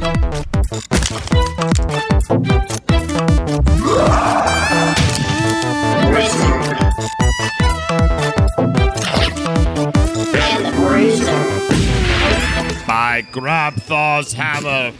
By 0.00 0.06
Grabthar's 13.30 14.32
hammer, 14.32 14.92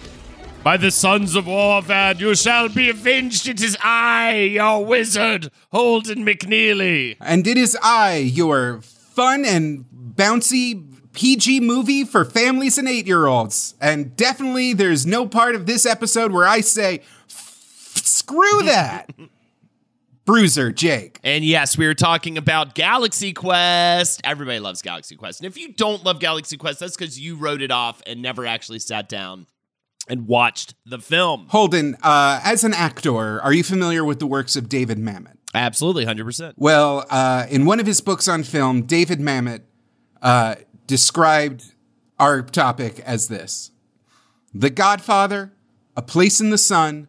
by 0.62 0.76
the 0.76 0.90
sons 0.90 1.34
of 1.34 1.46
Warvan, 1.46 2.20
you 2.20 2.34
shall 2.34 2.68
be 2.68 2.90
avenged. 2.90 3.48
It 3.48 3.62
is 3.62 3.78
I, 3.82 4.50
your 4.52 4.84
wizard, 4.84 5.50
Holden 5.72 6.26
McNeely. 6.26 7.16
And 7.20 7.46
it 7.46 7.56
is 7.56 7.74
I, 7.82 8.16
your 8.16 8.82
fun 8.82 9.46
and 9.46 9.86
bouncy 10.14 10.99
PG 11.12 11.60
movie 11.60 12.04
for 12.04 12.24
families 12.24 12.78
and 12.78 12.88
eight 12.88 13.06
year 13.06 13.26
olds. 13.26 13.74
And 13.80 14.16
definitely 14.16 14.72
there's 14.72 15.06
no 15.06 15.26
part 15.26 15.54
of 15.54 15.66
this 15.66 15.86
episode 15.86 16.32
where 16.32 16.46
I 16.46 16.60
say, 16.60 17.02
screw 17.28 18.62
that. 18.64 19.10
Bruiser, 20.24 20.70
Jake. 20.70 21.18
And 21.24 21.44
yes, 21.44 21.76
we 21.76 21.86
were 21.86 21.94
talking 21.94 22.38
about 22.38 22.74
Galaxy 22.74 23.32
Quest. 23.32 24.20
Everybody 24.22 24.60
loves 24.60 24.80
Galaxy 24.82 25.16
Quest. 25.16 25.40
And 25.40 25.46
if 25.46 25.58
you 25.58 25.72
don't 25.72 26.04
love 26.04 26.20
Galaxy 26.20 26.56
Quest, 26.56 26.78
that's 26.78 26.96
because 26.96 27.18
you 27.18 27.34
wrote 27.36 27.62
it 27.62 27.72
off 27.72 28.00
and 28.06 28.22
never 28.22 28.46
actually 28.46 28.78
sat 28.78 29.08
down 29.08 29.46
and 30.08 30.28
watched 30.28 30.74
the 30.86 30.98
film. 30.98 31.46
Holden, 31.48 31.96
uh, 32.02 32.40
as 32.44 32.62
an 32.64 32.74
actor, 32.74 33.40
are 33.40 33.52
you 33.52 33.64
familiar 33.64 34.04
with 34.04 34.20
the 34.20 34.26
works 34.26 34.54
of 34.56 34.68
David 34.68 34.98
Mamet? 34.98 35.36
Absolutely, 35.54 36.04
100%. 36.04 36.54
Well, 36.56 37.06
uh, 37.10 37.46
in 37.50 37.64
one 37.64 37.80
of 37.80 37.86
his 37.86 38.00
books 38.00 38.28
on 38.28 38.44
film, 38.44 38.82
David 38.82 39.18
Mamet 39.18 39.62
uh, 40.22 40.56
described 40.90 41.72
our 42.18 42.42
topic 42.42 42.98
as 43.06 43.28
this 43.28 43.70
The 44.52 44.70
Godfather, 44.70 45.52
A 45.96 46.02
Place 46.02 46.40
in 46.40 46.50
the 46.50 46.58
Sun, 46.58 47.06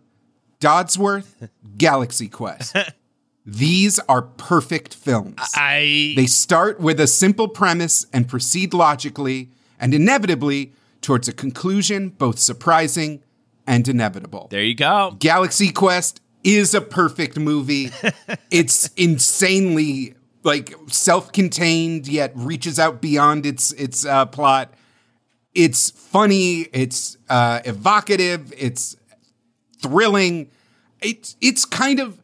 Dodsworth, 0.60 1.50
Galaxy 1.78 2.28
Quest. 2.28 2.78
These 3.46 3.98
are 4.08 4.22
perfect 4.22 4.94
films. 4.94 5.42
I 5.56 6.14
They 6.16 6.28
start 6.28 6.80
with 6.80 7.00
a 7.00 7.08
simple 7.08 7.48
premise 7.48 8.06
and 8.14 8.30
proceed 8.30 8.72
logically 8.72 9.50
and 9.80 9.96
inevitably 9.96 10.74
towards 11.02 11.28
a 11.28 11.34
conclusion 11.34 12.10
both 12.10 12.38
surprising 12.38 13.24
and 13.66 13.88
inevitable. 13.88 14.48
There 14.52 14.62
you 14.62 14.76
go. 14.76 15.16
Galaxy 15.18 15.72
Quest 15.72 16.22
is 16.44 16.76
a 16.76 16.82
perfect 16.82 17.40
movie. 17.40 17.90
it's 18.52 18.92
insanely 18.96 20.14
like 20.44 20.74
self-contained 20.88 22.08
yet 22.08 22.32
reaches 22.36 22.80
out 22.80 23.02
beyond 23.02 23.46
its 23.46 23.72
its 23.74 24.06
uh, 24.06 24.26
plot. 24.26 24.74
It's 25.54 25.92
funny, 25.92 26.62
it's 26.74 27.18
uh, 27.30 27.60
evocative, 27.66 28.54
it's 28.58 28.96
thrilling. 29.82 30.50
It's 31.02 31.36
it's 31.42 31.66
kind 31.66 32.00
of 32.00 32.22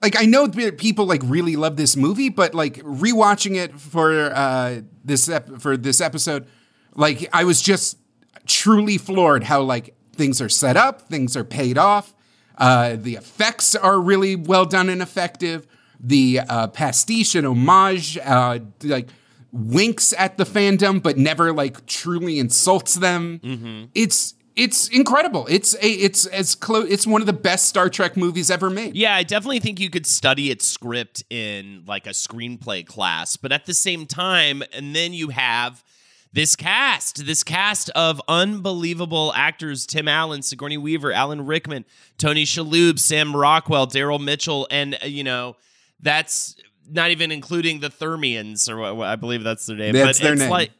like 0.00 0.20
I 0.20 0.24
know 0.26 0.48
people 0.48 1.06
like 1.06 1.22
really 1.24 1.56
love 1.56 1.76
this 1.76 1.96
movie, 1.96 2.28
but 2.28 2.54
like 2.54 2.76
rewatching 2.76 3.56
it 3.56 3.78
for 3.78 4.32
uh, 4.32 4.82
this 5.04 5.28
ep- 5.28 5.60
for 5.60 5.76
this 5.76 6.00
episode, 6.00 6.46
like 6.94 7.28
I 7.32 7.44
was 7.44 7.60
just 7.60 7.98
truly 8.46 8.96
floored 8.98 9.44
how 9.44 9.62
like 9.62 9.94
things 10.12 10.40
are 10.40 10.48
set 10.48 10.76
up, 10.76 11.02
things 11.02 11.36
are 11.36 11.44
paid 11.44 11.78
off, 11.78 12.14
uh, 12.56 12.96
the 12.96 13.16
effects 13.16 13.74
are 13.74 14.00
really 14.00 14.36
well 14.36 14.64
done 14.64 14.88
and 14.88 15.02
effective. 15.02 15.66
The 16.00 16.40
uh, 16.48 16.68
pastiche 16.68 17.34
and 17.34 17.46
homage, 17.46 18.18
uh, 18.18 18.60
like 18.82 19.08
winks 19.52 20.12
at 20.16 20.36
the 20.38 20.44
fandom, 20.44 21.02
but 21.02 21.16
never 21.16 21.52
like 21.52 21.86
truly 21.86 22.38
insults 22.38 22.94
them. 22.94 23.90
It's 23.94 24.34
it's 24.54 24.88
incredible. 24.88 25.46
It's 25.48 25.74
a 25.76 25.88
it's 25.88 26.26
as 26.26 26.54
close. 26.54 26.90
It's 26.90 27.06
one 27.06 27.20
of 27.20 27.26
the 27.26 27.32
best 27.32 27.68
Star 27.68 27.88
Trek 27.88 28.16
movies 28.16 28.50
ever 28.50 28.70
made. 28.70 28.96
Yeah, 28.96 29.14
I 29.14 29.22
definitely 29.22 29.60
think 29.60 29.80
you 29.80 29.88
could 29.88 30.06
study 30.06 30.50
its 30.50 30.66
script 30.66 31.24
in 31.30 31.84
like 31.86 32.06
a 32.06 32.10
screenplay 32.10 32.84
class, 32.86 33.36
but 33.36 33.52
at 33.52 33.66
the 33.66 33.74
same 33.74 34.06
time, 34.06 34.62
and 34.72 34.94
then 34.94 35.12
you 35.12 35.28
have 35.28 35.84
this 36.32 36.56
cast, 36.56 37.24
this 37.24 37.42
cast 37.42 37.88
of 37.90 38.20
unbelievable 38.28 39.32
actors 39.34 39.86
Tim 39.86 40.08
Allen, 40.08 40.42
Sigourney 40.42 40.76
Weaver, 40.76 41.12
Alan 41.12 41.46
Rickman, 41.46 41.84
Tony 42.18 42.44
Shalhoub, 42.44 42.98
Sam 42.98 43.34
Rockwell, 43.34 43.86
Daryl 43.86 44.22
Mitchell, 44.22 44.66
and, 44.70 44.98
uh, 45.02 45.06
you 45.06 45.24
know, 45.24 45.56
that's 46.00 46.56
not 46.90 47.10
even 47.10 47.30
including 47.30 47.80
the 47.80 47.90
Thermians, 47.90 48.68
or 48.68 48.94
what, 48.94 49.06
I 49.06 49.16
believe 49.16 49.42
that's 49.42 49.66
their 49.66 49.76
name. 49.76 49.92
That's 49.92 50.18
but 50.18 50.24
their 50.24 50.32
it's 50.34 50.42
name. 50.42 50.50
like, 50.50 50.70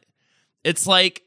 it's 0.63 0.87
like 0.87 1.23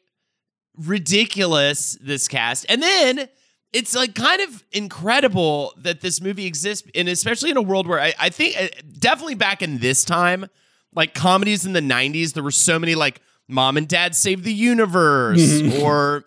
ridiculous, 0.77 1.97
this 2.01 2.29
cast. 2.29 2.67
And 2.69 2.83
then 2.83 3.29
it's 3.73 3.95
like 3.95 4.15
kind 4.15 4.41
of 4.43 4.65
incredible 4.73 5.73
that 5.79 6.01
this 6.01 6.21
movie 6.21 6.47
exists, 6.47 6.89
and 6.95 7.09
especially 7.09 7.51
in 7.51 7.57
a 7.57 7.63
world 7.63 7.87
where 7.87 8.01
I, 8.01 8.15
I 8.19 8.29
think 8.29 8.57
uh, 8.59 8.69
definitely 8.99 9.35
back 9.35 9.63
in 9.63 9.79
this 9.79 10.05
time, 10.05 10.47
like 10.95 11.15
comedies 11.15 11.65
in 11.65 11.73
the 11.73 11.81
90s, 11.81 12.35
there 12.35 12.43
were 12.43 12.51
so 12.51 12.79
many 12.79 12.95
like 12.95 13.21
Mom 13.49 13.77
and 13.77 13.89
Dad 13.89 14.15
Save 14.15 14.45
the 14.45 14.53
Universe 14.53 15.63
or 15.81 16.25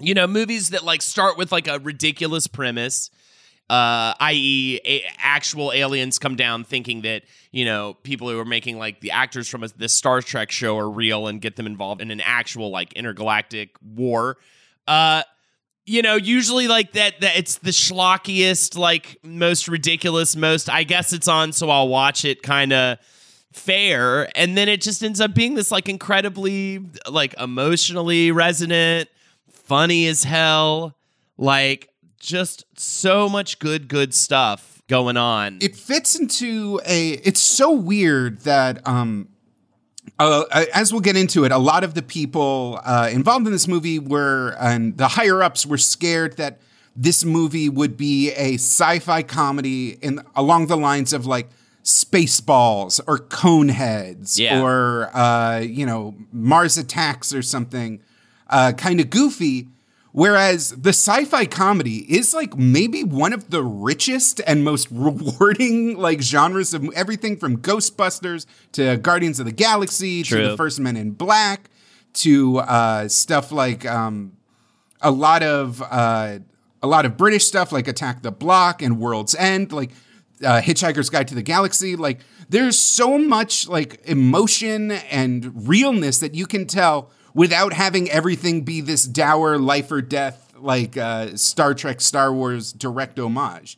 you 0.00 0.14
know 0.14 0.26
movies 0.26 0.70
that 0.70 0.84
like 0.84 1.02
start 1.02 1.38
with 1.38 1.52
like 1.52 1.68
a 1.68 1.78
ridiculous 1.78 2.46
premise 2.46 3.10
uh 3.70 4.14
i.e. 4.20 4.80
A- 4.84 5.04
actual 5.18 5.72
aliens 5.72 6.18
come 6.18 6.36
down 6.36 6.64
thinking 6.64 7.02
that 7.02 7.22
you 7.50 7.64
know 7.64 7.94
people 8.02 8.28
who 8.28 8.38
are 8.38 8.44
making 8.44 8.78
like 8.78 9.00
the 9.00 9.10
actors 9.10 9.48
from 9.48 9.64
a, 9.64 9.68
this 9.76 9.92
Star 9.92 10.20
Trek 10.20 10.50
show 10.50 10.76
are 10.76 10.90
real 10.90 11.26
and 11.26 11.40
get 11.40 11.56
them 11.56 11.66
involved 11.66 12.00
in 12.02 12.10
an 12.10 12.20
actual 12.20 12.70
like 12.70 12.92
intergalactic 12.92 13.70
war 13.82 14.36
uh 14.86 15.22
you 15.86 16.02
know 16.02 16.16
usually 16.16 16.68
like 16.68 16.92
that 16.92 17.20
that 17.20 17.36
it's 17.36 17.58
the 17.58 17.70
schlockiest 17.70 18.76
like 18.76 19.18
most 19.22 19.68
ridiculous 19.68 20.36
most 20.36 20.68
i 20.70 20.82
guess 20.82 21.12
it's 21.12 21.28
on 21.28 21.52
so 21.52 21.70
i'll 21.70 21.88
watch 21.88 22.24
it 22.24 22.42
kind 22.42 22.72
of 22.72 22.98
fair 23.52 24.28
and 24.36 24.56
then 24.56 24.68
it 24.68 24.80
just 24.80 25.02
ends 25.02 25.20
up 25.20 25.34
being 25.34 25.54
this 25.54 25.70
like 25.70 25.88
incredibly 25.88 26.84
like 27.08 27.34
emotionally 27.38 28.32
resonant 28.32 29.08
funny 29.48 30.06
as 30.06 30.24
hell 30.24 30.96
like 31.38 31.88
just 32.24 32.64
so 32.78 33.28
much 33.28 33.58
good 33.58 33.86
good 33.88 34.14
stuff 34.14 34.82
going 34.88 35.16
on 35.16 35.58
it 35.60 35.76
fits 35.76 36.14
into 36.18 36.80
a 36.86 37.10
it's 37.28 37.40
so 37.40 37.70
weird 37.72 38.40
that 38.42 38.86
um 38.86 39.28
uh, 40.18 40.44
as 40.74 40.92
we'll 40.92 41.00
get 41.00 41.16
into 41.16 41.44
it 41.44 41.52
a 41.52 41.58
lot 41.58 41.82
of 41.84 41.94
the 41.94 42.02
people 42.02 42.78
uh, 42.84 43.08
involved 43.10 43.46
in 43.46 43.52
this 43.52 43.66
movie 43.66 43.98
were 43.98 44.54
and 44.60 44.96
the 44.98 45.08
higher 45.08 45.42
ups 45.42 45.64
were 45.66 45.78
scared 45.78 46.36
that 46.36 46.60
this 46.94 47.24
movie 47.24 47.68
would 47.68 47.96
be 47.96 48.30
a 48.32 48.54
sci-fi 48.54 49.22
comedy 49.22 49.90
in 50.02 50.20
along 50.36 50.66
the 50.68 50.76
lines 50.76 51.12
of 51.12 51.26
like 51.26 51.48
spaceballs 51.82 53.00
or 53.06 53.18
coneheads 53.18 54.38
Yeah. 54.38 54.62
or 54.62 55.10
uh, 55.16 55.58
you 55.60 55.86
know 55.86 56.14
mars 56.32 56.76
attacks 56.78 57.34
or 57.34 57.42
something 57.42 58.00
uh, 58.48 58.72
kind 58.76 59.00
of 59.00 59.10
goofy 59.10 59.68
Whereas 60.14 60.70
the 60.70 60.90
sci-fi 60.90 61.44
comedy 61.44 61.96
is 62.08 62.32
like 62.32 62.56
maybe 62.56 63.02
one 63.02 63.32
of 63.32 63.50
the 63.50 63.64
richest 63.64 64.40
and 64.46 64.62
most 64.62 64.86
rewarding 64.92 65.98
like 65.98 66.22
genres 66.22 66.72
of 66.72 66.88
everything 66.94 67.36
from 67.36 67.58
Ghostbusters 67.58 68.46
to 68.72 68.96
Guardians 68.98 69.40
of 69.40 69.46
the 69.46 69.52
Galaxy 69.52 70.22
to 70.22 70.50
the 70.50 70.56
First 70.56 70.78
Men 70.78 70.96
in 70.96 71.10
Black 71.10 71.68
to 72.12 72.58
uh, 72.58 73.08
stuff 73.08 73.50
like 73.50 73.84
um, 73.86 74.36
a 75.00 75.10
lot 75.10 75.42
of 75.42 75.82
uh, 75.82 76.38
a 76.80 76.86
lot 76.86 77.06
of 77.06 77.16
British 77.16 77.44
stuff 77.44 77.72
like 77.72 77.88
Attack 77.88 78.22
the 78.22 78.30
Block 78.30 78.82
and 78.82 79.00
World's 79.00 79.34
End, 79.34 79.72
like 79.72 79.90
uh, 80.44 80.60
Hitchhiker's 80.60 81.10
Guide 81.10 81.26
to 81.26 81.34
the 81.34 81.42
Galaxy. 81.42 81.96
Like 81.96 82.20
there's 82.48 82.78
so 82.78 83.18
much 83.18 83.66
like 83.66 84.00
emotion 84.04 84.92
and 84.92 85.68
realness 85.68 86.20
that 86.20 86.36
you 86.36 86.46
can 86.46 86.68
tell 86.68 87.10
without 87.34 87.72
having 87.72 88.10
everything 88.10 88.62
be 88.62 88.80
this 88.80 89.04
dour 89.04 89.58
life 89.58 89.90
or 89.90 90.00
death 90.00 90.40
like 90.56 90.96
uh, 90.96 91.36
Star 91.36 91.74
Trek, 91.74 92.00
Star 92.00 92.32
Wars 92.32 92.72
direct 92.72 93.18
homage. 93.18 93.76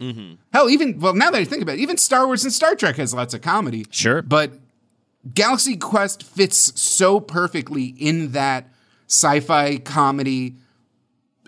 Hell, 0.52 0.70
even 0.70 1.00
well 1.00 1.14
now 1.14 1.30
that 1.30 1.40
I 1.40 1.44
think 1.44 1.62
about 1.62 1.76
it, 1.76 1.80
even 1.80 1.96
Star 1.96 2.26
Wars 2.26 2.44
and 2.44 2.52
Star 2.52 2.74
Trek 2.74 2.96
has 2.96 3.12
lots 3.12 3.34
of 3.34 3.40
comedy. 3.40 3.86
Sure. 3.90 4.22
but 4.22 4.52
Galaxy 5.34 5.76
Quest 5.76 6.22
fits 6.22 6.80
so 6.80 7.18
perfectly 7.18 7.86
in 7.86 8.32
that 8.32 8.68
sci-fi 9.08 9.78
comedy 9.78 10.56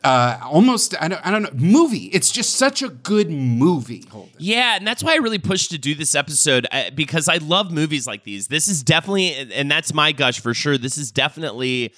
uh 0.05 0.39
almost 0.43 0.95
I 1.01 1.09
don't 1.09 1.27
I 1.27 1.31
don't 1.31 1.43
know 1.43 1.51
movie. 1.55 2.07
It's 2.07 2.31
just 2.31 2.55
such 2.57 2.83
a 2.83 2.89
good 2.89 3.31
movie. 3.31 4.05
Yeah, 4.39 4.77
and 4.77 4.87
that's 4.87 5.03
why 5.03 5.13
I 5.13 5.17
really 5.17 5.39
pushed 5.39 5.71
to 5.73 5.79
do 5.79 5.95
this 5.95 6.15
episode 6.15 6.67
uh, 6.71 6.91
because 6.95 7.29
I 7.29 7.37
love 7.39 7.71
movies 7.71 8.07
like 8.07 8.25
these. 8.25 8.49
This 8.49 8.69
is 8.69 8.83
definitely, 8.83 9.33
and 9.53 9.71
that's 9.71 9.93
my 9.93 10.13
gush 10.13 10.41
for 10.41 10.55
sure. 10.55 10.79
This 10.79 10.97
is 10.99 11.11
definitely 11.11 11.93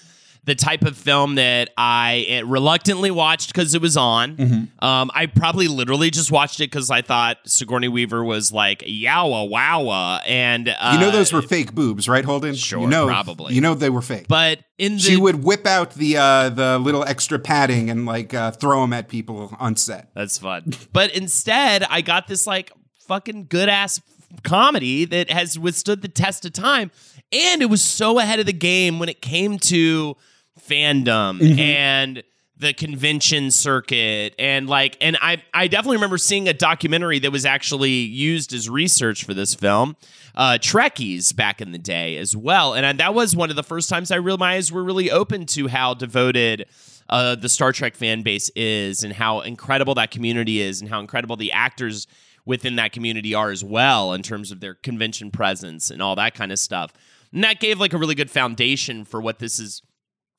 the 0.44 0.54
type 0.54 0.82
of 0.82 0.96
film 0.96 1.34
that 1.34 1.70
I 1.76 2.40
uh, 2.40 2.46
reluctantly 2.46 3.10
watched 3.10 3.52
because 3.52 3.75
it 3.75 3.82
was 3.82 3.96
on. 3.96 4.37
Mm-hmm. 4.37 4.84
Um, 4.84 5.10
I 5.14 5.26
probably 5.26 5.69
literally 5.69 6.10
just 6.10 6.32
watched 6.32 6.60
it 6.60 6.70
because 6.70 6.90
I 6.90 7.02
thought 7.02 7.37
Sigourney 7.44 7.88
Weaver 7.88 8.25
was 8.25 8.50
like 8.52 8.81
yowa 8.81 9.50
wowa, 9.50 10.20
and 10.26 10.69
uh, 10.69 10.90
You 10.94 11.00
know 11.00 11.10
those 11.10 11.32
were 11.32 11.42
fake 11.42 11.75
boobs, 11.75 12.08
right, 12.08 12.25
Holden? 12.25 12.54
Sure, 12.54 12.81
you 12.81 12.87
know, 12.87 13.06
probably. 13.06 13.54
You 13.54 13.60
know 13.60 13.75
they 13.75 13.90
were 13.90 14.02
fake. 14.02 14.26
But 14.28 14.60
in 14.78 14.94
the 14.94 15.00
she 15.00 15.16
would 15.16 15.44
whip 15.44 15.66
out 15.66 15.92
the 15.94 16.16
uh, 16.16 16.48
the 16.48 16.78
little 16.78 17.04
extra 17.04 17.38
padding 17.38 17.90
and 17.90 18.06
like 18.06 18.32
uh, 18.32 18.50
throw 18.52 18.81
them 18.81 18.93
at 18.93 19.08
people 19.08 19.54
on 19.60 19.76
set. 19.76 20.08
That's 20.14 20.38
fun. 20.38 20.72
but 20.93 21.14
instead, 21.14 21.84
I 21.84 22.00
got 22.00 22.28
this 22.28 22.46
like 22.46 22.72
fucking 23.06 23.46
good 23.48 23.69
ass 23.69 24.00
comedy 24.43 25.04
that 25.04 25.31
has 25.31 25.58
withstood 25.58 26.02
the 26.02 26.08
test 26.08 26.44
of 26.44 26.52
time. 26.52 26.90
And 27.32 27.62
it 27.62 27.71
was 27.71 27.82
so 27.82 28.19
ahead 28.19 28.41
of 28.41 28.47
the 28.47 28.53
game 28.53 28.99
when 28.99 29.09
it 29.09 29.23
came 29.23 29.59
to 29.61 30.17
fandom 30.61 31.41
and 31.59 32.23
the 32.56 32.75
convention 32.75 33.50
circuit 33.50 34.35
and 34.38 34.69
like 34.69 34.94
and 35.00 35.17
I 35.23 35.43
I 35.55 35.67
definitely 35.67 35.97
remember 35.97 36.19
seeing 36.19 36.47
a 36.47 36.53
documentary 36.53 37.19
that 37.21 37.32
was 37.32 37.47
actually 37.47 37.91
used 37.91 38.53
as 38.53 38.69
research 38.69 39.25
for 39.25 39.32
this 39.32 39.55
film, 39.55 39.97
uh 40.35 40.59
Trekkies 40.61 41.35
back 41.35 41.62
in 41.62 41.73
the 41.73 41.79
day 41.79 42.19
as 42.19 42.37
well. 42.37 42.75
And 42.75 42.85
I, 42.85 42.93
that 42.93 43.15
was 43.15 43.35
one 43.35 43.49
of 43.49 43.56
the 43.56 43.62
first 43.62 43.88
times 43.88 44.11
I 44.11 44.17
realized 44.17 44.73
we're 44.73 44.82
really 44.82 45.11
open 45.11 45.47
to 45.47 45.69
how 45.69 45.94
devoted 45.94 46.67
uh, 47.09 47.35
the 47.35 47.49
Star 47.49 47.73
Trek 47.73 47.97
fan 47.97 48.23
base 48.23 48.50
is 48.50 49.03
and 49.03 49.12
how 49.12 49.41
incredible 49.41 49.94
that 49.97 50.11
community 50.11 50.61
is 50.61 50.81
and 50.81 50.88
how 50.88 51.00
incredible 51.00 51.37
the 51.37 51.53
actors 51.53 52.06
within 52.44 52.77
that 52.77 52.93
community 52.93 53.35
are 53.35 53.50
as 53.50 53.65
well 53.65 54.12
in 54.12 54.23
terms 54.23 54.50
of 54.53 54.61
their 54.61 54.75
convention 54.75 55.31
presence 55.31 55.91
and 55.91 56.00
all 56.00 56.17
that 56.17 56.35
kind 56.35 56.53
of 56.53 56.59
stuff. 56.59 56.93
And 57.32 57.44
that 57.44 57.61
gave 57.61 57.79
like 57.79 57.93
a 57.93 57.99
really 57.99 58.15
good 58.15 58.31
foundation 58.31 59.05
for 59.05 59.21
what 59.21 59.38
this 59.38 59.59
is 59.59 59.82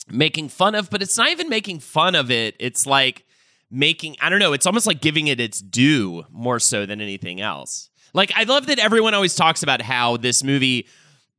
making 0.09 0.49
fun 0.49 0.75
of, 0.75 0.89
but 0.89 1.01
it's 1.01 1.17
not 1.17 1.29
even 1.29 1.49
making 1.49 1.79
fun 1.79 2.15
of 2.15 2.31
it. 2.31 2.55
It's 2.59 2.85
like 2.85 3.25
making, 3.69 4.17
I 4.21 4.29
don't 4.29 4.39
know, 4.39 4.53
it's 4.53 4.65
almost 4.65 4.87
like 4.87 5.01
giving 5.01 5.27
it 5.27 5.39
its 5.39 5.61
due 5.61 6.25
more 6.29 6.59
so 6.59 6.85
than 6.85 7.01
anything 7.01 7.39
else. 7.39 7.89
Like, 8.13 8.31
I 8.35 8.43
love 8.43 8.67
that 8.67 8.79
everyone 8.79 9.13
always 9.13 9.35
talks 9.35 9.63
about 9.63 9.81
how 9.81 10.17
this 10.17 10.43
movie, 10.43 10.87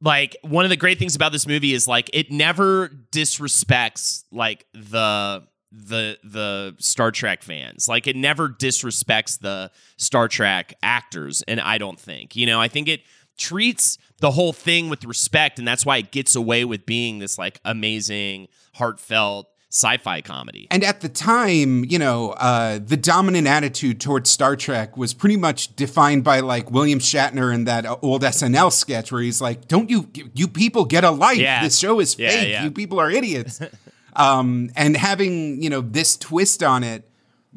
like, 0.01 0.37
one 0.43 0.65
of 0.65 0.71
the 0.71 0.77
great 0.77 0.99
things 0.99 1.15
about 1.15 1.33
this 1.33 1.47
movie 1.47 1.75
is 1.75 1.87
like 1.87 2.09
it 2.15 2.31
never 2.31 2.89
disrespects 3.11 4.25
like 4.33 4.67
the 4.73 5.47
the 5.73 6.19
the 6.23 6.77
Star 6.79 7.11
Trek 7.11 7.43
fans. 7.43 7.89
Like 7.89 8.07
it 8.07 8.15
never 8.15 8.49
disrespects 8.49 9.39
the 9.39 9.71
Star 9.97 10.29
Trek 10.29 10.75
actors 10.83 11.43
and 11.49 11.61
I 11.61 11.79
don't 11.79 11.99
think. 11.99 12.37
You 12.37 12.47
know, 12.47 12.61
I 12.61 12.69
think 12.69 12.89
it 12.89 13.03
treats 13.37 13.99
the 14.21 14.33
whole 14.33 14.53
thing 14.53 14.89
with 14.89 15.05
respect 15.05 15.59
and 15.59 15.67
that's 15.67 15.85
why 15.85 15.97
it 15.97 16.11
gets 16.13 16.37
away 16.37 16.65
with 16.65 16.87
being 16.87 17.19
this 17.19 17.39
like 17.39 17.61
amazing 17.65 18.49
heartfelt 18.75 19.49
sci-fi 19.71 20.21
comedy. 20.21 20.69
And 20.71 20.85
at 20.85 21.01
the 21.01 21.09
time, 21.09 21.83
you 21.87 21.99
know, 21.99 22.33
uh, 22.33 22.79
the 22.79 22.97
dominant 22.99 23.47
attitude 23.47 24.03
towards 24.03 24.31
Star 24.31 24.55
Trek 24.55 24.99
was 24.99 25.15
pretty 25.15 25.39
much 25.39 25.75
defined 25.77 26.25
by 26.25 26.41
like 26.41 26.71
William 26.71 26.99
Shatner 26.99 27.53
in 27.55 27.65
that 27.65 27.87
old 28.03 28.21
SNL 28.23 28.71
sketch 28.71 29.11
where 29.11 29.23
he's 29.23 29.41
like, 29.41 29.69
"Don't 29.69 29.89
you 29.89 30.11
you 30.35 30.47
people 30.47 30.85
get 30.85 31.05
a 31.05 31.11
life? 31.11 31.39
Yeah. 31.39 31.63
This 31.65 31.79
show 31.79 32.01
is 32.01 32.19
Yeah, 32.19 32.29
fake. 32.29 32.49
yeah. 32.51 32.65
You 32.65 32.71
people 32.71 33.01
are 33.01 33.11
idiots." 33.11 33.63
um, 34.15 34.71
and 34.77 34.95
having 34.95 35.63
you 35.63 35.71
know 35.71 35.81
this 35.81 36.19
twist 36.19 36.63
on 36.63 36.85
it 36.85 37.09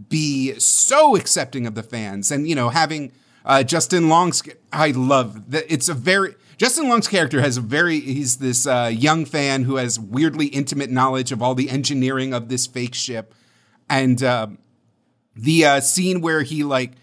be 0.07 0.57
so 0.57 1.17
accepting 1.17 1.67
of 1.67 1.75
the 1.75 1.83
fans, 1.83 2.31
and 2.31 2.47
you 2.47 2.55
know 2.55 2.69
having 2.69 3.11
uh, 3.45 3.63
Justin 3.63 4.09
Long's, 4.09 4.43
I 4.73 4.91
love 4.91 5.51
that. 5.51 5.71
It's 5.71 5.87
a 5.87 5.93
very 5.93 6.35
Justin 6.57 6.87
Long's 6.89 7.07
character 7.07 7.41
has 7.41 7.57
a 7.57 7.61
very 7.61 7.99
he's 7.99 8.37
this 8.37 8.65
uh, 8.65 8.91
young 8.93 9.25
fan 9.25 9.63
who 9.63 9.75
has 9.75 9.99
weirdly 9.99 10.47
intimate 10.47 10.89
knowledge 10.89 11.31
of 11.31 11.41
all 11.41 11.53
the 11.53 11.69
engineering 11.69 12.33
of 12.33 12.49
this 12.49 12.65
fake 12.65 12.95
ship, 12.95 13.33
and 13.89 14.23
um, 14.23 14.57
the 15.35 15.65
uh, 15.65 15.79
scene 15.79 16.21
where 16.21 16.43
he 16.43 16.63
like 16.63 16.93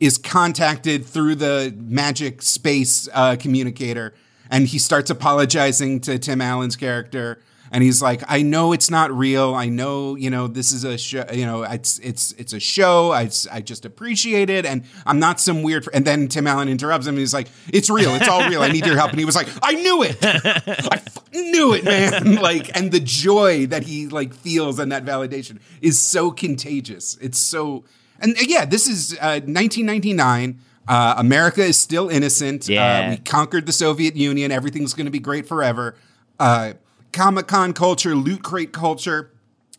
is 0.00 0.18
contacted 0.18 1.06
through 1.06 1.36
the 1.36 1.74
magic 1.78 2.42
space 2.42 3.08
uh, 3.12 3.36
communicator 3.38 4.12
and 4.52 4.68
he 4.68 4.78
starts 4.78 5.10
apologizing 5.10 5.98
to 5.98 6.18
Tim 6.18 6.42
Allen's 6.42 6.76
character 6.76 7.40
and 7.72 7.82
he's 7.82 8.00
like 8.00 8.22
I 8.28 8.42
know 8.42 8.72
it's 8.72 8.90
not 8.90 9.10
real 9.10 9.54
I 9.54 9.68
know 9.68 10.14
you 10.14 10.30
know 10.30 10.46
this 10.46 10.70
is 10.70 10.84
a 10.84 10.96
show 10.96 11.24
you 11.32 11.44
know 11.44 11.64
it's 11.64 11.98
it's 11.98 12.32
it's 12.32 12.52
a 12.52 12.60
show 12.60 13.10
I, 13.10 13.28
I 13.50 13.60
just 13.60 13.84
appreciate 13.84 14.50
it 14.50 14.64
and 14.64 14.84
I'm 15.04 15.18
not 15.18 15.40
some 15.40 15.62
weird 15.62 15.88
and 15.92 16.04
then 16.04 16.28
Tim 16.28 16.46
Allen 16.46 16.68
interrupts 16.68 17.06
him 17.06 17.14
and 17.14 17.20
he's 17.20 17.34
like 17.34 17.48
it's 17.72 17.90
real 17.90 18.14
it's 18.14 18.28
all 18.28 18.48
real 18.48 18.62
I 18.62 18.68
need 18.68 18.86
your 18.86 18.96
help 18.96 19.10
and 19.10 19.18
he 19.18 19.24
was 19.24 19.34
like 19.34 19.48
I 19.62 19.74
knew 19.74 20.04
it 20.04 20.16
I 20.22 21.00
knew 21.32 21.74
it 21.74 21.84
man 21.84 22.34
like 22.42 22.76
and 22.76 22.92
the 22.92 23.00
joy 23.00 23.66
that 23.66 23.82
he 23.82 24.06
like 24.06 24.34
feels 24.34 24.78
and 24.78 24.92
that 24.92 25.04
validation 25.04 25.58
is 25.80 26.00
so 26.00 26.30
contagious 26.30 27.18
it's 27.20 27.38
so 27.38 27.84
and 28.22 28.36
uh, 28.36 28.42
yeah, 28.46 28.64
this 28.64 28.88
is 28.88 29.12
uh, 29.14 29.42
1999. 29.44 30.60
Uh, 30.88 31.14
America 31.18 31.62
is 31.62 31.78
still 31.78 32.08
innocent. 32.08 32.68
Yeah. 32.68 33.06
Uh, 33.06 33.10
we 33.10 33.16
conquered 33.18 33.66
the 33.66 33.72
Soviet 33.72 34.16
Union. 34.16 34.50
Everything's 34.50 34.94
going 34.94 35.04
to 35.04 35.12
be 35.12 35.18
great 35.18 35.46
forever. 35.46 35.96
Uh, 36.38 36.74
Comic 37.12 37.46
Con 37.46 37.72
culture, 37.72 38.14
loot 38.14 38.42
crate 38.42 38.72
culture 38.72 39.30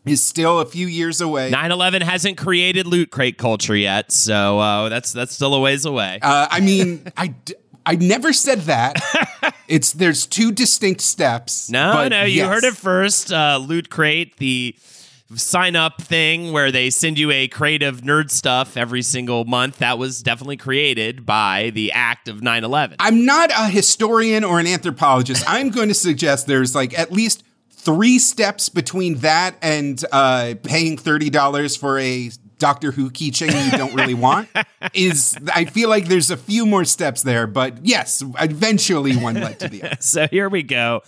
is 0.04 0.22
still 0.22 0.60
a 0.60 0.66
few 0.66 0.86
years 0.86 1.20
away. 1.20 1.50
9/11 1.50 2.02
hasn't 2.02 2.36
created 2.36 2.86
loot 2.86 3.10
crate 3.10 3.38
culture 3.38 3.76
yet, 3.76 4.12
so 4.12 4.58
uh, 4.58 4.88
that's 4.88 5.12
that's 5.12 5.34
still 5.34 5.54
a 5.54 5.60
ways 5.60 5.84
away. 5.84 6.18
Uh, 6.22 6.46
I 6.50 6.60
mean, 6.60 7.06
I, 7.16 7.28
d- 7.28 7.54
I 7.86 7.96
never 7.96 8.32
said 8.32 8.62
that. 8.62 8.96
it's 9.68 9.92
there's 9.92 10.26
two 10.26 10.52
distinct 10.52 11.00
steps. 11.00 11.70
no, 11.70 12.06
no, 12.08 12.22
you 12.24 12.36
yes. 12.36 12.48
heard 12.48 12.64
it 12.64 12.76
first. 12.76 13.32
Uh, 13.32 13.58
loot 13.62 13.90
crate, 13.90 14.36
the 14.36 14.76
sign 15.34 15.76
up 15.76 16.00
thing 16.00 16.52
where 16.52 16.70
they 16.70 16.90
send 16.90 17.18
you 17.18 17.30
a 17.30 17.48
crate 17.48 17.82
of 17.82 18.02
nerd 18.02 18.30
stuff 18.30 18.76
every 18.76 19.02
single 19.02 19.44
month. 19.44 19.78
That 19.78 19.98
was 19.98 20.22
definitely 20.22 20.56
created 20.56 21.24
by 21.24 21.70
the 21.74 21.92
act 21.92 22.28
of 22.28 22.40
9/11. 22.40 22.96
I'm 22.98 23.24
not 23.24 23.50
a 23.50 23.68
historian 23.68 24.44
or 24.44 24.60
an 24.60 24.66
anthropologist. 24.66 25.44
I'm 25.48 25.70
going 25.70 25.88
to 25.88 25.94
suggest 25.94 26.46
there's 26.46 26.74
like 26.74 26.98
at 26.98 27.12
least 27.12 27.42
three 27.70 28.18
steps 28.18 28.68
between 28.68 29.16
that 29.16 29.56
and 29.62 30.02
uh, 30.12 30.54
paying 30.62 30.96
thirty 30.96 31.30
dollars 31.30 31.76
for 31.76 31.98
a 31.98 32.30
Doctor 32.58 32.92
Who 32.92 33.10
keychain 33.10 33.70
you 33.70 33.76
don't 33.76 33.94
really 33.94 34.14
want. 34.14 34.48
Is 34.94 35.36
I 35.54 35.64
feel 35.64 35.88
like 35.88 36.06
there's 36.06 36.30
a 36.30 36.36
few 36.36 36.64
more 36.66 36.84
steps 36.84 37.22
there, 37.22 37.46
but 37.46 37.84
yes, 37.84 38.22
eventually 38.40 39.16
one 39.16 39.34
led 39.34 39.60
to 39.60 39.68
the 39.68 39.82
other. 39.82 39.96
so 40.00 40.26
here 40.28 40.48
we 40.48 40.62
go. 40.62 41.02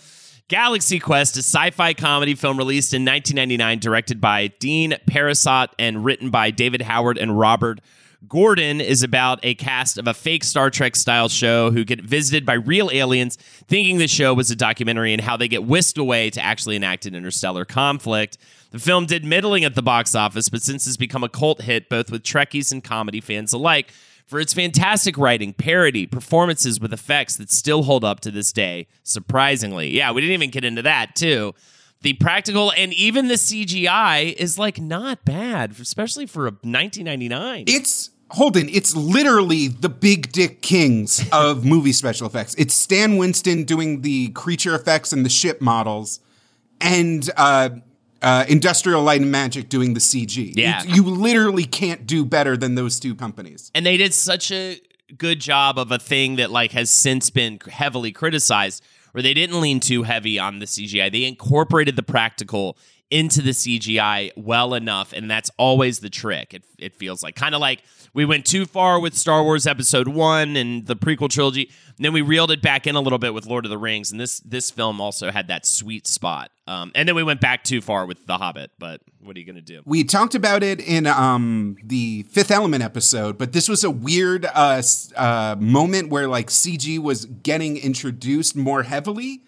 Galaxy 0.49 0.97
Quest, 0.99 1.35
a 1.35 1.39
sci 1.39 1.71
fi 1.71 1.93
comedy 1.93 2.33
film 2.33 2.57
released 2.57 2.93
in 2.93 3.03
1999, 3.03 3.79
directed 3.79 4.21
by 4.21 4.47
Dean 4.47 4.95
Parisot 5.05 5.67
and 5.77 6.05
written 6.05 6.29
by 6.29 6.51
David 6.51 6.83
Howard 6.83 7.17
and 7.17 7.37
Robert 7.37 7.81
Gordon, 8.29 8.79
is 8.79 9.03
about 9.03 9.41
a 9.43 9.55
cast 9.55 9.97
of 9.97 10.07
a 10.07 10.13
fake 10.13 10.45
Star 10.45 10.69
Trek 10.69 10.95
style 10.95 11.27
show 11.27 11.71
who 11.71 11.83
get 11.83 11.99
visited 11.99 12.45
by 12.45 12.53
real 12.53 12.89
aliens, 12.93 13.35
thinking 13.35 13.97
the 13.97 14.07
show 14.07 14.33
was 14.33 14.49
a 14.49 14.55
documentary, 14.55 15.11
and 15.11 15.21
how 15.21 15.35
they 15.35 15.49
get 15.49 15.65
whisked 15.65 15.97
away 15.97 16.29
to 16.29 16.41
actually 16.41 16.77
enact 16.77 17.05
an 17.05 17.13
interstellar 17.13 17.65
conflict. 17.65 18.37
The 18.71 18.79
film 18.79 19.05
did 19.05 19.25
middling 19.25 19.65
at 19.65 19.75
the 19.75 19.81
box 19.81 20.15
office, 20.15 20.47
but 20.47 20.61
since 20.61 20.87
it's 20.87 20.95
become 20.95 21.25
a 21.25 21.29
cult 21.29 21.63
hit 21.63 21.89
both 21.89 22.09
with 22.09 22.23
Trekkies 22.23 22.71
and 22.71 22.81
comedy 22.81 23.19
fans 23.19 23.51
alike, 23.51 23.91
for 24.27 24.39
its 24.39 24.53
fantastic 24.53 25.17
writing, 25.17 25.53
parody, 25.53 26.05
performances 26.05 26.79
with 26.79 26.93
effects 26.93 27.37
that 27.37 27.49
still 27.49 27.83
hold 27.83 28.03
up 28.03 28.19
to 28.19 28.29
this 28.29 28.51
day, 28.51 28.87
surprisingly. 29.03 29.89
Yeah, 29.89 30.11
we 30.11 30.21
didn't 30.21 30.33
even 30.33 30.51
get 30.51 30.65
into 30.65 30.81
that, 30.83 31.15
too. 31.15 31.55
The 32.01 32.13
practical 32.13 32.71
and 32.73 32.93
even 32.93 33.27
the 33.27 33.35
CGI 33.35 34.33
is 34.33 34.59
like 34.59 34.79
not 34.79 35.25
bad, 35.25 35.71
especially 35.79 36.27
for 36.27 36.41
a 36.43 36.51
1999. 36.51 37.63
It's 37.67 38.11
Holden, 38.31 38.67
it's 38.69 38.93
literally 38.93 39.69
the 39.69 39.87
big 39.87 40.33
dick 40.33 40.61
kings 40.61 41.25
of 41.31 41.63
movie 41.65 41.93
special 41.93 42.27
effects. 42.27 42.53
It's 42.55 42.73
Stan 42.73 43.15
Winston 43.15 43.63
doing 43.63 44.01
the 44.01 44.29
creature 44.29 44.75
effects 44.75 45.13
and 45.13 45.25
the 45.25 45.29
ship 45.29 45.61
models, 45.61 46.19
and 46.81 47.29
uh, 47.37 47.69
uh, 48.21 48.45
Industrial 48.47 49.01
Light 49.01 49.21
and 49.21 49.31
Magic 49.31 49.69
doing 49.69 49.93
the 49.93 49.99
CG. 49.99 50.53
Yeah. 50.55 50.83
You, 50.83 50.95
you 50.95 51.03
literally 51.03 51.65
can't 51.65 52.05
do 52.07 52.25
better 52.25 52.57
than 52.57 52.75
those 52.75 52.99
two 52.99 53.15
companies. 53.15 53.71
and 53.75 53.85
they 53.85 53.97
did 53.97 54.13
such 54.13 54.51
a 54.51 54.79
good 55.17 55.39
job 55.39 55.79
of 55.79 55.91
a 55.91 55.97
thing 55.97 56.35
that 56.35 56.51
like 56.51 56.71
has 56.73 56.89
since 56.89 57.29
been 57.29 57.59
heavily 57.69 58.11
criticized 58.11 58.83
where 59.13 59.21
they 59.21 59.33
didn't 59.33 59.59
lean 59.61 59.79
too 59.79 60.03
heavy 60.03 60.37
on 60.37 60.59
the 60.59 60.65
CGI. 60.65 61.11
They 61.11 61.23
incorporated 61.23 61.95
the 61.95 62.03
practical 62.03 62.77
into 63.09 63.41
the 63.41 63.51
CGI 63.51 64.31
well 64.35 64.73
enough, 64.73 65.13
and 65.13 65.31
that's 65.31 65.49
always 65.57 65.99
the 65.99 66.09
trick. 66.09 66.53
It, 66.53 66.63
it 66.77 66.93
feels 66.93 67.23
like 67.23 67.35
kind 67.35 67.55
of 67.55 67.61
like 67.61 67.83
we 68.13 68.25
went 68.25 68.45
too 68.45 68.65
far 68.65 68.99
with 68.99 69.15
Star 69.15 69.43
Wars 69.43 69.65
Episode 69.65 70.07
One 70.07 70.55
and 70.55 70.85
the 70.85 70.95
prequel 70.95 71.29
trilogy. 71.29 71.71
And 71.95 72.05
then 72.05 72.13
we 72.13 72.21
reeled 72.21 72.51
it 72.51 72.61
back 72.61 72.85
in 72.85 72.95
a 72.95 73.01
little 73.01 73.19
bit 73.19 73.33
with 73.33 73.45
Lord 73.45 73.65
of 73.65 73.69
the 73.69 73.77
Rings, 73.77 74.11
and 74.11 74.19
this 74.19 74.39
this 74.41 74.71
film 74.71 74.99
also 74.99 75.31
had 75.31 75.47
that 75.47 75.65
sweet 75.65 76.05
spot. 76.05 76.51
Um, 76.67 76.91
and 76.95 77.07
then 77.07 77.15
we 77.15 77.23
went 77.23 77.39
back 77.39 77.63
too 77.63 77.79
far 77.79 78.05
with 78.05 78.25
The 78.27 78.37
Hobbit. 78.37 78.71
But 78.77 79.01
what 79.21 79.37
are 79.37 79.39
you 79.39 79.45
going 79.45 79.55
to 79.55 79.61
do? 79.61 79.81
We 79.85 80.03
talked 80.03 80.35
about 80.35 80.63
it 80.63 80.81
in 80.81 81.07
um, 81.07 81.77
the 81.81 82.23
Fifth 82.23 82.51
Element 82.51 82.83
episode, 82.83 83.37
but 83.37 83.53
this 83.53 83.69
was 83.69 83.85
a 83.85 83.91
weird 83.91 84.45
uh, 84.53 84.81
uh, 85.15 85.55
moment 85.59 86.09
where 86.09 86.27
like 86.27 86.47
CG 86.47 86.99
was 86.99 87.25
getting 87.25 87.77
introduced 87.77 88.55
more 88.55 88.83
heavily 88.83 89.43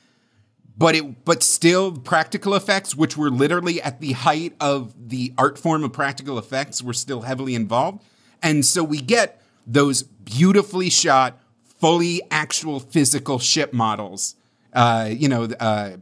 but 0.79 0.95
it 0.95 1.25
but 1.25 1.43
still 1.43 1.91
practical 1.91 2.55
effects 2.55 2.95
which 2.95 3.17
were 3.17 3.29
literally 3.29 3.81
at 3.81 3.99
the 3.99 4.13
height 4.13 4.55
of 4.61 5.09
the 5.09 5.33
art 5.37 5.59
form 5.59 5.83
of 5.83 5.91
practical 5.91 6.39
effects 6.39 6.81
were 6.81 6.93
still 6.93 7.21
heavily 7.21 7.53
involved. 7.53 8.01
And 8.41 8.65
so 8.65 8.83
we 8.83 9.01
get 9.01 9.41
those 9.67 10.03
beautifully 10.03 10.89
shot 10.89 11.37
fully 11.79 12.21
actual 12.31 12.79
physical 12.79 13.39
ship 13.39 13.73
models. 13.73 14.35
Uh, 14.71 15.09
you 15.11 15.27
know 15.27 15.43
uh, 15.59 15.97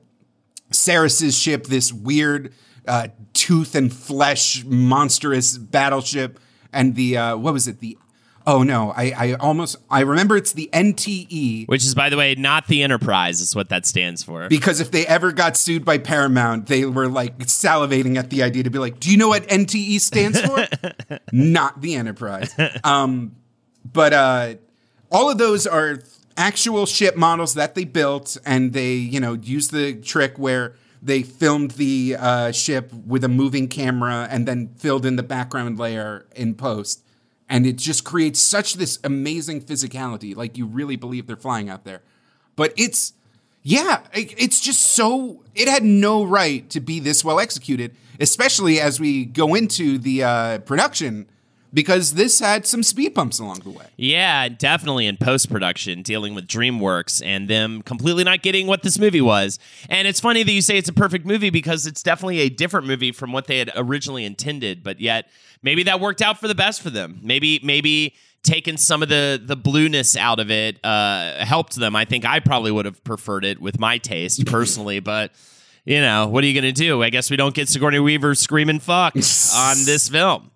Sarris's 0.70 1.36
ship 1.36 1.66
this 1.66 1.92
weird 1.92 2.54
uh, 2.88 3.08
tooth 3.34 3.74
and 3.74 3.92
flesh 3.92 4.64
monstrous 4.64 5.58
battleship 5.58 6.40
and 6.72 6.96
the 6.96 7.18
uh, 7.18 7.36
what 7.36 7.54
was 7.54 7.68
it 7.68 7.80
the 7.80 7.98
Oh 8.48 8.63
no, 8.63 8.94
I, 8.96 9.12
I 9.12 9.34
almost 9.34 9.75
I 9.89 10.00
remember 10.00 10.38
it's 10.38 10.54
the 10.54 10.70
NTE, 10.72 11.68
which 11.68 11.84
is 11.84 11.94
by 11.94 12.10
the 12.10 12.16
way 12.16 12.34
not 12.36 12.68
the 12.68 12.82
Enterprise. 12.82 13.42
Is 13.42 13.54
what 13.54 13.68
that 13.70 13.86
stands 13.86 14.24
for. 14.24 14.48
Because 14.48 14.80
if 14.80 14.89
they 14.89 15.06
ever 15.06 15.34
got 15.34 15.58
sued 15.58 15.84
by 15.84 15.98
Paramount, 15.98 16.68
they 16.68 16.86
were 16.86 17.10
like 17.10 17.38
salivating 17.39 18.16
at 18.16 18.30
the 18.30 18.44
idea 18.44 18.63
to 18.63 18.70
be 18.70 18.80
like, 18.80 19.01
"Do 19.01 19.12
you 19.12 19.18
know 19.18 19.27
what 19.27 19.46
NTE 19.50 20.00
stands 20.00 20.39
for?" 20.39 20.66
not 21.34 21.82
the 21.82 21.96
Enterprise. 21.96 22.56
Um, 22.86 23.36
but 23.84 24.13
uh, 24.13 24.54
all 25.12 25.30
of 25.30 25.38
those 25.38 25.68
are 25.68 26.00
actual 26.38 26.86
ship 26.86 27.18
models 27.18 27.54
that 27.56 27.75
they 27.75 27.84
built, 27.84 28.38
and 28.46 28.72
they 28.72 28.94
you 28.94 29.20
know 29.20 29.34
use 29.34 29.68
the 29.68 29.96
trick 29.96 30.39
where 30.39 30.74
they 31.01 31.22
filmed 31.22 31.72
the 31.72 32.16
uh, 32.18 32.54
ship 32.54 32.94
with 32.94 33.25
a 33.25 33.30
moving 33.30 33.68
camera 33.68 34.25
and 34.32 34.48
then 34.48 34.70
filled 34.77 35.06
in 35.06 35.18
the 35.18 35.24
background 35.24 35.77
layer 35.77 36.25
in 36.34 36.56
post 36.56 37.04
and 37.50 37.66
it 37.66 37.77
just 37.77 38.04
creates 38.04 38.39
such 38.39 38.74
this 38.75 39.00
amazing 39.04 39.62
physicality 39.62 40.36
like 40.36 40.58
you 40.58 40.66
really 40.66 40.96
believe 40.96 41.27
they're 41.27 41.36
flying 41.36 41.70
out 41.70 41.84
there. 41.84 42.01
But 42.56 42.74
it's 42.77 43.13
yeah 43.63 44.01
it's 44.13 44.60
just 44.62 44.82
so 44.82 45.44
it 45.54 45.68
had 45.68 45.84
no 45.84 46.24
right 46.24 46.70
to 46.70 46.80
be 46.80 47.00
this 47.00 47.25
well 47.25 47.39
executed 47.39 47.94
especially 48.20 48.80
as 48.80 49.00
we 49.00 49.25
go 49.25 49.56
into 49.56 49.98
the 49.98 50.24
uh, 50.24 50.60
production 50.60 51.27
because 51.78 52.16
this 52.16 52.40
had 52.40 52.66
some 52.66 52.82
speed 52.82 53.14
bumps 53.14 53.38
along 53.38 53.60
the 53.60 53.70
way. 53.70 53.86
Yeah, 53.98 54.50
definitely 54.50 55.06
in 55.06 55.16
post 55.16 55.48
production, 55.48 56.02
dealing 56.02 56.34
with 56.34 56.48
DreamWorks 56.48 57.24
and 57.24 57.48
them 57.48 57.84
completely 57.84 58.24
not 58.24 58.42
getting 58.42 58.66
what 58.66 58.82
this 58.82 58.98
movie 58.98 59.22
was. 59.22 59.60
And 59.88 60.08
it's 60.08 60.20
funny 60.20 60.42
that 60.42 60.52
you 60.52 60.64
say 60.64 60.80
it's 60.80 60.90
a 60.90 60.94
perfect 60.94 61.28
movie 61.28 61.52
because 61.52 61.86
it's 61.86 62.02
definitely 62.02 62.40
a 62.40 62.50
different 62.50 62.88
movie 62.88 63.12
from 63.12 63.32
what 63.32 63.46
they 63.46 63.60
had 63.60 63.70
originally 63.76 64.26
intended, 64.26 64.82
but 64.82 65.00
yet 65.00 65.30
maybe 65.62 65.84
that 65.84 66.00
worked 66.00 66.24
out 66.24 66.40
for 66.40 66.48
the 66.48 66.56
best 66.56 66.82
for 66.82 66.90
them. 66.90 67.20
Maybe 67.22 67.60
maybe 67.62 68.16
taking 68.42 68.78
some 68.78 69.04
of 69.04 69.10
the 69.10 69.40
the 69.40 69.56
blueness 69.56 70.18
out 70.18 70.40
of 70.40 70.50
it 70.50 70.84
uh, 70.84 71.46
helped 71.46 71.76
them. 71.76 71.96
I 71.96 72.06
think 72.06 72.26
I 72.26 72.40
probably 72.40 72.72
would 72.72 72.86
have 72.86 73.04
preferred 73.04 73.46
it 73.46 73.62
with 73.62 73.80
my 73.80 74.00
taste 74.00 74.48
personally, 74.48 75.00
but 75.14 75.32
you 75.86 76.02
know, 76.02 76.26
what 76.26 76.44
are 76.44 76.48
you 76.48 76.60
going 76.60 76.74
to 76.74 76.82
do? 76.82 77.04
I 77.04 77.12
guess 77.12 77.30
we 77.30 77.38
don't 77.38 77.54
get 77.54 77.70
Sigourney 77.70 78.00
Weaver 78.00 78.34
screaming 78.34 78.80
fuck 78.80 79.14
on 79.16 79.78
this 79.86 80.10
film. 80.10 80.50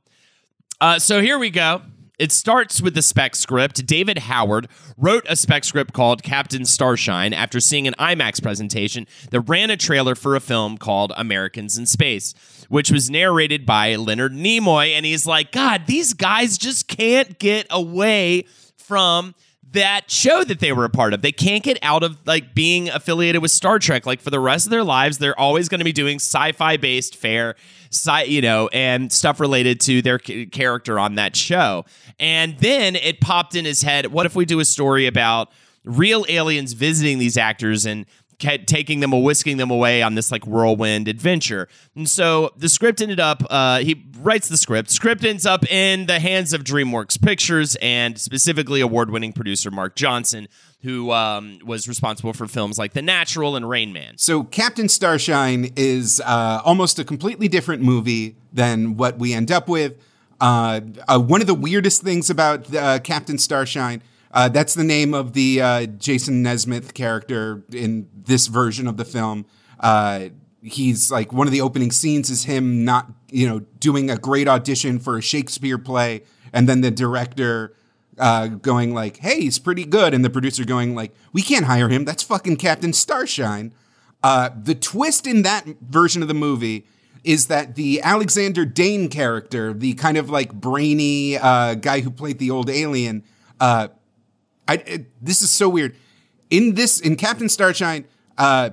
Uh, 0.82 0.98
so 0.98 1.22
here 1.22 1.38
we 1.38 1.52
go. 1.52 1.84
It 2.18 2.32
starts 2.32 2.82
with 2.82 2.96
the 2.96 3.04
spec 3.04 3.36
script. 3.36 3.86
David 3.86 4.18
Howard 4.18 4.68
wrote 4.98 5.26
a 5.30 5.36
spec 5.36 5.64
script 5.64 5.94
called 5.94 6.24
Captain 6.24 6.66
Starshine 6.66 7.34
after 7.34 7.60
seeing 7.60 7.88
an 7.88 7.94
IMAX 8.00 8.42
presentation 8.42 9.06
that 9.30 9.42
ran 9.42 9.70
a 9.70 9.78
trailer 9.78 10.16
for 10.16 10.36
a 10.36 10.40
film 10.40 10.80
called 10.80 11.14
Americans 11.16 11.78
in 11.78 11.86
Space, 11.86 12.34
which 12.68 12.92
was 12.92 13.12
narrated 13.12 13.64
by 13.64 13.96
Leonard 13.96 14.34
Nimoy. 14.34 14.92
And 14.92 15.06
he's 15.06 15.28
like, 15.28 15.52
God, 15.52 15.86
these 15.86 16.14
guys 16.14 16.58
just 16.58 16.88
can't 16.88 17.38
get 17.38 17.68
away 17.70 18.46
from 18.76 19.36
that 19.74 20.12
show 20.12 20.44
that 20.44 20.60
they 20.60 20.72
were 20.74 20.86
a 20.86 20.90
part 20.90 21.14
of. 21.14 21.22
They 21.22 21.32
can't 21.32 21.64
get 21.64 21.78
out 21.82 22.04
of 22.04 22.18
like 22.26 22.54
being 22.54 22.90
affiliated 22.90 23.42
with 23.42 23.52
Star 23.52 23.80
Trek. 23.80 24.06
Like 24.06 24.20
for 24.22 24.30
the 24.30 24.40
rest 24.40 24.66
of 24.66 24.72
their 24.72 24.84
lives, 24.84 25.18
they're 25.18 25.40
always 25.40 25.70
going 25.70 25.80
to 25.80 25.86
be 25.86 25.94
doing 25.94 26.18
sci-fi 26.18 26.78
based 26.78 27.16
fare, 27.16 27.56
sci- 27.90 28.24
you 28.24 28.42
know, 28.42 28.70
and 28.74 29.12
stuff 29.12 29.40
related 29.40 29.80
to 29.82 30.02
their 30.02 30.20
c- 30.20 30.46
character 30.46 31.00
on 31.00 31.16
that 31.16 31.36
show. 31.36 31.86
And 32.20 32.58
then 32.60 32.96
it 32.96 33.22
popped 33.22 33.56
in 33.56 33.66
his 33.66 33.82
head, 33.82 34.08
what 34.08 34.26
if 34.26 34.36
we 34.36 34.46
do 34.46 34.60
a 34.60 34.66
story 34.66 35.08
about 35.08 35.50
real 35.84 36.26
aliens 36.30 36.74
visiting 36.74 37.18
these 37.18 37.38
actors 37.38 37.86
and 37.86 38.06
taking 38.42 39.00
them 39.00 39.14
or 39.14 39.24
whisking 39.24 39.58
them 39.58 39.72
away 39.72 40.02
on 40.02 40.16
this 40.16 40.32
like 40.32 40.46
whirlwind 40.46 41.08
adventure. 41.08 41.68
And 41.96 42.10
so 42.10 42.52
the 42.58 42.70
script 42.70 43.02
ended 43.02 43.20
up, 43.20 43.44
uh, 43.50 43.80
he 43.80 44.06
writes 44.18 44.50
the 44.50 44.58
script. 44.58 44.90
Script 44.90 45.24
ends 45.24 45.46
up 45.46 45.70
in 45.72 46.08
the 46.08 46.20
hands 46.20 46.54
of 46.54 46.64
DreamWorks 46.64 47.22
Pictures 47.22 47.78
and 47.82 48.20
specifically 48.20 48.82
award 48.82 49.12
winning 49.12 49.34
producer 49.34 49.72
Mark 49.72 49.96
Johnson. 49.96 50.48
Who 50.84 51.12
um, 51.12 51.60
was 51.64 51.88
responsible 51.88 52.34
for 52.34 52.48
films 52.48 52.80
like 52.80 52.94
The 52.94 53.04
Natural 53.04 53.56
and 53.56 53.70
Rain 53.70 53.94
Man? 53.94 54.18
So, 54.18 54.44
Captain 54.44 54.90
Starshine 54.90 55.72
is 55.76 56.20
uh, 56.26 56.60
almost 56.66 56.98
a 56.98 57.04
completely 57.04 57.48
different 57.48 57.84
movie 57.84 58.36
than 58.52 58.98
what 58.98 59.20
we 59.20 59.32
end 59.32 59.52
up 59.52 59.70
with. 59.70 59.94
Uh, 60.40 60.82
uh 61.08 61.20
one 61.20 61.40
of 61.40 61.46
the 61.46 61.54
weirdest 61.54 62.02
things 62.02 62.32
about 62.32 62.74
uh, 62.74 62.98
Captain 62.98 63.38
Starshine 63.38 64.02
uh, 64.34 64.50
that's 64.50 64.74
the 64.74 64.84
name 64.84 65.14
of 65.14 65.34
the 65.34 65.62
uh, 65.62 65.86
Jason 65.86 66.42
Nesmith 66.42 66.94
character 66.94 67.64
in 67.72 68.08
this 68.14 68.48
version 68.48 68.88
of 68.88 68.98
the 68.98 69.06
film. 69.06 69.46
Uh, 69.80 70.30
he's 70.62 71.12
like 71.12 71.34
one 71.34 71.48
of 71.48 71.54
the 71.54 71.62
opening 71.62 71.92
scenes 71.92 72.30
is 72.30 72.46
him 72.46 72.86
not, 72.86 73.12
you 73.30 73.48
know, 73.48 73.60
doing 73.80 74.10
a 74.10 74.18
great 74.18 74.48
audition 74.48 75.00
for 75.00 75.18
a 75.18 75.22
Shakespeare 75.22 75.78
play, 75.78 76.24
and 76.54 76.70
then 76.70 76.82
the 76.82 76.92
director 76.92 77.76
uh, 78.18 78.48
going 78.48 78.94
like, 78.94 79.18
"Hey, 79.18 79.42
he's 79.42 79.60
pretty 79.60 79.86
good," 79.86 80.14
and 80.14 80.24
the 80.24 80.30
producer 80.30 80.64
going 80.64 80.96
like, 80.96 81.14
"We 81.34 81.42
can't 81.42 81.66
hire 81.66 81.90
him. 81.90 82.06
That's 82.06 82.24
fucking 82.24 82.58
Captain 82.58 82.94
Starshine." 82.94 83.74
Uh, 84.24 84.50
the 84.56 84.76
twist 84.76 85.26
in 85.26 85.42
that 85.42 85.66
version 85.82 86.22
of 86.22 86.28
the 86.28 86.34
movie 86.34 86.86
is 87.24 87.48
that 87.48 87.76
the 87.76 88.02
Alexander 88.02 88.66
Dane 88.66 89.10
character, 89.10 89.74
the 89.74 89.94
kind 89.94 90.18
of 90.18 90.30
like 90.30 90.54
brainy 90.54 91.38
uh, 91.38 91.76
guy 91.76 92.02
who 92.02 92.12
played 92.12 92.40
the 92.40 92.52
old 92.52 92.70
alien, 92.70 93.24
uh, 93.60 93.90
I, 94.68 94.76
it, 94.76 95.26
this 95.26 95.42
is 95.42 95.50
so 95.50 95.70
weird. 95.70 95.96
In 96.50 96.76
this, 96.76 97.00
in 97.00 97.16
Captain 97.16 97.50
Starshine, 97.50 98.06
uh, 98.38 98.72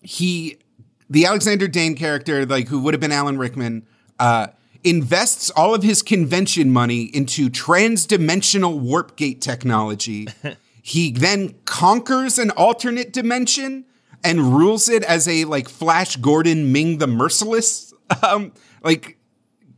he, 0.00 0.58
the 1.10 1.26
Alexander 1.26 1.68
Dane 1.68 1.94
character, 1.94 2.46
like 2.46 2.68
who 2.68 2.80
would 2.80 2.94
have 2.94 3.00
been 3.00 3.12
Alan 3.12 3.38
Rickman, 3.38 3.86
uh, 4.18 4.48
invests 4.84 5.50
all 5.50 5.74
of 5.74 5.82
his 5.82 6.02
convention 6.02 6.70
money 6.70 7.02
into 7.02 7.48
trans-dimensional 7.48 8.78
warp 8.78 9.16
gate 9.16 9.40
technology. 9.40 10.26
he 10.82 11.12
then 11.12 11.54
conquers 11.64 12.38
an 12.38 12.50
alternate 12.50 13.12
dimension 13.12 13.84
and 14.24 14.56
rules 14.56 14.88
it 14.88 15.02
as 15.04 15.28
a 15.28 15.44
like 15.44 15.68
Flash 15.68 16.16
Gordon 16.16 16.72
Ming 16.72 16.98
the 16.98 17.06
Merciless 17.06 17.92
um, 18.22 18.52
like 18.82 19.18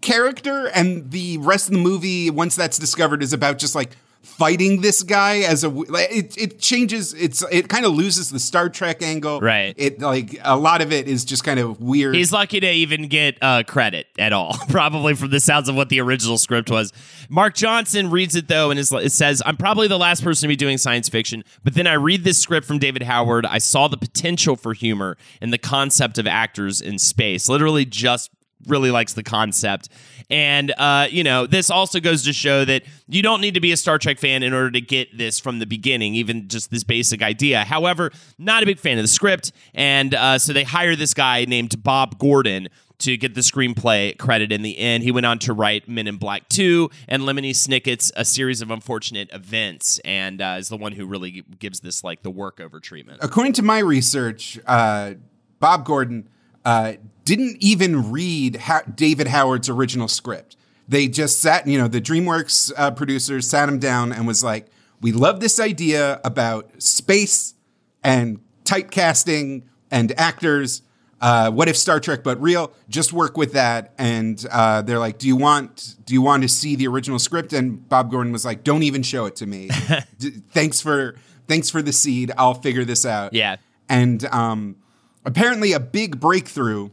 character. 0.01 0.67
And 0.67 1.11
the 1.11 1.39
rest 1.39 1.69
of 1.69 1.75
the 1.75 1.81
movie, 1.81 2.31
once 2.31 2.57
that's 2.57 2.79
discovered, 2.79 3.23
is 3.23 3.33
about 3.33 3.59
just 3.59 3.75
like 3.75 3.97
fighting 4.25 4.81
this 4.81 5.03
guy 5.03 5.39
as 5.39 5.65
a 5.65 5.71
it, 5.95 6.37
it 6.37 6.59
changes 6.59 7.13
it's 7.15 7.45
it 7.53 7.69
kind 7.69 7.85
of 7.85 7.93
loses 7.93 8.31
the 8.31 8.39
Star 8.41 8.69
Trek 8.69 9.03
angle. 9.03 9.41
Right. 9.41 9.75
It 9.77 10.01
like 10.01 10.39
a 10.43 10.57
lot 10.57 10.81
of 10.81 10.93
it 10.93 11.07
is 11.07 11.25
just 11.25 11.45
kind 11.45 11.61
of 11.61 11.81
weird. 11.81 12.15
He's 12.15 12.33
lucky 12.33 12.61
to 12.61 12.71
even 12.71 13.09
get 13.09 13.39
uh, 13.43 13.63
credit 13.65 14.07
at 14.19 14.33
all, 14.33 14.57
probably 14.69 15.15
from 15.15 15.31
the 15.31 15.41
sounds 15.41 15.69
of 15.69 15.77
what 15.77 15.89
the 15.89 16.01
original 16.01 16.39
script 16.39 16.71
was. 16.71 16.93
Mark 17.29 17.55
Johnson 17.55 18.11
reads 18.11 18.35
it 18.35 18.49
though 18.49 18.71
and 18.71 18.81
it 18.81 19.13
says, 19.13 19.43
"I'm 19.45 19.57
probably 19.57 19.89
the 19.89 19.99
last 19.99 20.25
person 20.25 20.43
to 20.43 20.49
be 20.49 20.57
doing 20.57 20.79
science 20.79 21.09
fiction, 21.09 21.45
but 21.63 21.75
then 21.75 21.87
I 21.87 21.95
read 21.95 22.25
this 22.25 22.39
script 22.39 22.67
from 22.67 22.79
David 22.79 23.03
Howard. 23.03 23.47
I 23.47 23.59
saw 23.59 23.89
the 23.89 23.97
potential 23.97 24.57
for 24.57 24.73
humor 24.73 25.17
and 25.41 25.53
the 25.53 25.59
concept 25.59 26.19
of 26.19 26.27
actors 26.27 26.81
in 26.81 26.99
space. 26.99 27.49
Literally 27.49 27.85
just 27.85 28.31
really 28.67 28.91
likes 28.91 29.13
the 29.13 29.23
concept. 29.23 29.89
And, 30.31 30.73
uh, 30.79 31.07
you 31.11 31.23
know, 31.23 31.47
this 31.47 31.71
also 31.71 32.01
goes 32.01 32.25
to 32.25 32.33
show 32.33 32.65
that 32.65 32.85
you 33.09 33.23
don't 33.23 33.41
need 33.41 33.55
to 33.55 33.61
be 33.61 33.73
a 33.73 33.77
Star 33.77 33.99
Trek 33.99 34.19
fan 34.19 34.43
in 34.43 34.53
order 34.53 34.71
to 34.71 34.81
get 34.81 35.17
this 35.17 35.39
from 35.39 35.59
the 35.59 35.67
beginning, 35.67 36.15
even 36.15 36.49
just 36.49 36.71
this 36.71 36.85
basic 36.85 37.23
idea. 37.23 37.65
However, 37.65 38.11
not 38.39 38.63
a 38.63 38.67
big 38.67 38.79
fan 38.79 38.99
of 38.99 39.05
the 39.05 39.09
script. 39.09 39.53
And 39.75 40.15
uh, 40.15 40.39
so 40.39 40.53
they 40.53 40.65
hire 40.65 40.97
this 40.97 41.15
guy 41.15 41.45
named 41.45 41.83
Bob 41.83 42.19
Gordon 42.19 42.69
to 42.99 43.17
get 43.17 43.35
the 43.35 43.41
screenplay 43.41 44.17
credit 44.19 44.53
in 44.53 44.63
the 44.63 44.79
end. 44.79 45.03
He 45.03 45.11
went 45.11 45.27
on 45.27 45.39
to 45.41 45.53
write 45.53 45.89
Men 45.89 46.07
in 46.07 46.17
Black 46.17 46.49
2 46.49 46.89
and 47.09 47.23
Lemony 47.23 47.51
Snicket's 47.51 48.13
A 48.17 48.25
Series 48.25 48.63
of 48.63 48.71
Unfortunate 48.71 49.29
Events 49.33 49.99
and 50.05 50.41
uh, 50.41 50.57
is 50.59 50.69
the 50.69 50.77
one 50.77 50.93
who 50.93 51.07
really 51.07 51.45
gives 51.59 51.81
this 51.81 52.05
like 52.05 52.23
the 52.23 52.31
workover 52.31 52.81
treatment. 52.81 53.19
According 53.23 53.55
to 53.55 53.63
my 53.63 53.81
research, 53.81 54.59
uh, 54.67 55.15
Bob 55.59 55.85
Gordon 55.85 56.29
uh, 56.65 56.95
didn't 57.25 57.57
even 57.61 58.13
read 58.13 58.57
ha- 58.57 58.83
David 58.95 59.29
Howard's 59.29 59.69
original 59.69 60.09
script. 60.09 60.57
They 60.87 61.09
just 61.09 61.41
sat, 61.41 61.67
you 61.67 61.79
know, 61.79 61.89
the 61.89 62.01
DreamWorks 62.01 62.73
uh, 62.77 62.91
producers 62.91 63.49
sat 63.49 63.69
him 63.69 63.79
down 63.79 64.13
and 64.13 64.27
was 64.27 64.45
like, 64.45 64.67
"We 65.01 65.13
love 65.13 65.41
this 65.41 65.59
idea 65.59 66.21
about 66.25 66.71
space 66.83 67.55
and 68.03 68.41
typecasting 68.65 69.63
and 69.91 70.13
actors. 70.19 70.83
Uh, 71.21 71.51
what 71.51 71.69
if 71.69 71.77
Star 71.77 72.01
Trek 72.01 72.23
but 72.23 72.39
real? 72.43 72.71
Just 72.91 73.15
work 73.15 73.39
with 73.39 73.55
that." 73.55 73.95
And 73.97 74.45
uh, 74.53 74.83
they're 74.83 74.99
like, 74.99 75.17
"Do 75.17 75.27
you 75.27 75.37
want 75.37 75.97
do 76.05 76.13
you 76.13 76.21
want 76.21 76.43
to 76.43 76.49
see 76.51 76.77
the 76.77 76.87
original 76.87 77.19
script?" 77.19 77.55
And 77.55 77.89
Bob 77.89 78.11
Gordon 78.11 78.31
was 78.33 78.45
like, 78.45 78.63
"Don't 78.63 78.83
even 78.83 79.03
show 79.03 79.25
it 79.25 79.37
to 79.37 79.47
me. 79.47 79.71
D- 80.19 80.31
thanks 80.51 80.83
for 80.83 81.17
thanks 81.49 81.71
for 81.71 81.81
the 81.81 81.93
seed. 81.95 82.31
I'll 82.37 82.53
figure 82.53 82.85
this 82.85 83.07
out." 83.07 83.33
Yeah. 83.33 83.57
And 83.89 84.23
um, 84.27 84.77
apparently, 85.25 85.73
a 85.73 85.81
big 85.81 86.21
breakthrough 86.21 86.91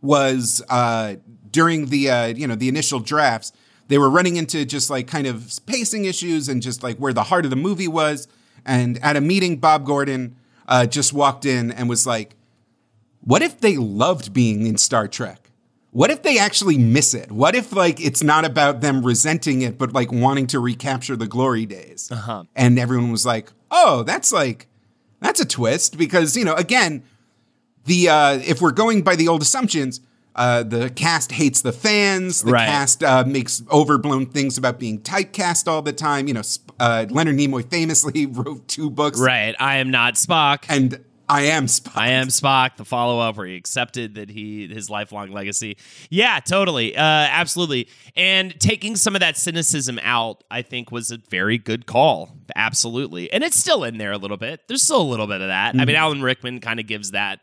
was 0.00 0.62
uh, 0.68 1.16
during 1.50 1.86
the 1.86 2.10
uh, 2.10 2.26
you 2.26 2.46
know 2.46 2.54
the 2.54 2.68
initial 2.68 3.00
drafts. 3.00 3.52
They 3.88 3.98
were 3.98 4.10
running 4.10 4.36
into 4.36 4.64
just 4.66 4.90
like 4.90 5.06
kind 5.06 5.26
of 5.26 5.50
pacing 5.66 6.04
issues 6.04 6.48
and 6.48 6.60
just 6.60 6.82
like 6.82 6.98
where 6.98 7.12
the 7.12 7.24
heart 7.24 7.44
of 7.44 7.50
the 7.50 7.56
movie 7.56 7.88
was. 7.88 8.28
And 8.66 9.02
at 9.02 9.16
a 9.16 9.20
meeting, 9.20 9.56
Bob 9.56 9.86
Gordon 9.86 10.36
uh, 10.66 10.84
just 10.84 11.14
walked 11.14 11.46
in 11.46 11.72
and 11.72 11.88
was 11.88 12.06
like, 12.06 12.36
"What 13.22 13.42
if 13.42 13.60
they 13.60 13.76
loved 13.76 14.32
being 14.32 14.66
in 14.66 14.76
Star 14.76 15.08
Trek? 15.08 15.50
What 15.90 16.10
if 16.10 16.22
they 16.22 16.38
actually 16.38 16.76
miss 16.76 17.14
it? 17.14 17.32
What 17.32 17.54
if 17.54 17.72
like 17.72 17.98
it's 18.00 18.22
not 18.22 18.44
about 18.44 18.82
them 18.82 19.04
resenting 19.04 19.62
it, 19.62 19.78
but 19.78 19.94
like 19.94 20.12
wanting 20.12 20.46
to 20.48 20.60
recapture 20.60 21.16
the 21.16 21.26
glory 21.26 21.64
days?" 21.64 22.10
Uh-huh. 22.12 22.44
And 22.54 22.78
everyone 22.78 23.10
was 23.10 23.24
like, 23.24 23.50
"Oh, 23.70 24.02
that's 24.02 24.32
like 24.32 24.68
that's 25.20 25.40
a 25.40 25.46
twist 25.46 25.96
because 25.96 26.36
you 26.36 26.44
know 26.44 26.54
again." 26.54 27.02
The 27.88 28.08
uh, 28.08 28.32
if 28.44 28.60
we're 28.60 28.70
going 28.72 29.02
by 29.02 29.16
the 29.16 29.26
old 29.28 29.42
assumptions, 29.42 30.00
uh, 30.36 30.62
the 30.62 30.88
cast 30.90 31.32
hates 31.32 31.62
the 31.62 31.72
fans. 31.72 32.42
The 32.42 32.52
Right. 32.52 32.66
cast 32.68 33.02
uh, 33.02 33.24
makes 33.26 33.62
overblown 33.72 34.26
things 34.26 34.56
about 34.56 34.78
being 34.78 35.00
typecast 35.00 35.66
all 35.66 35.82
the 35.82 35.92
time. 35.92 36.28
You 36.28 36.34
know, 36.34 36.42
uh, 36.78 37.06
Leonard 37.10 37.36
Nimoy 37.36 37.68
famously 37.68 38.26
wrote 38.38 38.68
two 38.68 38.88
books, 38.90 39.18
Right. 39.18 39.54
I 39.58 39.76
am 39.78 39.90
not 39.90 40.14
Spock. 40.14 40.64
and 40.68 41.04
I 41.30 41.42
am 41.42 41.66
Spock. 41.66 41.92
I 41.94 42.08
am 42.12 42.28
Spock, 42.28 42.76
the 42.78 42.86
follow 42.86 43.18
up 43.20 43.36
where 43.36 43.46
he 43.46 43.54
accepted 43.56 44.14
that 44.14 44.30
he 44.30 44.66
his 44.68 44.88
lifelong 44.88 45.30
legacy. 45.30 45.76
Yeah, 46.08 46.40
totally. 46.40 46.96
Uh, 46.96 47.02
absolutely. 47.02 47.88
And 48.16 48.58
taking 48.58 48.96
some 48.96 49.14
of 49.14 49.20
that 49.20 49.36
cynicism 49.36 49.98
out, 50.02 50.42
I 50.50 50.62
think 50.62 50.90
was 50.90 51.10
a 51.10 51.18
very 51.28 51.58
good 51.58 51.84
call. 51.84 52.30
Absolutely. 52.56 53.30
And 53.30 53.44
it's 53.44 53.58
still 53.58 53.84
in 53.84 53.98
there 53.98 54.12
a 54.12 54.16
little 54.18 54.38
bit. 54.38 54.68
There's 54.68 54.82
still 54.82 55.02
a 55.02 55.10
little 55.10 55.26
bit 55.26 55.42
of 55.42 55.48
that. 55.48 55.74
I 55.78 55.84
mean, 55.84 55.96
Alan 55.96 56.22
Rickman 56.22 56.60
kind 56.60 56.80
of 56.80 56.86
gives 56.86 57.10
that 57.10 57.40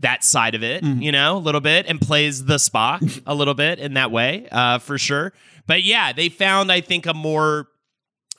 that 0.00 0.22
side 0.22 0.54
of 0.54 0.62
it, 0.62 0.84
you 0.84 1.10
know, 1.10 1.36
a 1.36 1.38
little 1.38 1.60
bit 1.60 1.86
and 1.86 2.00
plays 2.00 2.44
the 2.44 2.56
Spock 2.56 3.22
a 3.26 3.34
little 3.34 3.54
bit 3.54 3.78
in 3.78 3.94
that 3.94 4.10
way, 4.10 4.48
uh, 4.52 4.78
for 4.78 4.96
sure. 4.98 5.32
But 5.66 5.82
yeah, 5.82 6.12
they 6.12 6.28
found, 6.28 6.70
I 6.70 6.80
think, 6.80 7.06
a 7.06 7.14
more 7.14 7.68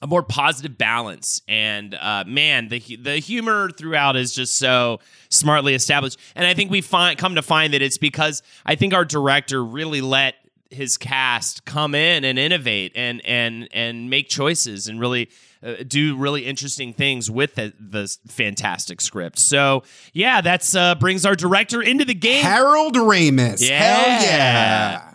a 0.02 0.08
more 0.08 0.24
positive 0.24 0.78
balance. 0.78 1.42
And 1.48 1.94
uh, 1.94 2.24
man, 2.26 2.70
the 2.70 2.80
the 3.02 3.18
humor 3.18 3.70
throughout 3.70 4.16
is 4.16 4.34
just 4.34 4.58
so 4.58 5.00
smartly 5.30 5.74
established. 5.74 6.20
And 6.36 6.48
I 6.48 6.54
think 6.54 6.72
we 6.72 6.82
find 6.82 7.18
come 7.18 7.36
to 7.36 7.42
find 7.42 7.74
that 7.74 7.82
it's 7.82 7.98
because 7.98 8.42
I 8.66 8.76
think 8.76 8.94
our 8.94 9.06
director 9.06 9.64
really 9.64 10.02
let 10.02 10.36
his 10.70 10.98
cast 10.98 11.66
come 11.66 11.96
in 11.96 12.24
and 12.24 12.40
innovate 12.40 12.94
and 12.96 13.22
and 13.26 13.68
and 13.74 14.10
make 14.10 14.30
choices 14.30 14.88
and 14.88 15.00
really 15.00 15.30
uh, 15.64 15.76
do 15.88 16.16
really 16.16 16.46
interesting 16.46 16.94
things 16.94 17.30
with 17.30 17.56
the, 17.56 17.74
the 17.80 18.16
fantastic 18.28 19.02
script. 19.02 19.40
So 19.40 19.84
yeah, 20.14 20.42
that's 20.42 20.76
uh, 20.76 20.96
brings 20.96 21.26
our 21.26 21.36
director 21.36 21.82
into 21.82 22.06
the 22.06 22.14
game. 22.14 22.44
Harold 22.44 22.96
Ramis. 22.96 23.68
Yeah. 23.68 23.80
Hell 23.80 24.24
yeah. 24.24 25.09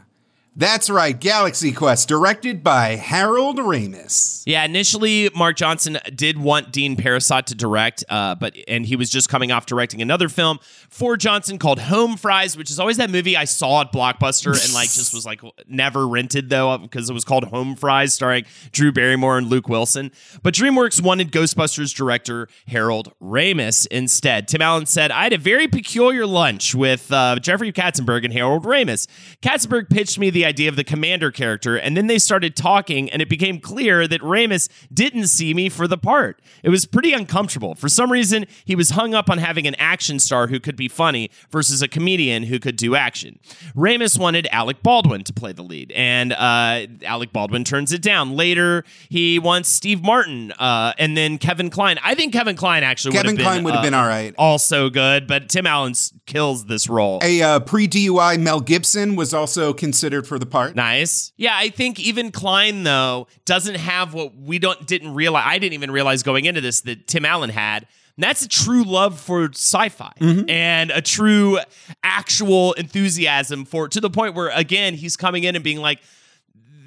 That's 0.57 0.89
right. 0.89 1.19
Galaxy 1.19 1.73
Quest, 1.73 2.07
directed 2.07 2.63
by 2.63 2.91
Harold 2.91 3.59
Ramis. 3.59 4.45
Yeah, 4.47 4.65
initially 4.65 5.29
Mark 5.35 5.57
Johnson 5.57 5.99
did 6.15 6.39
want 6.39 6.71
Dean 6.71 6.97
Parisot 6.97 7.47
to 7.47 7.57
direct, 7.57 8.05
uh, 8.09 8.37
but 8.37 8.57
and 8.69 8.87
he 8.87 8.95
was 8.95 9.11
just 9.11 9.29
coming 9.29 9.51
off 9.51 9.67
directing 9.67 10.01
another 10.01 10.29
film 10.29 10.61
for 10.63 11.17
Johnson 11.17 11.59
called 11.59 11.81
Home 11.81 12.17
Fries, 12.17 12.57
which 12.57 12.71
is 12.71 12.79
always 12.79 12.99
that 12.99 13.11
movie 13.11 13.37
I 13.37 13.47
saw 13.47 13.81
at 13.81 13.93
Blockbuster 13.93 14.53
and 14.65 14.73
like 14.75 14.93
just 14.93 15.13
was 15.13 15.27
like 15.27 15.41
never 15.67 16.07
rented 16.07 16.51
though 16.51 16.79
because 16.79 17.11
it 17.11 17.15
was 17.15 17.25
called 17.25 17.45
Home 17.45 17.75
Fries, 17.75 18.15
starring 18.15 18.45
Drew 18.71 18.93
Barrymore 18.93 19.39
and 19.39 19.49
Luke 19.49 19.69
Wilson. 19.69 20.13
But 20.45 20.55
DreamWorks 20.55 21.03
wanted 21.03 21.33
Ghostbusters 21.33 21.93
director 21.93 22.49
Harold 22.69 23.13
Ramis 23.21 23.89
instead. 23.89 24.47
Tim 24.47 24.63
Allen 24.63 24.87
said, 24.87 25.11
"I 25.11 25.25
had 25.25 25.33
a 25.33 25.39
very 25.39 25.67
peculiar 25.67 26.27
lunch 26.27 26.77
with 26.77 27.13
uh, 27.13 27.41
Jeffrey 27.41 27.73
Katzenberg 27.73 28.25
and 28.25 28.33
Harold 28.33 28.63
Ramis. 28.65 29.09
Katzenberg 29.43 29.91
pitched 29.91 30.17
me 30.17 30.31
the 30.31 30.44
idea 30.45 30.69
of 30.69 30.77
the 30.77 30.85
commander 30.85 31.31
character, 31.31 31.77
and 31.77 31.97
then 31.97 32.07
they 32.07 32.19
started 32.19 32.57
talking, 32.57 33.11
and 33.11 33.21
it 33.23 33.29
became 33.29 33.61
clear 33.61 34.07
that 34.09 34.21
Ramis 34.21 34.69
didn't 34.93 35.29
see 35.29 35.55
me 35.55 35.69
for 35.69 35.87
the 35.87 35.99
part. 35.99 36.41
It 36.63 36.71
was 36.71 36.87
pretty 36.87 37.13
uncomfortable. 37.13 37.75
For 37.75 37.89
some 37.89 38.11
reason, 38.11 38.47
he 38.65 38.75
was 38.75 38.91
hung 38.91 39.15
up 39.15 39.31
on 39.31 39.39
having 39.39 39.67
an 39.67 39.75
action 39.77 40.19
star 40.19 40.49
who 40.49 40.61
could 40.61 40.77
be 40.77 40.89
funny 40.89 41.31
versus 41.51 41.83
a 41.83 41.89
comedian 41.89 42.45
who 42.45 42.59
could 42.59 42.77
do 42.77 42.95
action. 42.95 43.39
Ramis 43.77 44.19
wanted 44.19 44.47
Alec 44.51 44.83
Baldwin 44.83 45.25
to 45.25 45.33
play 45.33 45.53
the 45.53 45.63
lead, 45.63 45.93
and 45.93 46.33
uh, 46.33 46.87
Alec 47.05 47.33
Baldwin 47.33 47.65
turns 47.65 47.93
it 47.93 48.03
down. 48.03 48.37
Later, 48.37 48.85
he 49.09 49.39
wants 49.39 49.69
Steve 49.69 50.03
Martin, 50.03 50.53
uh, 50.53 50.93
and 50.99 51.17
then 51.17 51.39
Kevin 51.39 51.71
Kline. 51.71 51.99
I 52.03 52.15
think 52.15 52.33
Kevin 52.33 52.57
Kline 52.57 52.83
actually 52.83 53.13
Kevin 53.13 53.33
would 53.33 53.39
have 53.41 53.45
Kline 53.45 53.57
been, 53.59 53.65
would 53.65 53.75
have 53.75 53.81
uh, 53.81 53.87
been 53.87 53.95
all 53.95 54.07
right. 54.07 54.35
also 54.39 54.91
good, 54.91 55.27
but 55.27 55.49
Tim 55.49 55.67
Allen 55.67 55.95
kills 56.27 56.67
this 56.67 56.89
role. 56.89 57.21
A 57.23 57.43
uh, 57.43 57.61
pre 57.61 57.87
DUI 57.87 58.41
Mel 58.41 58.61
Gibson 58.61 59.17
was 59.17 59.35
also 59.35 59.73
considered 59.73 60.27
for 60.27 60.34
the 60.39 60.47
part. 60.47 60.75
Nice. 60.75 61.33
Yeah, 61.37 61.55
I 61.55 61.69
think 61.71 62.01
even 62.01 62.31
Kline 62.31 62.85
though 62.85 63.29
doesn't 63.45 63.77
have 63.77 64.15
what 64.15 64.37
we 64.37 64.59
don't 64.59 64.87
didn't 64.87 65.15
realize. 65.15 65.45
I 65.47 65.59
didn't 65.59 65.75
even 65.75 65.91
realize 65.91 66.23
going 66.23 66.45
into 66.45 66.61
this 66.61 66.83
that 66.83 67.07
Tim 67.07 67.25
Allen 67.25 67.51
had. 67.51 67.87
And 68.17 68.23
that's 68.23 68.43
a 68.43 68.49
true 68.49 68.85
love 68.85 69.19
for 69.19 69.47
sci-fi 69.53 70.13
mm-hmm. 70.21 70.49
and 70.49 70.93
a 70.93 71.03
true 71.03 71.59
actual 72.05 72.73
enthusiasm 72.75 73.65
for 73.65 73.89
to 73.89 74.01
the 74.01 74.11
point 74.11 74.35
where 74.35 74.51
again 74.51 74.95
he's 74.95 75.17
coming 75.17 75.45
in 75.45 75.57
and 75.57 75.65
being 75.65 75.79
like 75.79 76.01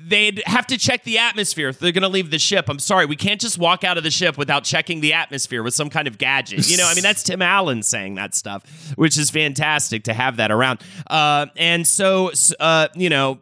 they'd 0.08 0.42
have 0.46 0.68
to 0.68 0.78
check 0.78 1.04
the 1.04 1.18
atmosphere 1.18 1.70
if 1.70 1.80
they're 1.80 1.92
going 1.92 2.04
to 2.04 2.08
leave 2.08 2.32
the 2.32 2.40
ship. 2.40 2.70
I'm 2.70 2.80
sorry, 2.80 3.06
we 3.06 3.16
can't 3.16 3.42
just 3.42 3.58
walk 3.58 3.84
out 3.84 3.98
of 3.98 4.04
the 4.04 4.12
ship 4.12 4.38
without 4.38 4.64
checking 4.64 5.02
the 5.02 5.14
atmosphere 5.14 5.64
with 5.64 5.74
some 5.74 5.90
kind 5.90 6.08
of 6.08 6.18
gadget. 6.18 6.70
You 6.70 6.78
know, 6.78 6.88
I 6.88 6.94
mean, 6.94 7.04
that's 7.04 7.24
Tim 7.24 7.42
Allen 7.42 7.84
saying 7.84 8.16
that 8.16 8.36
stuff, 8.36 8.94
which 8.96 9.18
is 9.18 9.30
fantastic 9.30 10.04
to 10.06 10.14
have 10.14 10.38
that 10.38 10.52
around. 10.52 10.82
Uh, 11.08 11.48
and 11.56 11.86
so, 11.86 12.32
uh, 12.60 12.88
you 12.96 13.10
know, 13.10 13.42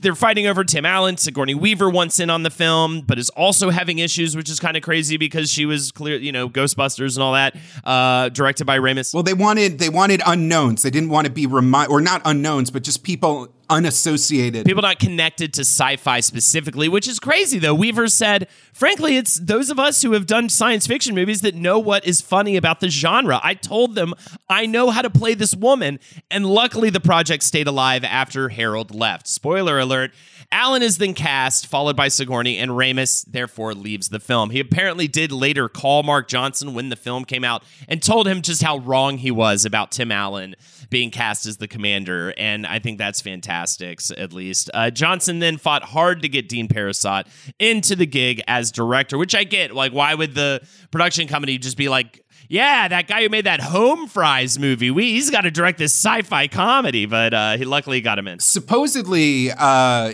they're 0.00 0.14
fighting 0.14 0.46
over 0.46 0.62
Tim 0.64 0.84
Allen. 0.84 1.16
Sigourney 1.16 1.54
Weaver 1.54 1.90
wants 1.90 2.20
in 2.20 2.30
on 2.30 2.42
the 2.42 2.50
film, 2.50 3.00
but 3.00 3.18
is 3.18 3.30
also 3.30 3.70
having 3.70 3.98
issues, 3.98 4.36
which 4.36 4.50
is 4.50 4.60
kind 4.60 4.76
of 4.76 4.82
crazy 4.82 5.16
because 5.16 5.50
she 5.50 5.66
was 5.66 5.90
clear, 5.90 6.16
you 6.18 6.30
know, 6.30 6.48
Ghostbusters 6.48 7.16
and 7.16 7.22
all 7.22 7.32
that, 7.32 7.56
uh, 7.84 8.28
directed 8.28 8.66
by 8.66 8.78
Ramis. 8.78 9.12
Well, 9.12 9.22
they 9.22 9.34
wanted 9.34 9.78
they 9.78 9.88
wanted 9.88 10.22
unknowns. 10.24 10.82
They 10.82 10.90
didn't 10.90 11.08
want 11.08 11.26
to 11.26 11.32
be 11.32 11.46
remind 11.46 11.90
or 11.90 12.00
not 12.00 12.22
unknowns, 12.24 12.70
but 12.70 12.84
just 12.84 13.02
people 13.02 13.48
unassociated. 13.70 14.66
people 14.66 14.82
not 14.82 14.98
connected 14.98 15.52
to 15.54 15.62
sci-fi 15.62 16.20
specifically, 16.20 16.88
which 16.88 17.08
is 17.08 17.18
crazy 17.18 17.58
though. 17.58 17.74
Weaver 17.74 18.08
said, 18.08 18.48
frankly, 18.72 19.16
it's 19.16 19.38
those 19.38 19.70
of 19.70 19.78
us 19.78 20.02
who 20.02 20.12
have 20.12 20.26
done 20.26 20.48
science 20.48 20.86
fiction 20.86 21.14
movies 21.14 21.40
that 21.42 21.54
know 21.54 21.78
what 21.78 22.06
is 22.06 22.20
funny 22.20 22.56
about 22.56 22.80
the 22.80 22.88
genre. 22.88 23.40
I 23.42 23.54
told 23.54 23.94
them 23.94 24.14
I 24.48 24.66
know 24.66 24.90
how 24.90 25.02
to 25.02 25.10
play 25.10 25.34
this 25.34 25.54
woman, 25.54 25.98
and 26.30 26.46
luckily 26.46 26.90
the 26.90 27.00
project 27.00 27.42
stayed 27.42 27.66
alive 27.66 28.04
after 28.04 28.48
Harold 28.48 28.94
left. 28.94 29.26
Spoiler 29.26 29.78
alert. 29.78 30.12
Allen 30.54 30.82
is 30.82 30.98
then 30.98 31.14
cast, 31.14 31.66
followed 31.66 31.96
by 31.96 32.06
Sigourney, 32.06 32.58
and 32.58 32.70
Ramis 32.70 33.24
therefore 33.26 33.74
leaves 33.74 34.10
the 34.10 34.20
film. 34.20 34.50
He 34.50 34.60
apparently 34.60 35.08
did 35.08 35.32
later 35.32 35.68
call 35.68 36.04
Mark 36.04 36.28
Johnson 36.28 36.74
when 36.74 36.90
the 36.90 36.96
film 36.96 37.24
came 37.24 37.42
out 37.42 37.64
and 37.88 38.00
told 38.00 38.28
him 38.28 38.40
just 38.40 38.62
how 38.62 38.78
wrong 38.78 39.18
he 39.18 39.32
was 39.32 39.64
about 39.64 39.90
Tim 39.90 40.12
Allen 40.12 40.54
being 40.90 41.10
cast 41.10 41.44
as 41.46 41.56
the 41.56 41.66
commander, 41.66 42.32
and 42.38 42.68
I 42.68 42.78
think 42.78 42.98
that's 42.98 43.20
fantastic, 43.20 43.98
at 44.16 44.32
least. 44.32 44.70
Uh, 44.72 44.90
Johnson 44.90 45.40
then 45.40 45.56
fought 45.56 45.82
hard 45.82 46.22
to 46.22 46.28
get 46.28 46.48
Dean 46.48 46.68
Parisot 46.68 47.26
into 47.58 47.96
the 47.96 48.06
gig 48.06 48.40
as 48.46 48.70
director, 48.70 49.18
which 49.18 49.34
I 49.34 49.42
get. 49.42 49.74
Like, 49.74 49.92
why 49.92 50.14
would 50.14 50.36
the 50.36 50.64
production 50.92 51.26
company 51.26 51.58
just 51.58 51.76
be 51.76 51.88
like, 51.88 52.24
yeah, 52.48 52.86
that 52.86 53.08
guy 53.08 53.22
who 53.22 53.28
made 53.28 53.46
that 53.46 53.60
Home 53.60 54.06
Fries 54.06 54.56
movie, 54.56 54.92
we, 54.92 55.14
he's 55.14 55.30
got 55.30 55.40
to 55.40 55.50
direct 55.50 55.78
this 55.78 55.92
sci 55.92 56.22
fi 56.22 56.46
comedy, 56.46 57.06
but 57.06 57.34
uh, 57.34 57.56
he 57.56 57.64
luckily 57.64 58.00
got 58.00 58.20
him 58.20 58.28
in. 58.28 58.38
Supposedly, 58.38 59.50
uh, 59.50 60.12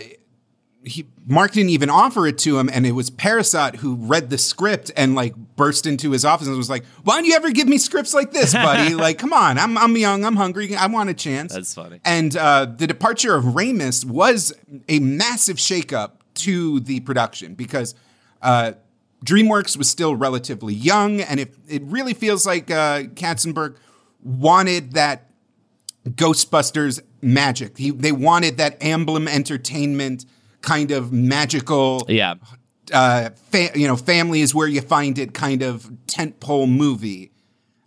he 0.83 1.05
Mark 1.27 1.51
didn't 1.51 1.69
even 1.69 1.89
offer 1.89 2.25
it 2.25 2.37
to 2.39 2.57
him, 2.57 2.69
and 2.71 2.85
it 2.85 2.93
was 2.93 3.09
Parisot 3.11 3.77
who 3.77 3.95
read 3.95 4.29
the 4.29 4.37
script 4.37 4.91
and 4.97 5.13
like 5.13 5.35
burst 5.55 5.85
into 5.85 6.11
his 6.11 6.25
office 6.25 6.47
and 6.47 6.57
was 6.57 6.69
like, 6.69 6.85
"Why 7.03 7.15
don't 7.15 7.25
you 7.25 7.35
ever 7.35 7.51
give 7.51 7.67
me 7.67 7.77
scripts 7.77 8.13
like 8.13 8.31
this, 8.31 8.53
buddy? 8.53 8.95
like, 8.95 9.19
come 9.19 9.33
on, 9.33 9.57
I'm 9.57 9.77
I'm 9.77 9.95
young, 9.95 10.25
I'm 10.25 10.35
hungry, 10.35 10.75
I 10.75 10.87
want 10.87 11.09
a 11.09 11.13
chance." 11.13 11.53
That's 11.53 11.73
funny. 11.73 11.99
And 12.03 12.35
uh, 12.35 12.65
the 12.65 12.87
departure 12.87 13.35
of 13.35 13.45
Ramis 13.45 14.03
was 14.05 14.53
a 14.89 14.99
massive 14.99 15.57
shakeup 15.57 16.11
to 16.35 16.79
the 16.79 16.99
production 17.01 17.53
because 17.53 17.93
uh, 18.41 18.73
DreamWorks 19.23 19.77
was 19.77 19.89
still 19.89 20.15
relatively 20.15 20.73
young, 20.73 21.21
and 21.21 21.39
it 21.39 21.53
it 21.67 21.83
really 21.83 22.15
feels 22.15 22.45
like 22.45 22.71
uh, 22.71 23.03
Katzenberg 23.03 23.75
wanted 24.23 24.93
that 24.93 25.29
Ghostbusters 26.07 27.01
magic. 27.21 27.77
He, 27.77 27.91
they 27.91 28.11
wanted 28.11 28.57
that 28.57 28.79
Amblin 28.79 29.27
Entertainment 29.27 30.25
kind 30.61 30.91
of 30.91 31.11
magical, 31.11 32.05
Yeah. 32.07 32.35
uh, 32.93 33.29
fa- 33.51 33.71
you 33.75 33.87
know, 33.87 33.95
family 33.95 34.41
is 34.41 34.53
where 34.55 34.67
you 34.67 34.81
find 34.81 35.17
it 35.17 35.33
kind 35.33 35.61
of 35.61 35.89
tentpole 36.07 36.69
movie. 36.69 37.31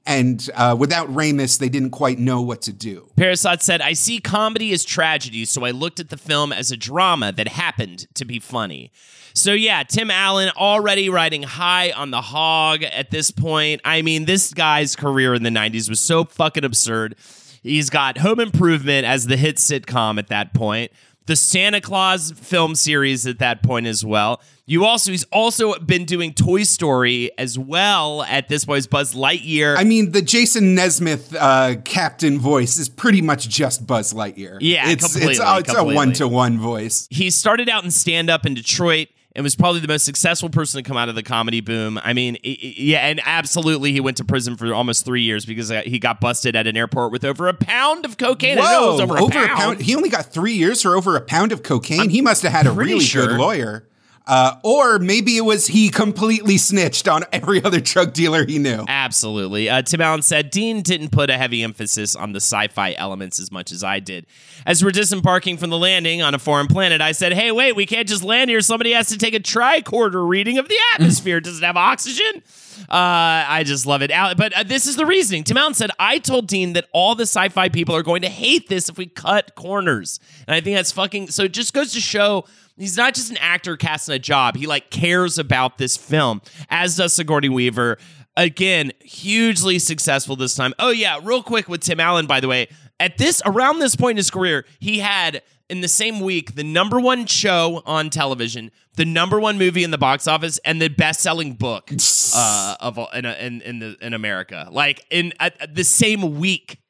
And 0.07 0.51
uh, 0.55 0.77
without 0.79 1.09
Ramis, 1.09 1.59
they 1.59 1.71
didn't 1.71 1.91
quite 1.91 2.19
know 2.19 2.43
what 2.43 2.61
to 2.63 2.75
do. 2.75 3.09
Parisot 3.17 3.63
said, 3.63 3.81
I 3.81 3.95
see 3.95 4.19
comedy 4.21 4.71
as 4.75 4.85
tragedy, 4.85 5.47
so 5.47 5.65
I 5.65 5.71
looked 5.71 5.99
at 5.99 6.11
the 6.11 6.19
film 6.19 6.53
as 6.53 6.71
a 6.71 6.77
drama 6.77 7.33
that 7.33 7.49
happened 7.49 8.07
to 8.15 8.27
be 8.27 8.39
funny. 8.39 8.91
So, 9.33 9.53
yeah, 9.55 9.83
Tim 9.83 10.11
Allen 10.11 10.51
already 10.59 11.09
riding 11.09 11.43
high 11.43 11.91
on 11.91 12.11
the 12.11 12.21
hog 12.21 12.83
at 12.83 13.11
this 13.11 13.31
point. 13.31 13.81
I 13.85 14.03
mean, 14.03 14.27
this 14.27 14.53
guy's 14.53 14.95
career 14.95 15.33
in 15.33 15.43
the 15.43 15.51
90s 15.51 15.89
was 15.89 16.01
so 16.01 16.25
fucking 16.25 16.65
absurd. 16.65 17.17
He's 17.63 17.89
got 17.89 18.19
Home 18.19 18.41
Improvement 18.41 19.07
as 19.07 19.27
the 19.27 19.39
hit 19.39 19.57
sitcom 19.57 20.19
at 20.19 20.29
that 20.29 20.53
point, 20.53 20.93
the 21.27 21.37
Santa 21.37 21.81
Claus 21.81 22.33
film 22.33 22.75
series 22.75 23.27
at 23.27 23.39
that 23.39 23.63
point 23.63 23.87
as 23.87 24.05
well. 24.05 24.43
You 24.67 24.87
also, 24.87 25.11
he's 25.11 25.25
also 25.25 25.79
been 25.79 26.07
doing 26.07 26.33
Toy 26.33 26.63
Story 26.63 27.31
as 27.37 27.59
well 27.59 28.23
at 28.23 28.49
this 28.49 28.65
point, 28.65 28.87
Buzz 28.91 29.15
Lightyear. 29.15 29.77
I 29.77 29.85
mean, 29.85 30.13
the 30.13 30.23
Jason 30.23 30.75
Nesmith 30.75 31.35
uh, 31.39 31.77
captain 31.85 32.39
voice 32.39 32.79
is 32.79 32.89
pretty 32.89 33.21
much 33.21 33.49
just 33.49 33.87
Buzz 33.87 34.15
Lightyear. 34.15 34.59
Yeah, 34.61 34.89
it's 34.89 35.05
completely, 35.05 35.33
it's, 35.33 35.41
uh, 35.41 35.57
it's 35.61 35.75
a 35.75 35.85
one 35.85 36.15
to 36.15 36.27
one 36.27 36.59
voice. 36.59 37.07
he 37.11 37.29
started 37.29 37.69
out 37.69 37.85
in 37.85 37.91
stand 37.91 38.31
up 38.31 38.47
in 38.47 38.55
Detroit 38.55 39.09
and 39.35 39.43
was 39.43 39.57
probably 39.57 39.81
the 39.81 39.89
most 39.89 40.05
successful 40.05 40.49
person 40.49 40.83
to 40.83 40.89
come 40.89 40.97
out 40.97 41.09
of 41.09 41.15
the 41.15 41.23
comedy 41.23 41.61
boom. 41.61 41.99
I 42.03 42.13
mean, 42.13 42.39
yeah, 42.43 43.07
and 43.07 43.21
absolutely, 43.25 43.93
he 43.93 44.01
went 44.01 44.17
to 44.19 44.25
prison 44.25 44.57
for 44.57 44.73
almost 44.73 45.05
three 45.05 45.23
years 45.23 45.45
because 45.45 45.71
uh, 45.71 45.83
he 45.85 45.99
got 45.99 46.21
busted 46.21 46.55
at 46.55 46.67
an 46.67 46.77
airport 46.77 47.11
with 47.13 47.25
over 47.25 47.49
a 47.49 47.55
pound 47.55 48.05
of 48.05 48.17
cocaine. 48.17 48.59
I 48.59 48.63
didn't 48.63 48.71
know 48.71 48.89
it 48.89 48.93
was 48.93 49.01
over, 49.01 49.17
a, 49.17 49.47
pound. 49.49 49.81
He 49.81 49.95
only 49.97 50.09
got 50.09 50.27
three 50.27 50.55
years 50.55 50.83
for 50.83 50.95
over 50.95 51.17
a 51.17 51.21
pound 51.21 51.53
of 51.53 51.63
cocaine. 51.63 52.11
he 52.11 52.21
must 52.21 52.43
have 52.43 52.53
had 52.53 52.67
a 52.67 52.71
really 52.71 53.01
sure. 53.01 53.27
good 53.27 53.39
lawyer. 53.39 53.89
Uh, 54.27 54.57
or 54.63 54.99
maybe 54.99 55.37
it 55.37 55.43
was 55.45 55.67
he 55.67 55.91
completely 55.91 56.57
snitched 56.57 57.07
on 57.07 57.25
every 57.31 57.63
other 57.63 57.79
drug 57.79 58.15
dealer 58.15 58.47
he 58.47 58.59
knew. 58.59 58.83
Absolutely. 58.89 59.69
Uh, 59.69 59.83
Tim 59.83 60.01
Allen 60.01 60.23
said 60.23 60.51
Dean 60.51 60.81
didn't 60.81 61.11
put 61.11 61.29
a 61.29 61.37
heavy 61.37 61.63
emphasis 61.63 62.17
on 62.17 62.33
the 62.33 62.39
sci 62.39 62.69
fi 62.69 62.95
elements 62.95 63.39
as 63.39 63.53
much 63.53 63.71
as 63.71 63.85
I 63.85 64.01
did. 64.01 64.25
As 64.65 64.83
we're 64.83 64.93
disembarking 64.93 65.59
from 65.59 65.69
the 65.69 65.79
landing 65.79 66.23
on 66.23 66.35
a 66.35 66.39
foreign 66.39 66.69
planet, 66.69 67.03
I 67.03 67.13
said, 67.13 67.35
hey, 67.35 67.53
wait, 67.53 67.77
we 67.77 67.85
can't 67.85 68.09
just 68.09 68.25
land 68.25 68.49
here. 68.49 68.63
Somebody 68.63 68.93
has 68.93 69.09
to 69.09 69.19
take 69.19 69.35
a 69.35 69.41
tricorder 69.41 70.27
reading 70.27 70.57
of 70.57 70.69
the 70.69 70.77
atmosphere. 70.95 71.41
Does 71.41 71.59
it 71.59 71.65
have 71.65 71.77
oxygen? 71.77 72.43
Uh, 72.89 73.45
I 73.47 73.63
just 73.67 73.85
love 73.85 74.01
it. 74.01 74.11
But 74.11 74.53
uh, 74.55 74.63
this 74.63 74.87
is 74.87 74.97
the 74.97 75.07
reasoning. 75.07 75.45
Tim 75.45 75.59
Allen 75.59 75.75
said, 75.75 75.91
I 75.99 76.19
told 76.19 76.49
Dean 76.49 76.73
that 76.73 76.87
all 76.93 77.15
the 77.15 77.27
sci 77.27 77.51
fi 77.51 77.69
people 77.69 77.95
are 77.95 78.03
going 78.03 78.23
to 78.23 78.29
hate 78.31 78.69
this 78.71 78.89
if 78.89 78.97
we 78.97 79.05
cut 79.07 79.55
corners. 79.55 80.19
And 80.49 80.55
I 80.55 80.63
think 80.63 80.77
that's 80.77 80.93
fucking. 80.93 81.29
So 81.29 81.45
it 81.45 81.53
just 81.53 81.75
goes 81.75 81.93
to 81.93 82.01
show. 82.01 82.47
He's 82.77 82.97
not 82.97 83.15
just 83.15 83.31
an 83.31 83.37
actor 83.37 83.77
casting 83.77 84.15
a 84.15 84.19
job. 84.19 84.57
He 84.57 84.67
like 84.67 84.91
cares 84.91 85.39
about 85.39 85.79
this 85.79 85.97
film, 85.97 86.43
as 86.71 86.97
does 86.97 87.13
Sigourney 87.13 87.49
Weaver. 87.49 87.99
Again, 88.37 88.91
hugely 89.01 89.79
successful 89.79 90.35
this 90.35 90.57
time. 90.57 90.75
Oh 90.81 90.91
yeah, 90.91 91.21
real 91.23 91.43
quick 91.43 91.69
with 91.69 91.83
Tim 91.83 92.01
Allen, 92.01 92.27
by 92.27 92.41
the 92.41 92.49
way. 92.49 92.69
At 92.99 93.17
this 93.19 93.41
around 93.45 93.79
this 93.79 93.95
point 93.95 94.13
in 94.13 94.17
his 94.17 94.31
career, 94.31 94.65
he 94.81 94.99
had 94.99 95.43
in 95.69 95.83
the 95.83 95.89
same 95.89 96.21
week 96.21 96.57
the 96.57 96.65
number 96.65 96.99
one 96.99 97.27
show 97.27 97.83
on 97.87 98.11
television, 98.11 98.73
the 98.97 99.05
number 99.05 99.39
one 99.39 99.57
movie 99.57 99.85
in 99.85 99.93
the 99.93 99.99
box 99.99 100.27
office, 100.27 100.59
and 100.65 100.83
the 100.83 100.89
best-selling 100.89 101.55
book 101.55 101.93
uh, 102.35 102.77
of 102.81 102.99
in, 103.15 103.25
in 103.25 103.61
in 103.63 103.79
the 103.79 103.97
in 104.01 104.15
America. 104.15 104.69
Like 104.73 105.07
in 105.11 105.33
the 105.73 105.85
same 105.85 106.41
week. 106.41 106.81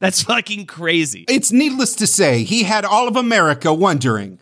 That's 0.00 0.22
fucking 0.22 0.66
crazy. 0.66 1.24
It's 1.28 1.52
needless 1.52 1.94
to 1.96 2.06
say, 2.06 2.42
he 2.42 2.64
had 2.64 2.84
all 2.84 3.08
of 3.08 3.16
America 3.16 3.72
wondering. 3.72 4.38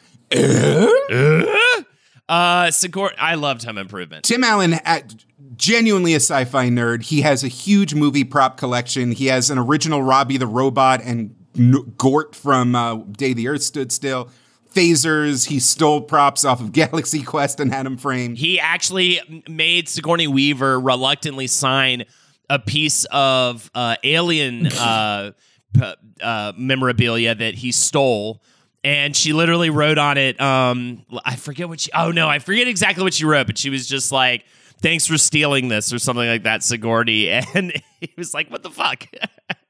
Uh, 2.29 2.71
Sigour- 2.71 3.13
I 3.19 3.35
loved 3.35 3.65
Home 3.65 3.77
Improvement. 3.79 4.25
Tim 4.25 4.43
Allen, 4.45 4.75
at, 4.75 5.15
genuinely 5.57 6.13
a 6.15 6.17
sci 6.17 6.45
fi 6.47 6.69
nerd. 6.69 7.03
He 7.03 7.21
has 7.23 7.45
a 7.45 7.49
huge 7.49 7.95
movie 7.95 8.25
prop 8.25 8.57
collection. 8.57 9.13
He 9.13 9.27
has 9.27 9.51
an 9.51 9.59
original 9.59 10.03
Robby 10.03 10.37
the 10.39 10.47
Robot 10.47 11.03
and 11.05 11.35
N- 11.59 11.93
Gort 11.99 12.35
from 12.35 12.75
uh, 12.75 12.97
Day 12.97 13.33
the 13.35 13.49
Earth 13.49 13.63
Stood 13.63 13.93
Still. 13.93 14.31
Phasers. 14.73 15.49
He 15.49 15.59
stole 15.61 16.01
props 16.01 16.45
off 16.47 16.61
of 16.61 16.73
Galaxy 16.73 17.23
Quest 17.23 17.61
and 17.61 17.71
had 17.71 17.85
them 17.85 17.99
framed. 17.99 18.39
He 18.39 18.59
actually 18.59 19.21
made 19.47 19.89
Sigourney 19.89 20.27
Weaver 20.29 20.81
reluctantly 20.81 21.47
sign 21.49 22.05
a 22.49 22.59
piece 22.59 23.05
of 23.11 23.71
uh, 23.75 23.97
alien 24.05 24.69
uh, 24.69 25.33
p- 25.75 25.95
uh, 26.23 26.53
memorabilia 26.57 27.35
that 27.35 27.55
he 27.55 27.73
stole. 27.73 28.43
And 28.85 29.15
she 29.15 29.33
literally 29.33 29.71
wrote 29.71 29.99
on 29.99 30.19
it, 30.19 30.41
um, 30.41 31.05
I 31.25 31.37
forget 31.37 31.69
what 31.69 31.81
she, 31.81 31.91
oh 31.93 32.11
no, 32.11 32.29
I 32.29 32.41
forget 32.41 32.67
exactly 32.67 33.05
what 33.05 33.15
she 33.15 33.25
wrote, 33.25 33.47
but 33.47 33.57
she 33.57 33.71
was 33.71 33.87
just 33.87 34.11
like, 34.11 34.45
thanks 34.81 35.07
for 35.07 35.17
stealing 35.17 35.69
this 35.69 35.93
or 35.93 35.99
something 35.99 36.27
like 36.27 36.43
that, 36.43 36.63
Sigourney. 36.63 37.29
And 37.55 37.73
he 38.01 38.13
was 38.17 38.35
like, 38.35 38.51
what 38.51 38.63
the 38.63 38.71
fuck? 38.71 39.07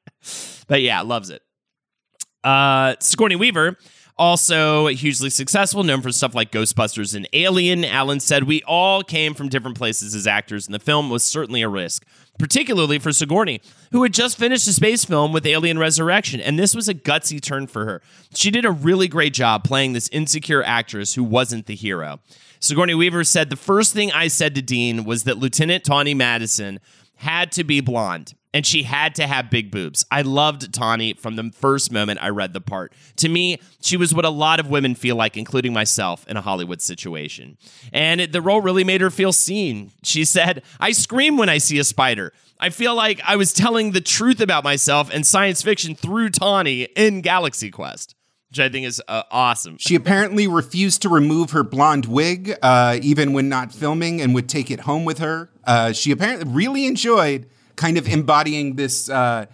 but 0.67 0.81
yeah, 0.81 1.03
loves 1.03 1.29
it. 1.29 1.43
Uh, 2.43 2.97
Sigourney 3.01 3.37
Weaver, 3.37 3.77
also 4.19 4.87
hugely 4.89 5.31
successful, 5.31 5.85
known 5.85 6.01
for 6.01 6.13
stuff 6.13 6.35
like 6.35 6.51
Ghostbusters 6.51 7.15
and 7.15 7.29
Alien. 7.33 7.85
Allen 7.85 8.21
said, 8.21 8.45
We 8.45 8.63
all 8.65 9.03
came 9.03 9.35
from 9.35 9.49
different 9.49 9.77
places 9.77 10.15
as 10.15 10.27
actors, 10.27 10.67
and 10.67 10.75
the 10.75 10.79
film 10.79 11.11
was 11.11 11.23
certainly 11.23 11.63
a 11.63 11.69
risk, 11.69 12.05
particularly 12.43 12.99
for 12.99 13.13
Sigourney, 13.13 13.61
who 13.93 14.03
had 14.03 14.13
just 14.13 14.37
finished 14.37 14.67
a 14.67 14.73
space 14.73 15.05
film 15.05 15.33
with 15.33 15.47
Alien 15.47 15.79
Resurrection, 15.79 16.41
and 16.41 16.59
this 16.59 16.75
was 16.75 16.89
a 16.89 16.95
gutsy 16.95 17.41
turn 17.41 17.69
for 17.69 17.85
her. 17.85 18.03
She 18.35 18.51
did 18.51 18.65
a 18.65 18.73
really 18.73 19.07
great 19.07 19.33
job 19.33 19.63
playing 19.63 19.93
this 19.93 20.09
insecure 20.09 20.61
actress 20.65 21.15
who 21.15 21.23
wasn't 21.23 21.67
the 21.67 21.77
hero. 21.77 22.19
Sigourney 22.59 22.97
Weaver 22.97 23.23
said, 23.23 23.49
The 23.49 23.55
first 23.55 23.93
thing 23.93 24.11
I 24.11 24.27
said 24.27 24.57
to 24.57 24.61
Dean 24.61 25.05
was 25.05 25.23
that 25.23 25.39
Lieutenant 25.39 25.85
Tawny 25.85 26.15
Madison 26.15 26.81
had 27.19 27.53
to 27.53 27.63
be 27.63 27.81
blonde 27.81 28.35
and 28.55 28.67
she 28.67 28.83
had 28.83 29.15
to 29.15 29.27
have 29.27 29.51
big 29.51 29.71
boobs. 29.71 30.05
I 30.11 30.23
loved 30.23 30.73
Tawny 30.75 31.15
from 31.15 31.37
the 31.37 31.51
first 31.53 31.91
moment 31.91 32.21
I 32.23 32.29
read 32.29 32.53
the 32.53 32.61
part. 32.61 32.93
To 33.17 33.29
me, 33.29 33.59
she 33.81 33.97
was 33.97 34.15
what 34.15 34.25
a 34.25 34.31
lot 34.31 34.61
of 34.61 34.69
women 34.69 34.95
feel 34.95 35.17
like, 35.17 35.37
including 35.37 35.73
myself, 35.73 36.27
in 36.29 36.37
a 36.37 36.43
Hollywood 36.43 36.83
situation. 36.83 37.57
And 37.93 38.21
the 38.21 38.43
role 38.43 38.61
really 38.61 38.85
made 38.85 39.01
her 39.01 39.11
feel 39.11 39.33
seen. 39.33 39.93
She 40.03 40.25
said, 40.25 40.63
I 40.81 40.93
scream 40.93 41.37
when 41.37 41.49
I 41.49 41.59
see 41.59 41.79
a 41.79 41.85
spider. 41.85 42.33
I 42.61 42.71
feel 42.71 42.95
like 42.95 43.21
I 43.27 43.37
was 43.37 43.53
telling 43.53 43.91
the 43.93 44.01
truth 44.01 44.41
about 44.41 44.65
myself 44.65 45.11
and 45.13 45.27
science 45.27 45.63
fiction 45.63 45.97
through 45.97 46.31
Tawny 46.31 46.83
in 46.95 47.21
Galaxy 47.21 47.71
Quest, 47.73 48.15
which 48.51 48.61
I 48.61 48.69
think 48.69 48.87
is 48.87 49.03
uh, 49.09 49.25
awesome. 49.33 49.79
She 49.79 49.97
apparently 49.97 50.47
refused 50.47 51.03
to 51.03 51.09
remove 51.09 51.51
her 51.51 51.65
blonde 51.65 52.07
wig, 52.07 52.57
uh, 52.63 52.99
even 53.03 53.33
when 53.33 53.49
not 53.49 53.73
filming, 53.73 54.21
and 54.21 54.33
would 54.35 54.49
take 54.49 54.71
it 54.71 54.81
home 54.81 55.05
with 55.05 55.19
her. 55.19 55.51
Uh, 55.65 55.93
she 55.93 56.13
apparently 56.13 56.53
really 56.53 56.87
enjoyed 56.87 57.49
kind 57.83 57.99
of 57.99 58.07
embodying 58.07 58.77
this 58.77 59.11
uh, 59.11 59.47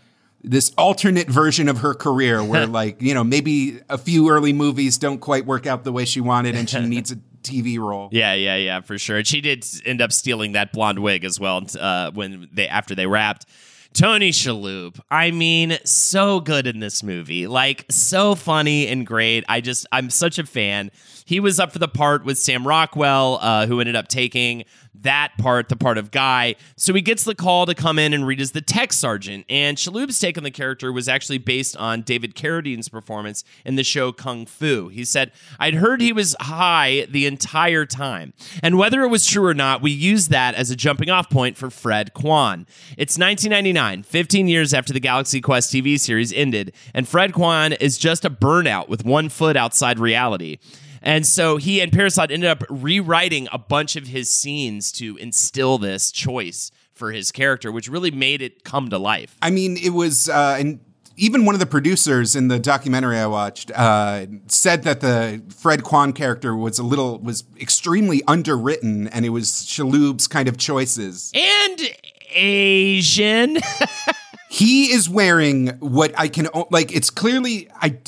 this 0.44 0.70
alternate 0.76 1.28
version 1.28 1.68
of 1.68 1.78
her 1.78 1.94
career, 1.94 2.44
where 2.50 2.66
like 2.66 3.00
you 3.00 3.14
know 3.14 3.24
maybe 3.24 3.80
a 3.88 3.96
few 3.96 4.28
early 4.28 4.52
movies 4.52 4.98
don't 4.98 5.18
quite 5.18 5.46
work 5.46 5.66
out 5.66 5.84
the 5.84 5.92
way 5.92 6.04
she 6.04 6.20
wanted, 6.20 6.54
and 6.54 6.68
she 6.68 6.80
needs 6.94 7.10
a 7.10 7.16
TV 7.42 7.78
role. 7.78 8.10
Yeah, 8.12 8.34
yeah, 8.34 8.56
yeah, 8.56 8.80
for 8.82 8.98
sure. 8.98 9.16
And 9.16 9.26
she 9.26 9.40
did 9.40 9.64
end 9.86 10.02
up 10.02 10.12
stealing 10.12 10.52
that 10.52 10.72
blonde 10.72 10.98
wig 10.98 11.24
as 11.24 11.40
well 11.40 11.64
uh, 11.80 12.10
when 12.12 12.48
they 12.52 12.68
after 12.68 12.94
they 12.94 13.06
wrapped. 13.06 13.46
Tony 13.94 14.30
Shalhoub, 14.30 15.00
I 15.10 15.30
mean, 15.30 15.78
so 15.84 16.40
good 16.40 16.66
in 16.66 16.78
this 16.78 17.02
movie. 17.02 17.46
Like, 17.46 17.86
so 17.90 18.34
funny 18.34 18.86
and 18.86 19.06
great. 19.06 19.44
I 19.48 19.62
just, 19.62 19.86
I'm 19.90 20.10
such 20.10 20.38
a 20.38 20.44
fan. 20.44 20.90
He 21.28 21.40
was 21.40 21.60
up 21.60 21.72
for 21.72 21.78
the 21.78 21.88
part 21.88 22.24
with 22.24 22.38
Sam 22.38 22.66
Rockwell, 22.66 23.38
uh, 23.42 23.66
who 23.66 23.80
ended 23.80 23.94
up 23.94 24.08
taking 24.08 24.64
that 25.02 25.32
part, 25.36 25.68
the 25.68 25.76
part 25.76 25.98
of 25.98 26.10
Guy. 26.10 26.54
So 26.78 26.94
he 26.94 27.02
gets 27.02 27.24
the 27.24 27.34
call 27.34 27.66
to 27.66 27.74
come 27.74 27.98
in 27.98 28.14
and 28.14 28.26
read 28.26 28.40
as 28.40 28.52
the 28.52 28.62
tech 28.62 28.94
sergeant. 28.94 29.44
And 29.50 29.76
Shalhoub's 29.76 30.18
take 30.18 30.38
on 30.38 30.42
the 30.42 30.50
character 30.50 30.90
was 30.90 31.06
actually 31.06 31.36
based 31.36 31.76
on 31.76 32.00
David 32.00 32.34
Carradine's 32.34 32.88
performance 32.88 33.44
in 33.66 33.76
the 33.76 33.84
show 33.84 34.10
Kung 34.10 34.46
Fu. 34.46 34.88
He 34.88 35.04
said, 35.04 35.30
I'd 35.60 35.74
heard 35.74 36.00
he 36.00 36.14
was 36.14 36.34
high 36.40 37.06
the 37.10 37.26
entire 37.26 37.84
time. 37.84 38.32
And 38.62 38.78
whether 38.78 39.02
it 39.02 39.08
was 39.08 39.26
true 39.26 39.44
or 39.44 39.54
not, 39.54 39.82
we 39.82 39.90
used 39.90 40.30
that 40.30 40.54
as 40.54 40.70
a 40.70 40.76
jumping 40.76 41.10
off 41.10 41.28
point 41.28 41.58
for 41.58 41.68
Fred 41.68 42.14
Kwan. 42.14 42.66
It's 42.96 43.18
1999, 43.18 44.02
15 44.02 44.48
years 44.48 44.72
after 44.72 44.94
the 44.94 45.00
Galaxy 45.00 45.42
Quest 45.42 45.74
TV 45.74 46.00
series 46.00 46.32
ended, 46.32 46.72
and 46.94 47.06
Fred 47.06 47.34
Kwan 47.34 47.74
is 47.74 47.98
just 47.98 48.24
a 48.24 48.30
burnout 48.30 48.88
with 48.88 49.04
one 49.04 49.28
foot 49.28 49.58
outside 49.58 49.98
reality. 49.98 50.56
And 51.02 51.26
so 51.26 51.56
he 51.56 51.80
and 51.80 51.92
Parisot 51.92 52.30
ended 52.30 52.48
up 52.48 52.64
rewriting 52.68 53.48
a 53.52 53.58
bunch 53.58 53.96
of 53.96 54.06
his 54.06 54.32
scenes 54.32 54.92
to 54.92 55.16
instill 55.16 55.78
this 55.78 56.12
choice 56.12 56.70
for 56.94 57.12
his 57.12 57.32
character, 57.32 57.70
which 57.70 57.88
really 57.88 58.10
made 58.10 58.42
it 58.42 58.64
come 58.64 58.90
to 58.90 58.98
life. 58.98 59.36
I 59.40 59.50
mean, 59.50 59.76
it 59.76 59.90
was, 59.90 60.28
uh, 60.28 60.56
and 60.58 60.80
even 61.16 61.44
one 61.44 61.54
of 61.54 61.60
the 61.60 61.66
producers 61.66 62.36
in 62.36 62.48
the 62.48 62.58
documentary 62.58 63.18
I 63.18 63.26
watched 63.26 63.70
uh, 63.74 64.26
said 64.46 64.84
that 64.84 65.00
the 65.00 65.42
Fred 65.56 65.82
Kwan 65.82 66.12
character 66.12 66.56
was 66.56 66.78
a 66.78 66.84
little, 66.84 67.18
was 67.18 67.44
extremely 67.60 68.22
underwritten, 68.26 69.08
and 69.08 69.24
it 69.24 69.30
was 69.30 69.50
Shalhoub's 69.50 70.26
kind 70.26 70.48
of 70.48 70.56
choices. 70.56 71.32
And 71.34 71.90
Asian. 72.30 73.58
he 74.50 74.92
is 74.92 75.08
wearing 75.08 75.68
what 75.80 76.12
I 76.18 76.28
can 76.28 76.48
like. 76.70 76.94
It's 76.94 77.10
clearly 77.10 77.68
I. 77.74 77.98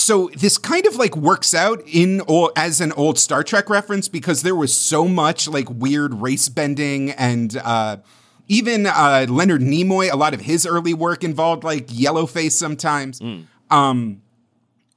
So 0.00 0.30
this 0.34 0.56
kind 0.56 0.86
of 0.86 0.96
like 0.96 1.14
works 1.14 1.52
out 1.52 1.82
in 1.86 2.22
or 2.22 2.52
as 2.56 2.80
an 2.80 2.90
old 2.92 3.18
Star 3.18 3.44
Trek 3.44 3.68
reference 3.68 4.08
because 4.08 4.40
there 4.40 4.56
was 4.56 4.74
so 4.74 5.06
much 5.06 5.46
like 5.46 5.68
weird 5.68 6.14
race 6.14 6.48
bending 6.48 7.10
and 7.10 7.54
uh, 7.58 7.98
even 8.48 8.86
uh, 8.86 9.26
Leonard 9.28 9.60
Nimoy. 9.60 10.10
A 10.10 10.16
lot 10.16 10.32
of 10.32 10.40
his 10.40 10.64
early 10.64 10.94
work 10.94 11.22
involved 11.22 11.64
like 11.64 11.88
yellow 11.90 12.24
face 12.24 12.54
sometimes. 12.54 13.20
Mm. 13.20 13.44
Um, 13.70 14.22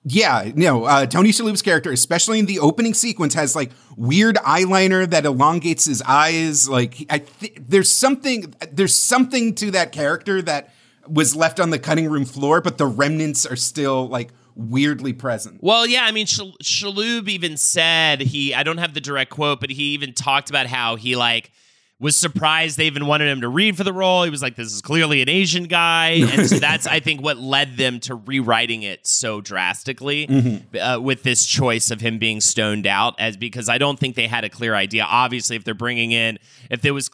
yeah, 0.05 0.51
no, 0.55 0.85
uh, 0.85 1.05
Tony 1.05 1.31
Shalhoub's 1.31 1.61
character, 1.61 1.91
especially 1.91 2.39
in 2.39 2.45
the 2.45 2.59
opening 2.59 2.93
sequence, 2.93 3.33
has 3.33 3.57
like 3.57 3.71
weird 3.97 4.37
eyeliner 4.37 5.09
that 5.09 5.25
elongates 5.25 5.83
his 5.83 6.01
eyes. 6.01 6.67
Like, 6.67 7.05
I 7.09 7.19
th- 7.19 7.57
there's 7.59 7.89
something, 7.89 8.53
there's 8.71 8.95
something 8.95 9.53
to 9.55 9.71
that 9.71 9.91
character 9.91 10.41
that 10.41 10.73
was 11.07 11.35
left 11.35 11.59
on 11.59 11.71
the 11.71 11.79
cutting 11.79 12.09
room 12.09 12.23
floor, 12.23 12.61
but 12.61 12.77
the 12.77 12.85
remnants 12.85 13.45
are 13.45 13.57
still 13.57 14.07
like 14.07 14.31
weirdly 14.55 15.13
present. 15.13 15.61
Well, 15.61 15.85
yeah, 15.85 16.03
I 16.03 16.11
mean, 16.11 16.25
Shal- 16.25 16.55
Shalhoub 16.63 17.27
even 17.27 17.57
said 17.57 18.21
he, 18.21 18.53
I 18.53 18.63
don't 18.63 18.77
have 18.77 18.93
the 18.93 19.01
direct 19.01 19.31
quote, 19.31 19.59
but 19.59 19.69
he 19.69 19.93
even 19.93 20.13
talked 20.13 20.49
about 20.49 20.67
how 20.67 20.95
he 20.95 21.15
like 21.15 21.51
was 21.99 22.17
surprised 22.17 22.77
they 22.77 22.85
even 22.87 23.05
wanted 23.05 23.29
him 23.29 23.41
to 23.41 23.47
read 23.47 23.77
for 23.77 23.85
the 23.85 23.93
role. 23.93 24.23
He 24.23 24.29
was 24.29 24.41
like, 24.41 24.55
"This 24.55 24.73
is 24.73 24.81
clearly 24.81 25.21
an 25.21 25.29
Asian 25.29 25.63
guy," 25.65 26.09
and 26.09 26.47
so 26.47 26.55
that's 26.59 26.85
I 26.85 26.99
think 26.99 27.21
what 27.21 27.37
led 27.37 27.77
them 27.77 28.01
to 28.01 28.15
rewriting 28.15 28.83
it 28.83 29.07
so 29.07 29.39
drastically 29.39 30.27
mm-hmm. 30.27 30.77
uh, 30.77 30.99
with 30.99 31.23
this 31.23 31.45
choice 31.45 31.91
of 31.91 32.01
him 32.01 32.19
being 32.19 32.41
stoned 32.41 32.87
out, 32.87 33.15
as 33.19 33.37
because 33.37 33.69
I 33.69 33.77
don't 33.77 33.97
think 33.97 34.15
they 34.15 34.27
had 34.27 34.43
a 34.43 34.49
clear 34.49 34.75
idea. 34.75 35.05
Obviously, 35.05 35.55
if 35.55 35.63
they're 35.63 35.73
bringing 35.73 36.11
in, 36.11 36.39
if 36.69 36.81
there 36.81 36.93
was 36.93 37.09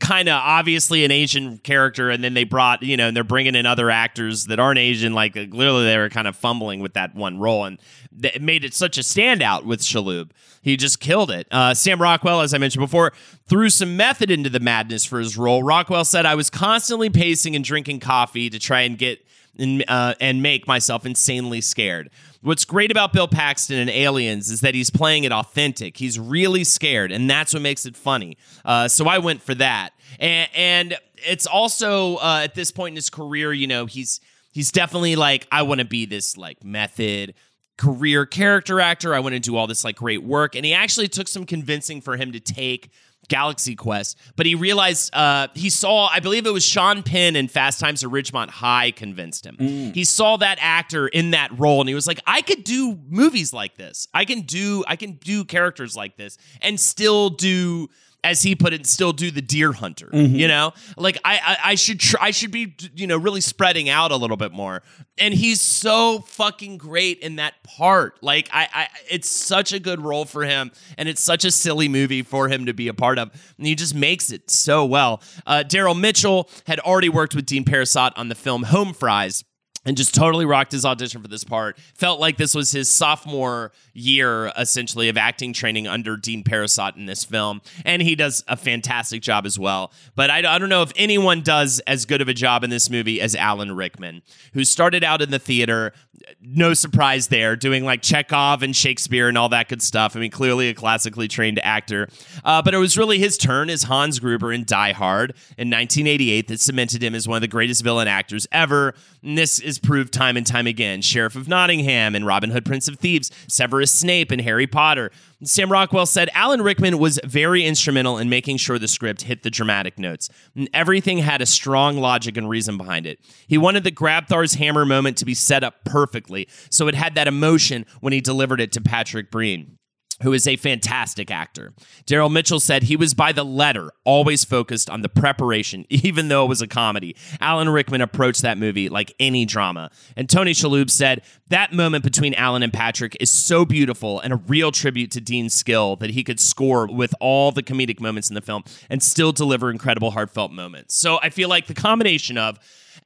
kind 0.00 0.28
of 0.28 0.34
obviously 0.34 1.04
an 1.04 1.10
Asian 1.10 1.58
character, 1.58 2.10
and 2.10 2.22
then 2.22 2.34
they 2.34 2.44
brought, 2.44 2.82
you 2.82 2.96
know, 2.96 3.08
and 3.08 3.16
they're 3.16 3.24
bringing 3.24 3.54
in 3.54 3.64
other 3.66 3.90
actors 3.90 4.46
that 4.46 4.58
aren't 4.58 4.78
Asian. 4.78 5.14
Like 5.14 5.36
uh, 5.36 5.46
clearly, 5.46 5.84
they 5.84 5.96
were 5.96 6.10
kind 6.10 6.28
of 6.28 6.36
fumbling 6.36 6.80
with 6.80 6.94
that 6.94 7.14
one 7.14 7.38
role, 7.38 7.64
and 7.64 7.78
it 8.22 8.42
made 8.42 8.64
it 8.64 8.74
such 8.74 8.98
a 8.98 9.00
standout 9.00 9.64
with 9.64 9.80
Shalhoub. 9.80 10.30
He 10.60 10.76
just 10.76 11.00
killed 11.00 11.30
it. 11.30 11.46
Uh, 11.50 11.72
Sam 11.72 12.02
Rockwell, 12.02 12.42
as 12.42 12.52
I 12.52 12.58
mentioned 12.58 12.82
before, 12.82 13.12
threw 13.46 13.70
some 13.70 13.96
method 13.96 14.30
into 14.30 14.50
the 14.50 14.60
madness 14.60 15.04
for 15.04 15.18
his 15.18 15.38
role. 15.38 15.62
Rockwell 15.62 16.04
said, 16.04 16.26
"I 16.26 16.34
was 16.34 16.50
constantly 16.50 17.08
pacing 17.08 17.56
and 17.56 17.64
drinking 17.64 18.00
coffee 18.00 18.50
to 18.50 18.58
try 18.58 18.82
and 18.82 18.98
get." 18.98 19.24
And, 19.60 19.84
uh, 19.88 20.14
and 20.20 20.40
make 20.40 20.68
myself 20.68 21.04
insanely 21.04 21.60
scared. 21.60 22.10
What's 22.40 22.64
great 22.64 22.92
about 22.92 23.12
Bill 23.12 23.26
Paxton 23.26 23.78
and 23.78 23.90
Aliens 23.90 24.48
is 24.48 24.60
that 24.60 24.74
he's 24.74 24.90
playing 24.90 25.24
it 25.24 25.32
authentic. 25.32 25.96
He's 25.96 26.20
really 26.20 26.62
scared, 26.62 27.10
and 27.10 27.28
that's 27.28 27.52
what 27.52 27.62
makes 27.62 27.84
it 27.84 27.96
funny. 27.96 28.36
Uh, 28.64 28.86
so 28.86 29.08
I 29.08 29.18
went 29.18 29.42
for 29.42 29.54
that, 29.54 29.90
and, 30.20 30.48
and 30.54 30.96
it's 31.16 31.46
also 31.46 32.16
uh, 32.16 32.42
at 32.44 32.54
this 32.54 32.70
point 32.70 32.92
in 32.92 32.96
his 32.96 33.10
career, 33.10 33.52
you 33.52 33.66
know, 33.66 33.86
he's 33.86 34.20
he's 34.52 34.70
definitely 34.70 35.16
like 35.16 35.48
I 35.50 35.62
want 35.62 35.80
to 35.80 35.84
be 35.84 36.06
this 36.06 36.36
like 36.36 36.62
method 36.62 37.34
career 37.76 38.26
character 38.26 38.80
actor. 38.80 39.14
I 39.14 39.20
want 39.20 39.34
to 39.34 39.40
do 39.40 39.56
all 39.56 39.66
this 39.66 39.82
like 39.82 39.96
great 39.96 40.22
work, 40.22 40.54
and 40.54 40.64
he 40.64 40.74
actually 40.74 41.08
took 41.08 41.26
some 41.26 41.44
convincing 41.44 42.00
for 42.00 42.16
him 42.16 42.32
to 42.32 42.40
take 42.40 42.90
Galaxy 43.28 43.76
Quest, 43.76 44.18
but 44.36 44.46
he 44.46 44.54
realized 44.54 45.14
uh, 45.14 45.48
he 45.54 45.70
saw, 45.70 46.08
I 46.08 46.20
believe 46.20 46.46
it 46.46 46.52
was 46.52 46.64
Sean 46.64 47.02
Penn 47.02 47.36
in 47.36 47.48
Fast 47.48 47.78
Times 47.78 48.02
at 48.02 48.10
Ridgemont 48.10 48.48
High 48.48 48.90
convinced 48.90 49.46
him. 49.46 49.56
Mm. 49.58 49.94
He 49.94 50.04
saw 50.04 50.36
that 50.38 50.58
actor 50.60 51.06
in 51.08 51.32
that 51.32 51.56
role 51.58 51.80
and 51.80 51.88
he 51.88 51.94
was 51.94 52.06
like, 52.06 52.20
I 52.26 52.42
could 52.42 52.64
do 52.64 52.98
movies 53.08 53.52
like 53.52 53.76
this. 53.76 54.08
I 54.14 54.24
can 54.24 54.42
do, 54.42 54.84
I 54.86 54.96
can 54.96 55.12
do 55.12 55.44
characters 55.44 55.94
like 55.94 56.16
this 56.16 56.38
and 56.60 56.80
still 56.80 57.30
do 57.30 57.88
as 58.24 58.42
he 58.42 58.54
put 58.54 58.72
it, 58.72 58.86
still 58.86 59.12
do 59.12 59.30
the 59.30 59.40
deer 59.40 59.72
hunter. 59.72 60.06
Mm-hmm. 60.06 60.34
You 60.34 60.48
know, 60.48 60.72
like 60.96 61.18
I, 61.24 61.34
I, 61.36 61.56
I 61.70 61.74
should, 61.74 62.00
tr- 62.00 62.16
I 62.20 62.30
should 62.30 62.50
be, 62.50 62.74
you 62.94 63.06
know, 63.06 63.16
really 63.16 63.40
spreading 63.40 63.88
out 63.88 64.10
a 64.10 64.16
little 64.16 64.36
bit 64.36 64.52
more. 64.52 64.82
And 65.16 65.34
he's 65.34 65.60
so 65.60 66.20
fucking 66.20 66.78
great 66.78 67.20
in 67.20 67.36
that 67.36 67.62
part. 67.64 68.22
Like 68.22 68.48
I, 68.52 68.68
I, 68.72 68.88
it's 69.10 69.28
such 69.28 69.72
a 69.72 69.80
good 69.80 70.00
role 70.00 70.24
for 70.24 70.44
him, 70.44 70.72
and 70.96 71.08
it's 71.08 71.22
such 71.22 71.44
a 71.44 71.50
silly 71.50 71.88
movie 71.88 72.22
for 72.22 72.48
him 72.48 72.66
to 72.66 72.74
be 72.74 72.88
a 72.88 72.94
part 72.94 73.18
of, 73.18 73.30
and 73.56 73.66
he 73.66 73.74
just 73.74 73.94
makes 73.94 74.30
it 74.30 74.50
so 74.50 74.84
well. 74.84 75.22
Uh, 75.46 75.64
Daryl 75.66 75.98
Mitchell 75.98 76.48
had 76.66 76.80
already 76.80 77.08
worked 77.08 77.34
with 77.34 77.46
Dean 77.46 77.64
Parisot 77.64 78.12
on 78.16 78.28
the 78.28 78.34
film 78.34 78.64
Home 78.64 78.94
Fries 78.94 79.44
and 79.88 79.96
just 79.96 80.14
totally 80.14 80.44
rocked 80.44 80.70
his 80.70 80.84
audition 80.84 81.22
for 81.22 81.28
this 81.28 81.44
part. 81.44 81.78
Felt 81.94 82.20
like 82.20 82.36
this 82.36 82.54
was 82.54 82.70
his 82.70 82.90
sophomore 82.90 83.72
year, 83.94 84.52
essentially, 84.58 85.08
of 85.08 85.16
acting 85.16 85.54
training 85.54 85.88
under 85.88 86.14
Dean 86.14 86.44
Parisot 86.44 86.94
in 86.98 87.06
this 87.06 87.24
film. 87.24 87.62
And 87.86 88.02
he 88.02 88.14
does 88.14 88.44
a 88.48 88.56
fantastic 88.56 89.22
job 89.22 89.46
as 89.46 89.58
well. 89.58 89.90
But 90.14 90.28
I, 90.28 90.40
I 90.40 90.58
don't 90.58 90.68
know 90.68 90.82
if 90.82 90.92
anyone 90.94 91.40
does 91.40 91.80
as 91.86 92.04
good 92.04 92.20
of 92.20 92.28
a 92.28 92.34
job 92.34 92.64
in 92.64 92.68
this 92.68 92.90
movie 92.90 93.18
as 93.18 93.34
Alan 93.34 93.74
Rickman, 93.74 94.20
who 94.52 94.62
started 94.62 95.04
out 95.04 95.22
in 95.22 95.30
the 95.30 95.38
theater, 95.38 95.94
no 96.42 96.74
surprise 96.74 97.28
there, 97.28 97.56
doing 97.56 97.86
like 97.86 98.02
Chekhov 98.02 98.62
and 98.62 98.76
Shakespeare 98.76 99.26
and 99.26 99.38
all 99.38 99.48
that 99.48 99.68
good 99.70 99.80
stuff. 99.80 100.14
I 100.14 100.20
mean, 100.20 100.30
clearly 100.30 100.68
a 100.68 100.74
classically 100.74 101.28
trained 101.28 101.60
actor. 101.62 102.10
Uh, 102.44 102.60
but 102.60 102.74
it 102.74 102.78
was 102.78 102.98
really 102.98 103.18
his 103.18 103.38
turn 103.38 103.70
as 103.70 103.84
Hans 103.84 104.18
Gruber 104.18 104.52
in 104.52 104.64
Die 104.64 104.92
Hard 104.92 105.30
in 105.56 105.70
1988 105.70 106.48
that 106.48 106.60
cemented 106.60 107.02
him 107.02 107.14
as 107.14 107.26
one 107.26 107.36
of 107.36 107.40
the 107.40 107.48
greatest 107.48 107.82
villain 107.82 108.06
actors 108.06 108.46
ever. 108.52 108.94
And 109.22 109.38
this 109.38 109.58
is 109.58 109.77
proved 109.78 110.12
time 110.12 110.36
and 110.36 110.46
time 110.46 110.66
again. 110.66 111.02
Sheriff 111.02 111.36
of 111.36 111.48
Nottingham 111.48 112.14
and 112.14 112.26
Robin 112.26 112.50
Hood, 112.50 112.64
Prince 112.64 112.88
of 112.88 112.98
Thieves, 112.98 113.30
Severus 113.46 113.90
Snape 113.90 114.30
and 114.30 114.40
Harry 114.40 114.66
Potter. 114.66 115.10
Sam 115.44 115.70
Rockwell 115.70 116.06
said 116.06 116.30
Alan 116.34 116.62
Rickman 116.62 116.98
was 116.98 117.20
very 117.24 117.64
instrumental 117.64 118.18
in 118.18 118.28
making 118.28 118.56
sure 118.56 118.78
the 118.78 118.88
script 118.88 119.22
hit 119.22 119.42
the 119.42 119.50
dramatic 119.50 119.98
notes. 119.98 120.28
Everything 120.74 121.18
had 121.18 121.40
a 121.40 121.46
strong 121.46 121.98
logic 121.98 122.36
and 122.36 122.48
reason 122.48 122.76
behind 122.76 123.06
it. 123.06 123.20
He 123.46 123.58
wanted 123.58 123.84
the 123.84 123.92
Grabthar's 123.92 124.54
hammer 124.54 124.84
moment 124.84 125.16
to 125.18 125.24
be 125.24 125.34
set 125.34 125.62
up 125.62 125.84
perfectly, 125.84 126.48
so 126.70 126.88
it 126.88 126.94
had 126.94 127.14
that 127.14 127.28
emotion 127.28 127.86
when 128.00 128.12
he 128.12 128.20
delivered 128.20 128.60
it 128.60 128.72
to 128.72 128.80
Patrick 128.80 129.30
Breen 129.30 129.78
who 130.22 130.32
is 130.32 130.48
a 130.48 130.56
fantastic 130.56 131.30
actor. 131.30 131.72
Daryl 132.06 132.32
Mitchell 132.32 132.60
said 132.60 132.82
he 132.82 132.96
was 132.96 133.14
by 133.14 133.32
the 133.32 133.44
letter, 133.44 133.92
always 134.04 134.44
focused 134.44 134.90
on 134.90 135.02
the 135.02 135.08
preparation, 135.08 135.86
even 135.90 136.28
though 136.28 136.44
it 136.44 136.48
was 136.48 136.62
a 136.62 136.66
comedy. 136.66 137.16
Alan 137.40 137.68
Rickman 137.68 138.00
approached 138.00 138.42
that 138.42 138.58
movie 138.58 138.88
like 138.88 139.14
any 139.20 139.44
drama. 139.44 139.90
And 140.16 140.28
Tony 140.28 140.52
Shalhoub 140.52 140.90
said 140.90 141.22
that 141.48 141.72
moment 141.72 142.04
between 142.04 142.34
Alan 142.34 142.62
and 142.62 142.72
Patrick 142.72 143.16
is 143.20 143.30
so 143.30 143.64
beautiful 143.64 144.20
and 144.20 144.32
a 144.32 144.36
real 144.36 144.72
tribute 144.72 145.10
to 145.12 145.20
Dean's 145.20 145.54
skill 145.54 145.96
that 145.96 146.10
he 146.10 146.24
could 146.24 146.40
score 146.40 146.86
with 146.86 147.14
all 147.20 147.52
the 147.52 147.62
comedic 147.62 148.00
moments 148.00 148.28
in 148.28 148.34
the 148.34 148.40
film 148.40 148.64
and 148.90 149.02
still 149.02 149.32
deliver 149.32 149.70
incredible 149.70 150.10
heartfelt 150.10 150.52
moments. 150.52 150.94
So 150.94 151.18
I 151.22 151.30
feel 151.30 151.48
like 151.48 151.66
the 151.66 151.74
combination 151.74 152.36
of 152.36 152.58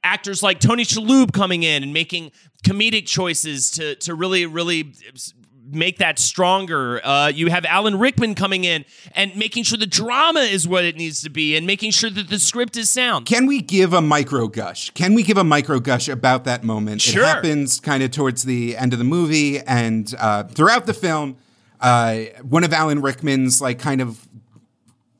actors 0.03 0.43
like 0.43 0.59
Tony 0.59 0.83
Shalhoub 0.83 1.31
coming 1.31 1.63
in 1.63 1.83
and 1.83 1.93
making 1.93 2.31
comedic 2.63 3.05
choices 3.05 3.71
to 3.71 3.95
to 3.95 4.15
really 4.15 4.45
really 4.45 4.93
make 5.75 5.97
that 5.97 6.19
stronger. 6.19 7.05
Uh, 7.05 7.27
you 7.27 7.49
have 7.49 7.65
Alan 7.65 7.99
Rickman 7.99 8.35
coming 8.35 8.63
in 8.63 8.85
and 9.13 9.35
making 9.35 9.63
sure 9.63 9.77
the 9.77 9.85
drama 9.85 10.41
is 10.41 10.67
what 10.67 10.83
it 10.83 10.95
needs 10.95 11.21
to 11.23 11.29
be 11.29 11.55
and 11.55 11.65
making 11.67 11.91
sure 11.91 12.09
that 12.09 12.29
the 12.29 12.39
script 12.39 12.77
is 12.77 12.89
sound. 12.89 13.25
Can 13.25 13.45
we 13.45 13.61
give 13.61 13.93
a 13.93 14.01
micro 14.01 14.47
gush? 14.47 14.89
Can 14.91 15.13
we 15.13 15.23
give 15.23 15.37
a 15.37 15.43
micro 15.43 15.79
gush 15.79 16.07
about 16.07 16.43
that 16.45 16.63
moment? 16.63 17.01
Sure. 17.01 17.23
It 17.23 17.27
happens 17.27 17.79
kind 17.79 18.03
of 18.03 18.11
towards 18.11 18.43
the 18.43 18.77
end 18.77 18.93
of 18.93 18.99
the 18.99 19.05
movie 19.05 19.59
and 19.59 20.13
uh, 20.19 20.43
throughout 20.43 20.85
the 20.85 20.93
film. 20.93 21.37
Uh, 21.79 22.25
one 22.41 22.63
of 22.63 22.71
Alan 22.71 23.01
Rickman's 23.01 23.61
like 23.61 23.79
kind 23.79 24.01
of 24.01 24.27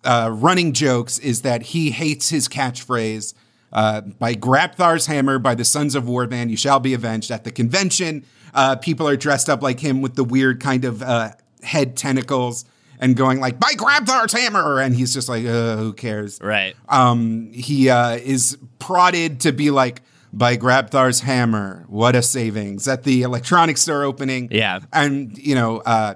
uh, 0.04 0.30
running 0.34 0.74
jokes 0.74 1.20
is 1.20 1.42
that 1.42 1.62
he 1.62 1.92
hates 1.92 2.30
his 2.30 2.48
catchphrase. 2.48 3.34
Uh, 3.74 4.02
by 4.02 4.36
Grabthar's 4.36 5.08
hammer, 5.08 5.40
by 5.40 5.56
the 5.56 5.66
Sons 5.66 5.96
of 5.96 6.04
Warvan, 6.04 6.50
you 6.50 6.56
shall 6.56 6.80
be 6.80 6.94
avenged. 6.94 7.32
At 7.32 7.44
the 7.44 7.52
convention, 7.52 8.24
uh, 8.54 8.76
people 8.76 9.08
are 9.08 9.18
dressed 9.18 9.50
up 9.50 9.64
like 9.64 9.80
him 9.80 10.02
with 10.02 10.16
the 10.16 10.24
weird 10.24 10.62
kind 10.62 10.86
of 10.86 11.02
uh, 11.02 11.32
head 11.64 11.98
tentacles 11.98 12.66
and 13.00 13.16
going 13.16 13.40
like, 13.40 13.60
"By 13.60 13.74
Grabthar's 13.74 14.32
hammer," 14.32 14.80
and 14.80 14.96
he's 14.96 15.14
just 15.14 15.28
like, 15.28 15.46
uh, 15.46 15.78
"Who 15.78 15.94
cares?" 15.94 16.40
Right. 16.42 16.76
Um, 16.88 17.52
he 17.52 17.90
uh, 17.90 18.18
is 18.18 18.58
prodded 18.78 19.40
to 19.42 19.52
be 19.52 19.72
like, 19.72 20.02
"By 20.32 20.56
Grabthar's 20.56 21.22
hammer, 21.22 21.86
what 21.88 22.16
a 22.16 22.22
savings!" 22.22 22.88
At 22.88 23.04
the 23.04 23.24
electronics 23.24 23.82
store 23.82 24.04
opening, 24.04 24.50
yeah, 24.52 24.82
and 24.94 25.36
you 25.38 25.56
know, 25.56 25.80
uh, 25.80 26.14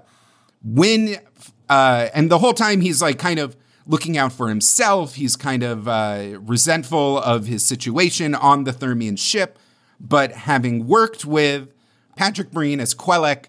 when 0.64 1.18
uh, 1.70 2.10
and 2.14 2.30
the 2.30 2.38
whole 2.38 2.54
time 2.54 2.82
he's 2.82 3.02
like 3.02 3.18
kind 3.18 3.40
of 3.40 3.58
looking 3.88 4.18
out 4.18 4.34
for 4.34 4.50
himself. 4.50 5.16
He's 5.16 5.36
kind 5.36 5.64
of 5.64 5.88
uh, 5.88 6.40
resentful 6.40 7.20
of 7.20 7.48
his 7.48 7.66
situation 7.66 8.36
on 8.36 8.66
the 8.66 8.74
Thermian 8.74 9.18
ship, 9.18 9.58
but 10.00 10.32
having 10.32 10.88
worked 10.88 11.26
with 11.26 11.74
Patrick 12.16 12.52
Breen 12.52 12.80
as 12.80 12.94
Quellek, 12.94 13.46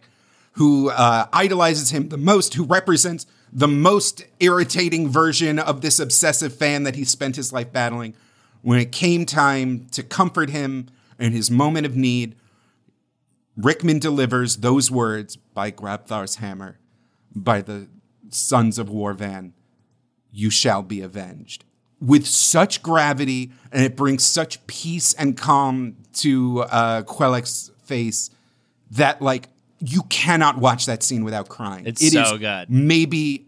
who 0.53 0.91
uh, 0.91 1.27
idolizes 1.33 1.91
him 1.91 2.09
the 2.09 2.17
most, 2.17 2.55
who 2.55 2.65
represents 2.65 3.27
the 3.53 3.69
most 3.69 4.25
irritating 4.41 5.09
version 5.09 5.59
of 5.59 5.81
this 5.81 5.99
obsessive 5.99 6.55
fan 6.55 6.83
that 6.85 6.97
he 6.97 7.05
spent 7.05 7.37
his 7.37 7.53
life 7.53 7.73
battling. 7.73 8.15
When 8.63 8.79
it 8.79 8.93
came 8.93 9.25
time 9.25 9.87
to 9.93 10.03
comfort 10.03 10.51
him 10.51 10.89
in 11.19 11.33
his 11.33 11.51
moment 11.51 11.87
of 11.87 11.97
need, 11.97 12.35
Rickman 13.57 13.99
delivers 13.99 14.59
those 14.59 14.91
words 14.91 15.37
by 15.37 15.71
Grabthar's 15.71 16.37
hammer, 16.37 16.79
by 17.35 17.63
the 17.63 17.89
sons 18.31 18.79
of 18.79 18.89
Warvan, 18.89 19.53
you 20.31 20.51
shall 20.51 20.83
be 20.83 21.01
avenged. 21.01 21.65
with 22.01 22.27
such 22.27 22.81
gravity 22.83 23.51
and 23.73 23.85
it 23.85 23.97
brings 23.97 24.23
such 24.25 24.65
peace 24.69 25.15
and 25.15 25.37
calm 25.37 25.97
to 26.13 26.61
uh, 26.63 27.03
Quellek's 27.03 27.73
face 27.85 28.31
that 28.93 29.21
like 29.21 29.49
you 29.81 30.03
cannot 30.05 30.59
watch 30.59 30.87
that 30.87 31.03
scene 31.03 31.25
without 31.25 31.49
crying. 31.49 31.87
It's 31.87 32.03
It 32.03 32.13
so 32.13 32.39
good. 32.39 32.71
Maybe 32.71 33.47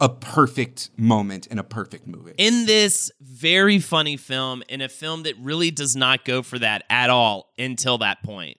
a 0.00 0.08
perfect 0.08 0.90
moment 0.96 1.46
in 1.46 1.58
a 1.58 1.62
perfect 1.62 2.06
movie. 2.06 2.32
in 2.38 2.66
this 2.66 3.10
very 3.20 3.78
funny 3.78 4.16
film, 4.16 4.62
in 4.68 4.80
a 4.80 4.88
film 4.88 5.22
that 5.24 5.36
really 5.38 5.70
does 5.70 5.94
not 5.94 6.24
go 6.24 6.42
for 6.42 6.58
that 6.58 6.82
at 6.90 7.08
all 7.10 7.52
until 7.58 7.98
that 7.98 8.22
point, 8.22 8.58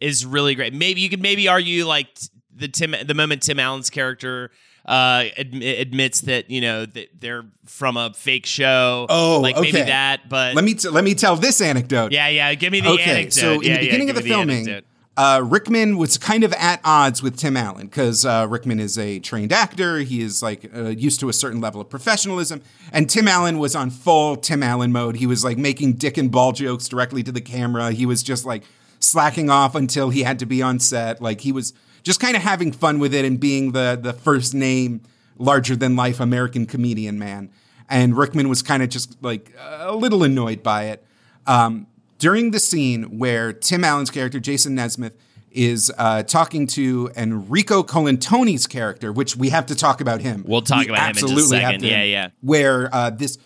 is 0.00 0.24
really 0.24 0.54
great. 0.54 0.72
Maybe 0.74 1.00
you 1.00 1.08
could 1.08 1.22
maybe 1.22 1.48
argue 1.48 1.86
like 1.86 2.08
the 2.54 2.68
Tim 2.68 2.94
the 3.04 3.14
moment 3.14 3.42
Tim 3.42 3.58
Allen's 3.58 3.90
character 3.90 4.50
uh 4.86 5.24
admi- 5.38 5.80
admits 5.80 6.20
that 6.22 6.48
you 6.50 6.60
know 6.60 6.86
that 6.86 7.08
they're 7.20 7.44
from 7.64 7.96
a 7.96 8.12
fake 8.14 8.46
show. 8.46 9.06
Oh, 9.08 9.40
like 9.42 9.56
maybe 9.56 9.78
okay. 9.78 9.86
that. 9.86 10.28
But 10.28 10.54
let 10.54 10.64
me 10.64 10.74
t- 10.74 10.88
let 10.88 11.04
me 11.04 11.14
tell 11.14 11.36
this 11.36 11.60
anecdote. 11.60 12.12
yeah, 12.12 12.28
yeah. 12.28 12.54
Give 12.54 12.72
me 12.72 12.80
the 12.80 12.90
okay, 12.90 13.02
anecdote. 13.02 13.32
so 13.32 13.52
in 13.54 13.62
Yeah, 13.62 13.62
the 13.62 13.68
yeah, 13.68 13.78
beginning 13.80 14.10
of 14.10 14.16
give 14.16 14.24
the 14.24 14.30
filming, 14.30 14.82
uh, 15.16 15.40
Rickman 15.42 15.96
was 15.96 16.18
kind 16.18 16.44
of 16.44 16.52
at 16.52 16.80
odds 16.84 17.22
with 17.22 17.36
Tim 17.38 17.56
Allen 17.56 17.86
because 17.86 18.24
uh, 18.26 18.46
Rickman 18.48 18.78
is 18.78 18.98
a 18.98 19.18
trained 19.18 19.50
actor. 19.52 19.98
He 20.00 20.20
is 20.20 20.42
like 20.42 20.70
uh, 20.76 20.88
used 20.90 21.20
to 21.20 21.28
a 21.28 21.32
certain 21.32 21.60
level 21.60 21.80
of 21.80 21.88
professionalism, 21.88 22.62
and 22.92 23.08
Tim 23.08 23.26
Allen 23.26 23.58
was 23.58 23.74
on 23.74 23.90
full 23.90 24.36
Tim 24.36 24.62
Allen 24.62 24.92
mode. 24.92 25.16
He 25.16 25.26
was 25.26 25.42
like 25.42 25.56
making 25.58 25.94
dick 25.94 26.16
and 26.18 26.30
ball 26.30 26.52
jokes 26.52 26.86
directly 26.86 27.22
to 27.22 27.32
the 27.32 27.40
camera. 27.40 27.92
He 27.92 28.04
was 28.06 28.22
just 28.22 28.44
like 28.44 28.62
slacking 29.00 29.50
off 29.50 29.74
until 29.74 30.10
he 30.10 30.22
had 30.22 30.38
to 30.38 30.46
be 30.46 30.62
on 30.62 30.78
set. 30.78 31.20
Like 31.22 31.40
he 31.40 31.50
was 31.50 31.72
just 32.06 32.20
kind 32.20 32.36
of 32.36 32.42
having 32.42 32.70
fun 32.70 33.00
with 33.00 33.12
it 33.12 33.24
and 33.24 33.40
being 33.40 33.72
the 33.72 33.98
the 34.00 34.12
first 34.12 34.54
name 34.54 35.00
larger 35.38 35.74
than 35.74 35.96
life 35.96 36.20
American 36.20 36.64
comedian 36.64 37.18
man. 37.18 37.50
And 37.90 38.16
Rickman 38.16 38.48
was 38.48 38.62
kind 38.62 38.80
of 38.82 38.88
just 38.88 39.20
like 39.22 39.52
a 39.58 39.94
little 39.94 40.22
annoyed 40.22 40.62
by 40.62 40.84
it. 40.84 41.04
Um, 41.48 41.88
during 42.18 42.52
the 42.52 42.60
scene 42.60 43.18
where 43.18 43.52
Tim 43.52 43.82
Allen's 43.82 44.10
character, 44.10 44.38
Jason 44.38 44.76
Nesmith, 44.76 45.16
is 45.50 45.92
uh, 45.98 46.22
talking 46.22 46.66
to 46.68 47.10
Enrico 47.16 47.82
Colantoni's 47.82 48.66
character, 48.68 49.12
which 49.12 49.36
we 49.36 49.48
have 49.48 49.66
to 49.66 49.74
talk 49.74 50.00
about 50.00 50.20
him. 50.20 50.44
We'll 50.46 50.62
talk 50.62 50.86
We 50.86 50.88
about 50.90 51.02
him 51.02 51.08
in 51.08 51.14
just 51.14 51.22
a 51.22 51.26
absolutely 51.32 51.58
second. 51.58 51.82
Yeah, 51.82 52.02
yeah. 52.04 52.28
Where 52.40 52.94
uh, 52.94 53.10
this 53.10 53.36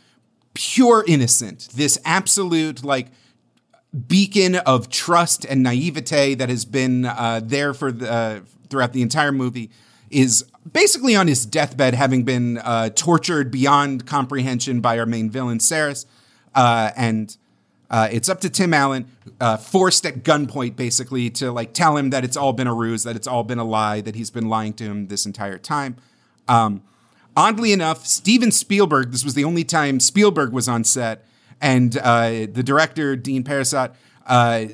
pure 0.53 1.03
innocent, 1.09 1.69
this 1.75 1.99
absolute 2.05 2.85
like 2.85 3.09
beacon 4.07 4.57
of 4.57 4.89
trust 4.89 5.45
and 5.45 5.63
naivete 5.63 6.35
that 6.35 6.49
has 6.49 6.65
been 6.65 7.07
uh, 7.07 7.41
there 7.43 7.75
for 7.75 7.91
the, 7.91 8.11
uh, 8.11 8.41
throughout 8.69 8.93
the 8.93 9.03
entire 9.03 9.33
movie 9.33 9.71
is 10.11 10.45
basically 10.71 11.15
on 11.15 11.27
his 11.27 11.47
deathbed, 11.47 11.95
having 11.95 12.25
been 12.25 12.59
uh, 12.59 12.91
tortured 12.91 13.51
beyond 13.51 14.07
comprehension 14.07 14.81
by 14.81 14.99
our 14.99 15.07
main 15.07 15.31
villain, 15.31 15.59
Sarris. 15.59 16.07
Uh, 16.55 16.91
and 16.97 17.37
uh, 17.91 18.09
it's 18.11 18.29
up 18.29 18.41
to 18.41 18.51
Tim 18.51 18.73
Allen, 18.75 19.07
uh, 19.41 19.57
forced 19.57 20.07
at 20.07 20.23
gunpoint, 20.23 20.77
basically, 20.77 21.31
to 21.31 21.51
like 21.51 21.73
tell 21.73 21.97
him 21.97 22.11
that 22.11 22.25
it's 22.25 22.37
all 22.37 22.53
been 22.53 22.67
a 22.67 22.75
ruse, 22.75 23.03
that 23.05 23.17
it's 23.17 23.27
all 23.27 23.45
been 23.45 23.59
a 23.59 23.65
lie, 23.65 24.01
that 24.01 24.15
he's 24.15 24.31
been 24.31 24.49
lying 24.49 24.73
to 24.75 24.85
him 24.85 25.09
this 25.09 25.27
entire 25.27 25.59
time. 25.59 25.97
Um, 26.47 26.83
oddly 27.37 27.73
enough, 27.73 28.07
Steven 28.07 28.53
Spielberg, 28.53 29.13
this 29.13 29.25
was 29.25 29.35
the 29.35 29.45
only 29.45 29.65
time 29.65 29.99
Spielberg 30.01 30.53
was 30.53 30.69
on 30.69 30.85
set, 30.85 31.25
and 31.61 31.97
uh, 31.99 32.47
the 32.51 32.63
director, 32.63 33.17
Dean 33.17 33.45
Parisot, 33.45 33.95
uh, 34.27 34.67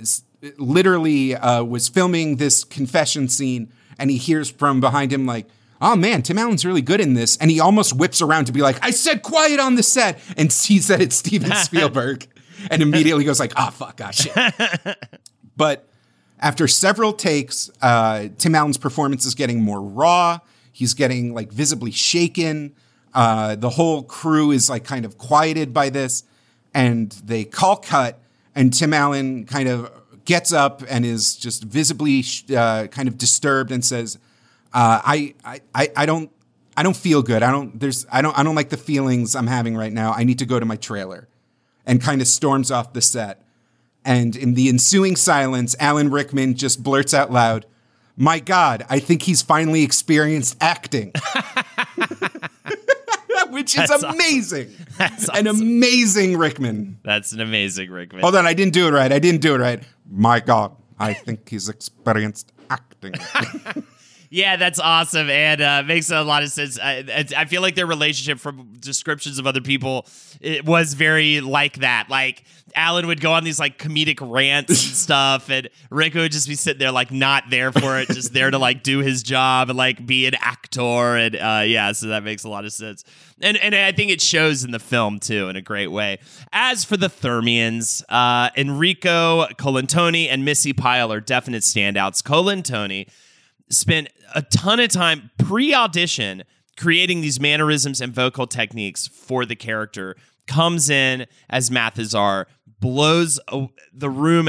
literally 0.59 1.35
uh, 1.35 1.63
was 1.65 1.89
filming 1.89 2.37
this 2.37 2.65
confession 2.65 3.29
scene, 3.29 3.73
and 3.99 4.11
he 4.11 4.17
hears 4.17 4.51
from 4.51 4.81
behind 4.81 5.13
him, 5.13 5.27
like, 5.27 5.49
oh 5.81 5.97
man, 5.97 6.23
Tim 6.23 6.39
Allen's 6.39 6.65
really 6.65 6.83
good 6.83 7.01
in 7.01 7.15
this. 7.15 7.37
And 7.39 7.51
he 7.51 7.61
almost 7.61 7.95
whips 7.95 8.23
around 8.23 8.47
to 8.47 8.53
be 8.53 8.63
like, 8.63 8.79
I 8.83 8.91
said 8.91 9.23
quiet 9.23 9.61
on 9.61 9.75
the 9.75 9.83
set, 9.83 10.21
and 10.37 10.53
sees 10.53 10.89
that 10.89 11.01
it's 11.01 11.17
Steven 11.17 11.53
Spielberg, 11.57 12.27
and 12.71 12.83
immediately 12.83 13.25
goes 13.25 13.41
like, 13.41 13.53
oh 13.57 13.71
fuck, 13.71 14.01
ah 14.03 14.11
shit. 14.11 14.97
But 15.57 15.89
after 16.39 16.69
several 16.69 17.15
takes, 17.15 17.71
uh, 17.81 18.29
Tim 18.37 18.55
Allen's 18.55 18.77
performance 18.77 19.25
is 19.25 19.35
getting 19.35 19.63
more 19.63 19.81
raw. 19.81 20.41
He's 20.71 20.93
getting 20.93 21.33
like 21.33 21.51
visibly 21.51 21.91
shaken. 21.91 22.75
Uh, 23.15 23.57
the 23.57 23.71
whole 23.71 24.03
crew 24.03 24.51
is 24.51 24.69
like 24.69 24.85
kind 24.85 25.07
of 25.07 25.17
quieted 25.17 25.73
by 25.73 25.89
this, 25.89 26.25
and 26.77 27.11
they 27.25 27.45
call 27.45 27.77
cut. 27.77 28.21
And 28.55 28.73
Tim 28.73 28.93
Allen 28.93 29.47
kind 29.47 29.67
of 29.67 29.91
gets 30.27 30.53
up 30.53 30.83
and 30.89 31.07
is 31.07 31.35
just 31.35 31.65
visibly 31.65 32.23
uh, 32.55 32.89
kind 32.89 33.09
of 33.09 33.17
disturbed 33.17 33.73
and 33.73 33.83
says, 33.83 34.19
uh, 34.75 35.01
I, 35.03 35.35
I, 35.75 35.91
I 35.97 36.05
don't, 36.05 36.31
I 36.77 36.83
don't 36.83 36.97
feel 36.97 37.23
good. 37.23 37.43
I 37.43 37.51
don't, 37.51 37.81
there's, 37.81 38.05
I 38.13 38.21
don't, 38.21 38.39
I 38.39 38.43
don't 38.43 38.55
like 38.55 38.69
the 38.69 38.77
feelings 38.77 39.35
I'm 39.35 39.47
having 39.47 39.75
right 39.75 39.93
now. 39.93 40.13
I 40.13 40.25
need 40.25 40.39
to 40.41 40.47
go 40.47 40.61
to 40.61 40.67
my 40.67 40.77
trailer 40.77 41.29
and 41.87 42.03
kind 42.03 42.21
of 42.21 42.29
storms 42.29 42.71
off 42.71 42.93
the 42.93 43.01
set. 43.01 43.43
And 44.05 44.37
in 44.37 44.53
the 44.53 44.69
ensuing 44.69 45.17
silence, 45.17 45.75
Alan 45.81 46.11
Rickman 46.11 46.57
just 46.57 46.83
blurts 46.83 47.15
out 47.15 47.33
loud, 47.33 47.65
My 48.19 48.39
God, 48.39 48.85
I 48.91 48.99
think 48.99 49.23
he's 49.23 49.41
finally 49.41 49.83
experienced 49.83 50.59
acting. 50.61 51.15
Which 53.51 53.71
is 53.77 53.89
That's 53.89 53.93
awesome. 54.05 54.11
amazing. 54.15 54.71
That's 54.99 55.29
An 55.29 55.47
amazing 55.47 56.37
Rickman. 56.37 56.99
That's 57.03 57.33
an 57.33 57.41
amazing 57.41 57.91
Rickman. 57.91 58.23
Hold 58.23 58.37
on, 58.37 58.47
I 58.47 58.55
didn't 58.55 58.73
do 58.75 58.89
it 58.89 58.93
right. 58.93 59.13
I 59.13 59.19
didn't 59.19 59.41
do 59.41 59.55
it 59.55 59.59
right. 59.59 59.83
My 60.11 60.41
God, 60.41 60.75
I 60.99 61.13
think 61.15 61.49
he's 61.49 61.69
experienced 61.69 62.53
acting. 62.71 63.15
Yeah, 64.31 64.57
that's 64.57 64.79
awesome, 64.79 65.31
and 65.31 65.61
uh, 65.61 65.83
makes 65.85 66.11
a 66.11 66.23
lot 66.23 66.43
of 66.43 66.51
sense. 66.51 66.79
I, 66.81 67.25
I 67.37 67.45
feel 67.45 67.63
like 67.63 67.75
their 67.75 67.87
relationship, 67.87 68.39
from 68.39 68.73
descriptions 68.79 69.39
of 69.39 69.47
other 69.47 69.61
people, 69.61 70.07
it 70.41 70.65
was 70.65 70.95
very 70.95 71.41
like 71.41 71.79
that. 71.79 72.09
Like 72.11 72.45
Alan 72.75 73.07
would 73.07 73.21
go 73.21 73.33
on 73.33 73.45
these 73.45 73.61
like 73.61 73.79
comedic 73.79 74.19
rants 74.21 74.71
and 74.71 74.79
stuff, 74.97 75.49
and 75.49 75.69
Rick 75.91 76.15
would 76.15 76.33
just 76.33 76.49
be 76.49 76.55
sitting 76.55 76.79
there 76.79 76.93
like 76.93 77.11
not 77.11 77.45
there 77.51 77.73
for 77.73 77.99
it, 77.99 78.09
just 78.09 78.33
there 78.33 78.51
to 78.51 78.59
like 78.59 78.83
do 78.83 78.99
his 78.99 79.23
job 79.23 79.71
and 79.71 79.77
like 79.77 80.05
be 80.05 80.27
an 80.27 80.35
actor, 80.35 81.17
and 81.17 81.37
uh, 81.37 81.63
yeah, 81.65 81.93
so 81.93 82.09
that 82.09 82.25
makes 82.25 82.45
a 82.45 82.49
lot 82.49 82.65
of 82.65 82.73
sense. 82.73 83.05
And 83.41 83.57
and 83.59 83.75
I 83.75 83.93
think 83.93 84.11
it 84.11 84.21
shows 84.21 84.65
in 84.65 84.71
the 84.71 84.79
film 84.79 85.21
too 85.21 85.49
in 85.49 85.57
a 85.57 85.63
great 85.63 85.89
way. 85.89 86.19
As 86.53 86.85
for 86.85 86.97
the 86.97 87.09
Thermians, 87.09 88.03
uh, 88.09 88.51
Enrico 88.57 89.47
Colantoni 89.59 90.29
and 90.29 90.45
Missy 90.45 90.73
Pyle 90.73 91.13
are 91.13 91.21
definite 91.21 91.63
standouts. 91.63 92.23
Colantoni 92.23 93.09
spent 93.69 94.09
a 94.35 94.43
ton 94.43 94.81
of 94.81 94.91
time 94.91 95.31
pre-audition 95.39 96.45
creating 96.77 97.21
these 97.21 97.41
mannerisms 97.41 98.01
and 98.01 98.13
vocal 98.13 98.47
techniques 98.47 99.07
for 99.07 99.47
the 99.47 99.57
character 99.57 100.17
comes 100.47 100.91
in 100.91 101.27
as 101.49 101.71
Mathesar 101.71 102.47
blows 102.81 103.41
the 103.93 104.11
room 104.11 104.49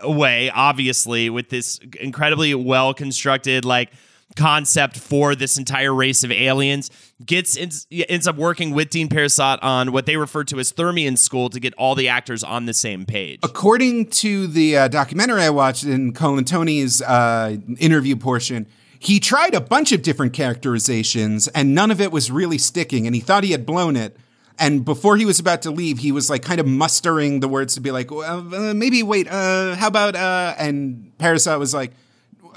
away 0.00 0.50
obviously 0.50 1.30
with 1.30 1.48
this 1.50 1.78
incredibly 2.00 2.54
well 2.54 2.92
constructed 2.92 3.64
like 3.64 3.92
concept 4.36 4.96
for 4.96 5.34
this 5.34 5.58
entire 5.58 5.92
race 5.94 6.24
of 6.24 6.30
aliens 6.30 6.90
gets 7.24 7.56
ends, 7.56 8.26
up 8.26 8.36
working 8.36 8.72
with 8.72 8.90
Dean 8.90 9.08
Parisot 9.08 9.58
on 9.62 9.92
what 9.92 10.06
they 10.06 10.16
refer 10.16 10.44
to 10.44 10.58
as 10.58 10.72
Thermian 10.72 11.18
school 11.18 11.50
to 11.50 11.60
get 11.60 11.74
all 11.74 11.94
the 11.94 12.08
actors 12.08 12.42
on 12.42 12.66
the 12.66 12.74
same 12.74 13.04
page 13.06 13.40
According 13.42 14.06
to 14.10 14.46
the 14.46 14.76
uh, 14.76 14.88
documentary 14.88 15.42
I 15.42 15.50
watched 15.50 15.84
in 15.84 16.12
Colantoni's 16.12 17.02
uh, 17.02 17.56
interview 17.78 18.16
portion, 18.16 18.66
he 18.98 19.18
tried 19.18 19.54
a 19.54 19.60
bunch 19.60 19.92
of 19.92 20.02
different 20.02 20.32
characterizations 20.32 21.48
and 21.48 21.74
none 21.74 21.90
of 21.90 22.00
it 22.00 22.12
was 22.12 22.30
really 22.30 22.58
sticking, 22.58 23.06
and 23.06 23.14
he 23.14 23.20
thought 23.20 23.44
he 23.44 23.52
had 23.52 23.66
blown 23.66 23.96
it. 23.96 24.16
And 24.58 24.84
before 24.84 25.16
he 25.16 25.24
was 25.24 25.38
about 25.38 25.62
to 25.62 25.70
leave, 25.70 25.98
he 25.98 26.12
was 26.12 26.28
like 26.28 26.42
kind 26.42 26.60
of 26.60 26.66
mustering 26.66 27.40
the 27.40 27.48
words 27.48 27.74
to 27.76 27.80
be 27.80 27.90
like, 27.90 28.10
well, 28.10 28.54
uh, 28.54 28.74
maybe 28.74 29.02
wait, 29.02 29.26
uh, 29.26 29.74
how 29.74 29.88
about, 29.88 30.14
uh, 30.14 30.54
and 30.58 31.12
Parasite 31.16 31.58
was 31.58 31.72
like, 31.72 31.92
"Uh, 31.92 31.94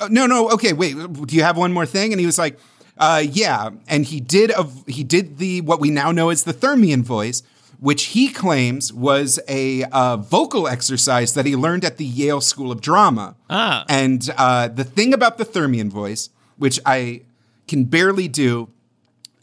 no, 0.09 0.25
no, 0.25 0.49
okay, 0.51 0.73
wait, 0.73 0.95
do 0.95 1.35
you 1.35 1.43
have 1.43 1.57
one 1.57 1.71
more 1.73 1.85
thing? 1.85 2.13
And 2.13 2.19
he 2.19 2.25
was 2.25 2.37
like, 2.37 2.59
uh, 2.97 3.23
yeah. 3.27 3.69
And 3.87 4.05
he 4.05 4.19
did 4.19 4.51
a, 4.51 4.67
he 4.87 5.03
did 5.03 5.37
the 5.37 5.61
what 5.61 5.79
we 5.79 5.89
now 5.89 6.11
know 6.11 6.29
as 6.29 6.43
the 6.43 6.53
Thermian 6.53 7.01
voice, 7.01 7.43
which 7.79 8.05
he 8.05 8.29
claims 8.29 8.93
was 8.93 9.39
a 9.47 9.83
uh, 9.85 10.17
vocal 10.17 10.67
exercise 10.67 11.33
that 11.33 11.45
he 11.45 11.55
learned 11.55 11.83
at 11.83 11.97
the 11.97 12.05
Yale 12.05 12.41
School 12.41 12.71
of 12.71 12.81
Drama. 12.81 13.35
Ah. 13.49 13.83
And 13.89 14.33
uh, 14.37 14.67
the 14.67 14.83
thing 14.83 15.13
about 15.13 15.37
the 15.37 15.45
Thermian 15.45 15.89
voice, 15.89 16.29
which 16.57 16.79
I 16.85 17.23
can 17.67 17.85
barely 17.85 18.27
do, 18.27 18.69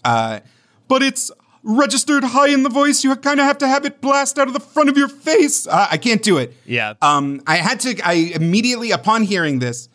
uh, 0.04 0.40
but 0.88 1.02
it's 1.02 1.30
registered 1.62 2.24
high 2.24 2.48
in 2.48 2.62
the 2.62 2.70
voice. 2.70 3.04
You 3.04 3.14
kind 3.16 3.40
of 3.40 3.46
have 3.46 3.58
to 3.58 3.68
have 3.68 3.84
it 3.84 4.00
blast 4.00 4.38
out 4.38 4.48
of 4.48 4.54
the 4.54 4.60
front 4.60 4.88
of 4.88 4.96
your 4.96 5.08
face. 5.08 5.66
Uh, 5.66 5.88
I 5.90 5.98
can't 5.98 6.22
do 6.22 6.38
it. 6.38 6.54
Yeah. 6.64 6.94
Um, 7.02 7.42
I 7.46 7.56
had 7.56 7.80
to. 7.80 8.00
I 8.02 8.32
immediately, 8.34 8.90
upon 8.90 9.24
hearing 9.24 9.58
this, 9.58 9.89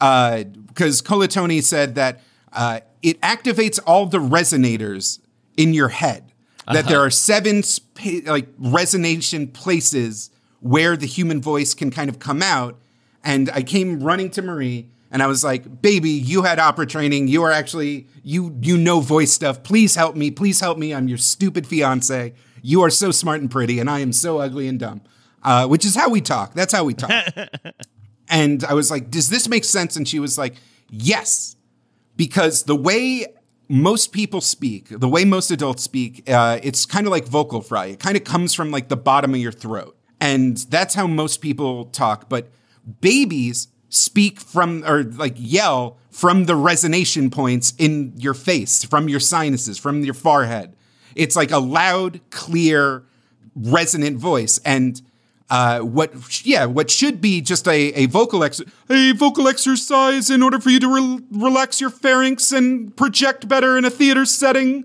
because 0.00 1.02
Colantoni 1.02 1.62
said 1.62 1.94
that 1.94 2.20
uh, 2.52 2.80
it 3.02 3.20
activates 3.20 3.78
all 3.86 4.06
the 4.06 4.18
resonators 4.18 5.20
in 5.56 5.74
your 5.74 5.88
head. 5.88 6.32
That 6.72 6.86
there 6.86 7.00
are 7.00 7.10
seven 7.10 7.64
spa- 7.64 8.20
like 8.26 8.56
resonation 8.56 9.52
places 9.52 10.30
where 10.60 10.96
the 10.96 11.06
human 11.06 11.42
voice 11.42 11.74
can 11.74 11.90
kind 11.90 12.08
of 12.08 12.20
come 12.20 12.42
out. 12.42 12.78
And 13.24 13.50
I 13.50 13.62
came 13.62 14.00
running 14.00 14.30
to 14.30 14.42
Marie 14.42 14.88
and 15.10 15.20
I 15.20 15.26
was 15.26 15.42
like, 15.42 15.82
"Baby, 15.82 16.10
you 16.10 16.42
had 16.42 16.60
opera 16.60 16.86
training. 16.86 17.26
You 17.26 17.42
are 17.42 17.50
actually 17.50 18.06
you 18.22 18.56
you 18.62 18.78
know 18.78 19.00
voice 19.00 19.32
stuff. 19.32 19.64
Please 19.64 19.96
help 19.96 20.14
me. 20.14 20.30
Please 20.30 20.60
help 20.60 20.78
me. 20.78 20.94
I'm 20.94 21.08
your 21.08 21.18
stupid 21.18 21.66
fiance. 21.66 22.34
You 22.62 22.82
are 22.82 22.90
so 22.90 23.10
smart 23.10 23.40
and 23.40 23.50
pretty, 23.50 23.80
and 23.80 23.90
I 23.90 23.98
am 23.98 24.12
so 24.12 24.38
ugly 24.38 24.68
and 24.68 24.78
dumb. 24.78 25.00
Uh, 25.42 25.66
which 25.66 25.84
is 25.84 25.96
how 25.96 26.08
we 26.08 26.20
talk. 26.20 26.54
That's 26.54 26.72
how 26.72 26.84
we 26.84 26.94
talk. 26.94 27.10
and 28.30 28.64
I 28.64 28.74
was 28.74 28.90
like, 28.90 29.10
Does 29.10 29.28
this 29.28 29.48
make 29.48 29.64
sense? 29.64 29.96
And 29.96 30.08
she 30.08 30.18
was 30.18 30.38
like, 30.38 30.54
Yes. 30.88 31.56
Because 32.16 32.64
the 32.64 32.76
way 32.76 33.26
most 33.68 34.12
people 34.12 34.40
speak, 34.40 34.88
the 34.88 35.08
way 35.08 35.24
most 35.24 35.50
adults 35.50 35.82
speak, 35.82 36.28
uh, 36.28 36.58
it's 36.62 36.86
kind 36.86 37.06
of 37.06 37.10
like 37.10 37.26
vocal 37.26 37.60
fry. 37.60 37.86
It 37.86 38.00
kind 38.00 38.16
of 38.16 38.24
comes 38.24 38.54
from 38.54 38.70
like 38.70 38.88
the 38.88 38.96
bottom 38.96 39.34
of 39.34 39.40
your 39.40 39.52
throat. 39.52 39.96
And 40.20 40.56
that's 40.56 40.94
how 40.94 41.06
most 41.06 41.40
people 41.40 41.86
talk. 41.86 42.28
But 42.28 42.50
babies 43.00 43.68
speak 43.88 44.40
from, 44.40 44.84
or 44.84 45.04
like 45.04 45.34
yell 45.36 45.98
from 46.10 46.44
the 46.44 46.54
resonation 46.54 47.30
points 47.30 47.72
in 47.78 48.12
your 48.16 48.34
face, 48.34 48.84
from 48.84 49.08
your 49.08 49.20
sinuses, 49.20 49.78
from 49.78 50.04
your 50.04 50.14
forehead. 50.14 50.76
It's 51.14 51.36
like 51.36 51.50
a 51.50 51.58
loud, 51.58 52.20
clear, 52.30 53.04
resonant 53.54 54.18
voice. 54.18 54.58
And 54.64 55.00
uh, 55.50 55.80
what 55.80 56.44
yeah 56.46 56.64
what 56.64 56.90
should 56.90 57.20
be 57.20 57.40
just 57.40 57.66
a, 57.66 57.92
a 57.94 58.06
vocal 58.06 58.44
ex- 58.44 58.62
a 58.88 59.12
vocal 59.12 59.48
exercise 59.48 60.30
in 60.30 60.42
order 60.42 60.58
for 60.60 60.70
you 60.70 60.78
to 60.80 60.88
re- 60.94 61.20
relax 61.32 61.80
your 61.80 61.90
pharynx 61.90 62.52
and 62.52 62.96
project 62.96 63.48
better 63.48 63.76
in 63.76 63.84
a 63.84 63.90
theater 63.90 64.24
setting 64.24 64.84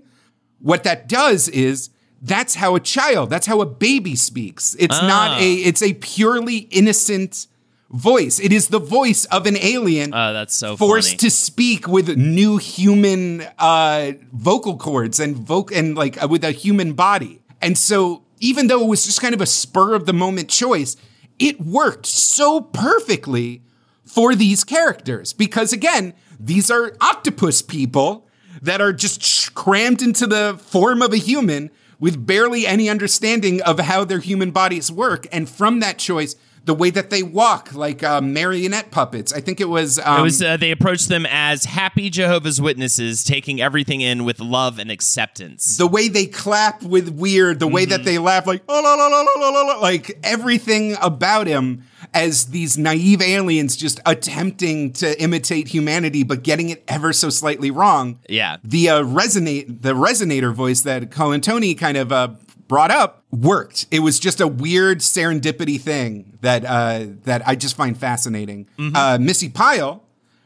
what 0.60 0.82
that 0.84 1.08
does 1.08 1.48
is 1.48 1.90
that's 2.22 2.56
how 2.56 2.74
a 2.74 2.80
child 2.80 3.30
that's 3.30 3.46
how 3.46 3.60
a 3.60 3.66
baby 3.66 4.16
speaks 4.16 4.74
it's 4.78 4.98
Ah. 5.00 5.06
not 5.06 5.40
a 5.40 5.54
it's 5.54 5.82
a 5.82 5.92
purely 5.94 6.58
innocent 6.70 7.46
voice 7.90 8.40
it 8.40 8.52
is 8.52 8.68
the 8.68 8.80
voice 8.80 9.24
of 9.26 9.46
an 9.46 9.56
alien 9.58 10.12
Oh, 10.12 10.32
that's 10.32 10.56
so 10.56 10.76
forced 10.76 11.10
funny. 11.10 11.18
to 11.18 11.30
speak 11.30 11.86
with 11.86 12.16
new 12.16 12.56
human 12.56 13.46
uh, 13.60 14.12
vocal 14.32 14.76
cords 14.76 15.20
and 15.20 15.36
voc 15.36 15.70
and 15.70 15.96
like 15.96 16.20
uh, 16.20 16.26
with 16.26 16.42
a 16.42 16.50
human 16.50 16.94
body. 16.94 17.40
And 17.62 17.78
so, 17.78 18.22
even 18.40 18.66
though 18.66 18.84
it 18.84 18.88
was 18.88 19.04
just 19.04 19.20
kind 19.20 19.34
of 19.34 19.40
a 19.40 19.46
spur 19.46 19.94
of 19.94 20.06
the 20.06 20.12
moment 20.12 20.48
choice, 20.48 20.96
it 21.38 21.60
worked 21.60 22.06
so 22.06 22.60
perfectly 22.60 23.62
for 24.04 24.34
these 24.34 24.64
characters 24.64 25.32
because 25.32 25.72
again, 25.72 26.14
these 26.38 26.70
are 26.70 26.96
octopus 27.00 27.62
people 27.62 28.28
that 28.62 28.80
are 28.80 28.92
just 28.92 29.54
crammed 29.54 30.02
into 30.02 30.26
the 30.26 30.58
form 30.62 31.02
of 31.02 31.12
a 31.12 31.18
human 31.18 31.70
with 31.98 32.26
barely 32.26 32.66
any 32.66 32.88
understanding 32.88 33.62
of 33.62 33.78
how 33.78 34.04
their 34.04 34.18
human 34.18 34.50
bodies 34.50 34.92
work. 34.92 35.26
And 35.32 35.48
from 35.48 35.80
that 35.80 35.98
choice, 35.98 36.36
the 36.66 36.74
way 36.74 36.90
that 36.90 37.10
they 37.10 37.22
walk, 37.22 37.72
like 37.74 38.02
uh, 38.02 38.20
marionette 38.20 38.90
puppets. 38.90 39.32
I 39.32 39.40
think 39.40 39.60
it 39.60 39.68
was. 39.68 39.98
Um, 40.00 40.20
It 40.20 40.22
was 40.22 40.42
uh, 40.42 40.56
they 40.56 40.70
approached 40.72 41.08
them 41.08 41.24
as 41.30 41.64
happy 41.64 42.10
Jehovah's 42.10 42.60
Witnesses, 42.60 43.24
taking 43.24 43.60
everything 43.60 44.00
in 44.02 44.24
with 44.24 44.40
love 44.40 44.78
and 44.78 44.90
acceptance. 44.90 45.76
the 45.78 45.86
way 45.86 46.08
they 46.08 46.26
clap 46.26 46.82
with 46.82 47.08
weird, 47.08 47.60
the 47.60 47.68
way 47.68 47.84
that 47.86 48.04
they 48.04 48.18
laugh 48.18 48.46
like 48.46 48.62
"Oh, 48.68 48.80
la, 48.82 48.94
la, 48.94 49.06
la, 49.06 49.22
la, 49.22 49.48
la, 49.62 49.74
la," 49.74 49.80
like 49.80 50.18
everything 50.22 50.96
about 51.00 51.46
him 51.46 51.84
as 52.12 52.46
these 52.46 52.76
naive 52.76 53.22
aliens 53.22 53.76
just 53.76 54.00
attempting 54.06 54.92
to 54.92 55.20
imitate 55.20 55.68
humanity 55.68 56.22
but 56.22 56.42
getting 56.42 56.68
it 56.70 56.82
ever 56.88 57.12
so 57.12 57.30
slightly 57.30 57.70
wrong. 57.70 58.18
Yeah. 58.28 58.56
The 58.64 58.88
uh, 58.90 59.02
resonate 59.02 59.82
the 59.82 59.94
resonator 59.94 60.52
voice 60.52 60.82
that 60.82 61.10
Colantoni 61.10 61.76
kind 61.78 61.96
of 61.96 62.12
uh, 62.12 62.28
brought 62.68 62.90
up 62.90 63.24
worked. 63.30 63.86
It 63.90 64.00
was 64.00 64.18
just 64.18 64.40
a 64.40 64.48
weird 64.48 65.00
serendipity 65.00 65.80
thing 65.80 66.38
that 66.40 66.64
uh, 66.64 67.06
that 67.24 67.46
I 67.46 67.54
just 67.54 67.76
find 67.76 67.96
fascinating. 67.96 68.66
Uh, 68.96 69.18
Missy 69.20 69.48
Pyle, 69.48 70.02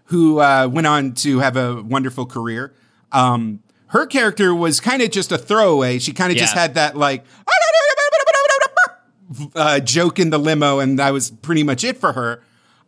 who 0.07 0.41
uh, 0.41 0.69
went 0.71 0.87
on 0.87 1.13
to 1.15 1.39
have 1.39 1.57
a 1.57 1.83
wonderful 1.83 2.27
career. 2.27 2.75
Um, 3.13 3.63
her 3.89 4.07
character 4.07 4.55
was 4.55 4.81
kind 4.81 5.03
of 5.03 5.11
just 5.11 5.33
a 5.33 5.39
throwaway. 5.39 5.99
She 5.99 6.13
kind 6.13 6.31
of 6.31 6.39
just 6.39 6.55
had 6.55 6.75
that 6.75 6.97
like 6.97 7.25
uh, 9.55 9.81
joke 9.81 10.19
in 10.19 10.31
the 10.31 10.39
limo, 10.39 10.79
and 10.79 10.99
that 10.99 11.13
was 11.13 11.31
pretty 11.31 11.63
much 11.63 11.85
it 11.85 11.97
for 11.97 12.13
her. 12.13 12.43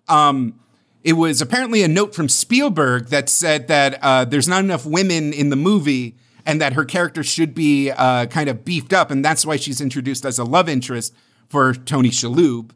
Um, 0.08 0.58
it 1.04 1.14
was 1.14 1.40
apparently 1.40 1.82
a 1.82 1.88
note 1.88 2.14
from 2.14 2.28
Spielberg 2.28 3.06
that 3.06 3.28
said 3.28 3.68
that 3.68 3.98
uh, 4.02 4.24
there's 4.24 4.46
not 4.46 4.62
enough 4.62 4.86
women 4.86 5.32
in 5.32 5.50
the 5.50 5.56
movie 5.56 6.16
and 6.46 6.60
that 6.60 6.72
her 6.74 6.84
character 6.84 7.22
should 7.22 7.54
be 7.54 7.90
uh, 7.90 8.26
kind 8.26 8.48
of 8.48 8.64
beefed 8.64 8.92
up, 8.92 9.10
and 9.10 9.24
that's 9.24 9.44
why 9.46 9.56
she's 9.56 9.80
introduced 9.80 10.24
as 10.24 10.38
a 10.38 10.44
love 10.44 10.68
interest 10.68 11.14
for 11.48 11.74
Tony 11.74 12.10
Shalhoub, 12.10 12.70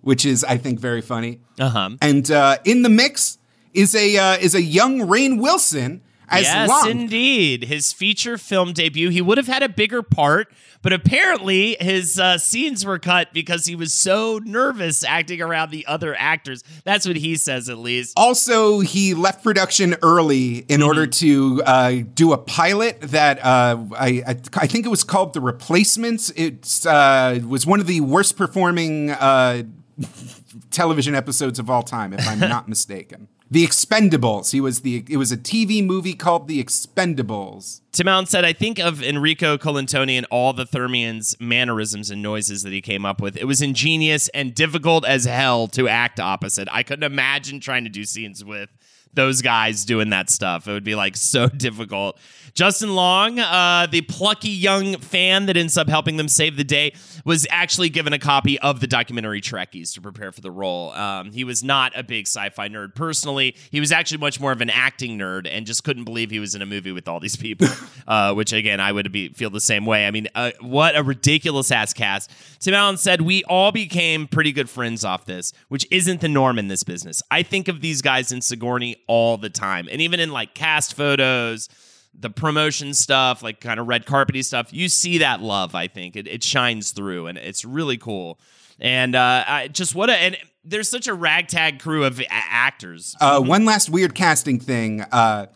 which 0.00 0.24
is, 0.24 0.44
I 0.44 0.56
think, 0.56 0.80
very 0.80 1.00
funny. 1.02 1.40
Uh 1.58 1.68
huh. 1.68 1.90
And 2.00 2.30
uh, 2.30 2.58
in 2.64 2.82
the 2.82 2.88
mix 2.88 3.38
is 3.74 3.94
a 3.94 4.16
uh, 4.16 4.36
is 4.38 4.54
a 4.54 4.62
young 4.62 5.00
Rainn 5.00 5.40
Wilson 5.40 6.00
as 6.28 6.42
Yes, 6.42 6.68
Locke. 6.68 6.88
indeed. 6.88 7.64
His 7.64 7.92
feature 7.92 8.38
film 8.38 8.72
debut. 8.72 9.10
He 9.10 9.20
would 9.20 9.36
have 9.38 9.48
had 9.48 9.62
a 9.62 9.68
bigger 9.68 10.02
part, 10.02 10.52
but 10.82 10.92
apparently 10.92 11.76
his 11.80 12.18
uh, 12.18 12.38
scenes 12.38 12.84
were 12.84 12.98
cut 12.98 13.32
because 13.32 13.66
he 13.66 13.74
was 13.76 13.92
so 13.92 14.40
nervous 14.44 15.04
acting 15.04 15.40
around 15.42 15.70
the 15.70 15.86
other 15.86 16.14
actors. 16.18 16.62
That's 16.84 17.06
what 17.06 17.16
he 17.16 17.36
says, 17.36 17.68
at 17.68 17.78
least. 17.78 18.14
Also, 18.16 18.80
he 18.80 19.14
left 19.14 19.44
production 19.44 19.96
early 20.02 20.58
in 20.68 20.82
order 20.82 21.06
to 21.06 21.62
uh, 21.64 21.92
do 22.14 22.32
a 22.32 22.38
pilot 22.38 23.00
that 23.00 23.38
uh, 23.44 23.84
I, 23.96 24.22
I 24.26 24.36
I 24.54 24.66
think 24.66 24.86
it 24.86 24.90
was 24.90 25.04
called 25.04 25.34
The 25.34 25.40
Replacements. 25.40 26.30
It 26.30 26.86
uh, 26.86 27.38
was 27.46 27.66
one 27.66 27.80
of 27.80 27.86
the 27.86 28.00
worst 28.00 28.36
performing 28.36 29.10
uh, 29.10 29.64
television 30.70 31.14
episodes 31.14 31.58
of 31.58 31.68
all 31.68 31.82
time, 31.82 32.12
if 32.12 32.26
I'm 32.26 32.40
not 32.48 32.68
mistaken. 32.68 33.28
The 33.52 33.66
Expendables. 33.66 34.52
He 34.52 34.60
was 34.60 34.82
the. 34.82 35.04
It 35.08 35.16
was 35.16 35.32
a 35.32 35.36
TV 35.36 35.84
movie 35.84 36.14
called 36.14 36.46
The 36.46 36.62
Expendables. 36.62 37.80
Tim 37.90 38.06
Allen 38.06 38.26
said, 38.26 38.44
I 38.44 38.52
think 38.52 38.78
of 38.78 39.02
Enrico 39.02 39.58
Colantoni 39.58 40.16
and 40.16 40.26
all 40.30 40.52
the 40.52 40.64
Thermians' 40.64 41.34
mannerisms 41.40 42.10
and 42.10 42.22
noises 42.22 42.62
that 42.62 42.72
he 42.72 42.80
came 42.80 43.04
up 43.04 43.20
with. 43.20 43.36
It 43.36 43.46
was 43.46 43.60
ingenious 43.60 44.28
and 44.28 44.54
difficult 44.54 45.04
as 45.04 45.24
hell 45.24 45.66
to 45.68 45.88
act 45.88 46.20
opposite. 46.20 46.68
I 46.70 46.84
couldn't 46.84 47.02
imagine 47.02 47.58
trying 47.58 47.82
to 47.82 47.90
do 47.90 48.04
scenes 48.04 48.44
with 48.44 48.70
those 49.14 49.42
guys 49.42 49.84
doing 49.84 50.10
that 50.10 50.30
stuff. 50.30 50.68
It 50.68 50.72
would 50.72 50.84
be 50.84 50.94
like 50.94 51.16
so 51.16 51.48
difficult. 51.66 52.18
Justin 52.54 52.94
Long, 52.94 53.38
uh, 53.38 53.86
the 53.90 54.02
plucky 54.02 54.48
young 54.48 54.96
fan 54.98 55.46
that 55.46 55.56
ends 55.56 55.76
up 55.76 55.88
helping 55.88 56.16
them 56.16 56.28
save 56.28 56.56
the 56.56 56.64
day, 56.64 56.94
was 57.24 57.46
actually 57.50 57.88
given 57.88 58.12
a 58.12 58.18
copy 58.18 58.58
of 58.58 58.80
the 58.80 58.86
documentary 58.86 59.40
Trekkies 59.40 59.94
to 59.94 60.00
prepare 60.00 60.32
for 60.32 60.40
the 60.40 60.50
role. 60.50 60.90
Um, 60.92 61.30
he 61.30 61.44
was 61.44 61.62
not 61.62 61.92
a 61.96 62.02
big 62.02 62.26
sci 62.26 62.50
fi 62.50 62.68
nerd 62.68 62.94
personally. 62.94 63.56
He 63.70 63.80
was 63.80 63.92
actually 63.92 64.18
much 64.18 64.40
more 64.40 64.52
of 64.52 64.60
an 64.60 64.70
acting 64.70 65.18
nerd 65.18 65.48
and 65.50 65.66
just 65.66 65.84
couldn't 65.84 66.04
believe 66.04 66.30
he 66.30 66.40
was 66.40 66.54
in 66.54 66.62
a 66.62 66.66
movie 66.66 66.92
with 66.92 67.08
all 67.08 67.20
these 67.20 67.36
people, 67.36 67.68
uh, 68.08 68.34
which 68.34 68.52
again, 68.52 68.80
I 68.80 68.92
would 68.92 69.12
be, 69.12 69.28
feel 69.30 69.50
the 69.50 69.60
same 69.60 69.86
way. 69.86 70.06
I 70.06 70.10
mean, 70.10 70.28
uh, 70.34 70.50
what 70.60 70.96
a 70.96 71.02
ridiculous 71.02 71.70
ass 71.70 71.92
cast. 71.92 72.30
Tim 72.58 72.74
Allen 72.74 72.96
said, 72.96 73.20
We 73.20 73.44
all 73.44 73.72
became 73.72 74.26
pretty 74.26 74.52
good 74.52 74.68
friends 74.68 75.04
off 75.04 75.24
this, 75.24 75.52
which 75.68 75.86
isn't 75.90 76.20
the 76.20 76.28
norm 76.28 76.58
in 76.58 76.68
this 76.68 76.82
business. 76.82 77.22
I 77.30 77.42
think 77.42 77.68
of 77.68 77.80
these 77.80 78.02
guys 78.02 78.32
in 78.32 78.40
Sigourney 78.40 78.99
all 79.10 79.36
the 79.36 79.50
time. 79.50 79.88
And 79.90 80.00
even 80.00 80.20
in 80.20 80.30
like 80.30 80.54
cast 80.54 80.94
photos, 80.94 81.68
the 82.14 82.30
promotion 82.30 82.94
stuff, 82.94 83.42
like 83.42 83.60
kind 83.60 83.80
of 83.80 83.88
red 83.88 84.06
carpety 84.06 84.44
stuff, 84.44 84.72
you 84.72 84.88
see 84.88 85.18
that 85.18 85.42
love. 85.42 85.74
I 85.74 85.88
think 85.88 86.14
it, 86.14 86.28
it 86.28 86.44
shines 86.44 86.92
through, 86.92 87.26
and 87.26 87.36
it's 87.36 87.64
really 87.64 87.98
cool. 87.98 88.38
And 88.78 89.16
uh, 89.16 89.44
I, 89.44 89.68
just 89.68 89.96
what 89.96 90.10
a 90.10 90.14
and 90.14 90.36
there's 90.64 90.88
such 90.88 91.08
a 91.08 91.14
ragtag 91.14 91.80
crew 91.80 92.04
of 92.04 92.20
a- 92.20 92.26
actors. 92.30 93.16
Uh, 93.20 93.40
one 93.40 93.64
last 93.64 93.90
weird 93.90 94.14
casting 94.14 94.60
thing. 94.60 95.00
Uh, 95.10 95.46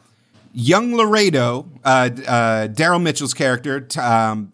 young 0.52 0.96
Laredo, 0.96 1.70
uh, 1.84 2.11
uh, 2.26 2.66
Daryl 2.66 3.00
Mitchell's 3.00 3.34
character, 3.34 3.80
t- 3.80 4.00
um, 4.00 4.52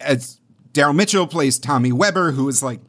as 0.00 0.40
Daryl 0.72 0.96
Mitchell 0.96 1.26
plays 1.26 1.58
Tommy 1.58 1.92
Weber, 1.92 2.30
who 2.32 2.48
is 2.48 2.62
like 2.62 2.80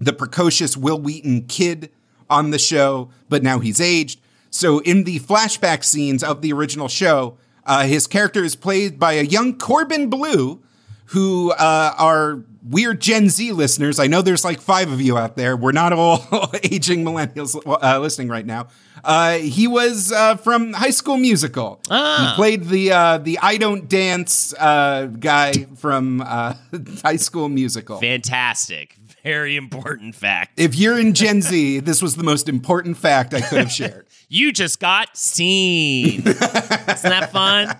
the 0.00 0.12
precocious 0.12 0.76
Wil 0.76 0.98
Wheaton 0.98 1.46
kid 1.46 1.92
on 2.28 2.50
the 2.50 2.58
show, 2.58 3.10
but 3.28 3.44
now 3.44 3.60
he's 3.60 3.80
aged. 3.80 4.18
So 4.52 4.78
in 4.80 5.04
the 5.04 5.18
flashback 5.18 5.82
scenes 5.82 6.22
of 6.22 6.42
the 6.42 6.52
original 6.52 6.86
show, 6.86 7.38
uh, 7.64 7.84
his 7.84 8.06
character 8.06 8.44
is 8.44 8.54
played 8.54 9.00
by 9.00 9.14
a 9.14 9.22
young 9.22 9.58
Corbin 9.58 10.10
Bleu, 10.10 10.60
who 11.06 11.52
uh, 11.52 11.94
are 11.98 12.44
weird 12.62 13.00
Gen 13.00 13.28
Z 13.28 13.50
listeners. 13.52 13.98
I 13.98 14.06
know 14.06 14.22
there's 14.22 14.44
like 14.44 14.60
five 14.60 14.92
of 14.92 15.00
you 15.00 15.16
out 15.18 15.36
there. 15.36 15.56
We're 15.56 15.72
not 15.72 15.92
all 15.92 16.24
aging 16.62 17.04
millennials 17.04 17.60
uh, 17.66 17.98
listening 17.98 18.28
right 18.28 18.46
now. 18.46 18.68
Uh, 19.02 19.38
he 19.38 19.66
was 19.66 20.12
uh, 20.12 20.36
from 20.36 20.72
High 20.74 20.90
School 20.90 21.16
Musical. 21.16 21.80
He 21.88 22.34
played 22.34 22.64
the 22.64 22.92
uh, 22.92 23.18
the 23.18 23.38
I 23.40 23.56
Don't 23.56 23.88
Dance 23.88 24.54
uh, 24.54 25.06
guy 25.06 25.52
from 25.76 26.20
uh, 26.20 26.54
High 27.02 27.16
School 27.16 27.48
Musical. 27.48 27.98
Fantastic, 27.98 28.96
very 29.22 29.56
important 29.56 30.14
fact. 30.14 30.58
If 30.58 30.74
you're 30.74 30.98
in 30.98 31.14
Gen 31.14 31.42
Z, 31.42 31.80
this 31.80 32.02
was 32.02 32.16
the 32.16 32.24
most 32.24 32.48
important 32.48 32.96
fact 32.96 33.34
I 33.34 33.40
could 33.40 33.58
have 33.58 33.72
shared. 33.72 34.06
You 34.28 34.50
just 34.50 34.80
got 34.80 35.14
seen. 35.14 36.20
Isn't 36.26 36.38
that 36.38 37.28
fun? 37.32 37.76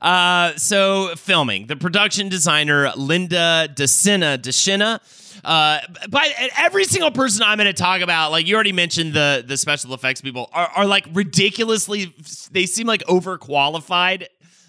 Uh, 0.00 0.56
so 0.56 1.14
filming 1.14 1.66
the 1.66 1.76
production 1.76 2.30
designer 2.30 2.90
Linda 2.96 3.68
DeScenna 3.70 4.38
DeShina. 4.38 5.00
Uh, 5.44 5.80
but 6.08 6.26
every 6.56 6.84
single 6.84 7.10
person 7.10 7.42
I'm 7.42 7.58
going 7.58 7.66
to 7.66 7.74
talk 7.74 8.00
about, 8.00 8.30
like 8.30 8.46
you 8.46 8.54
already 8.54 8.72
mentioned, 8.72 9.12
the 9.12 9.44
the 9.46 9.58
special 9.58 9.92
effects 9.92 10.22
people 10.22 10.48
are, 10.54 10.70
are 10.74 10.86
like 10.86 11.06
ridiculously. 11.12 12.14
They 12.50 12.64
seem 12.64 12.86
like 12.86 13.02
overqualified 13.04 14.24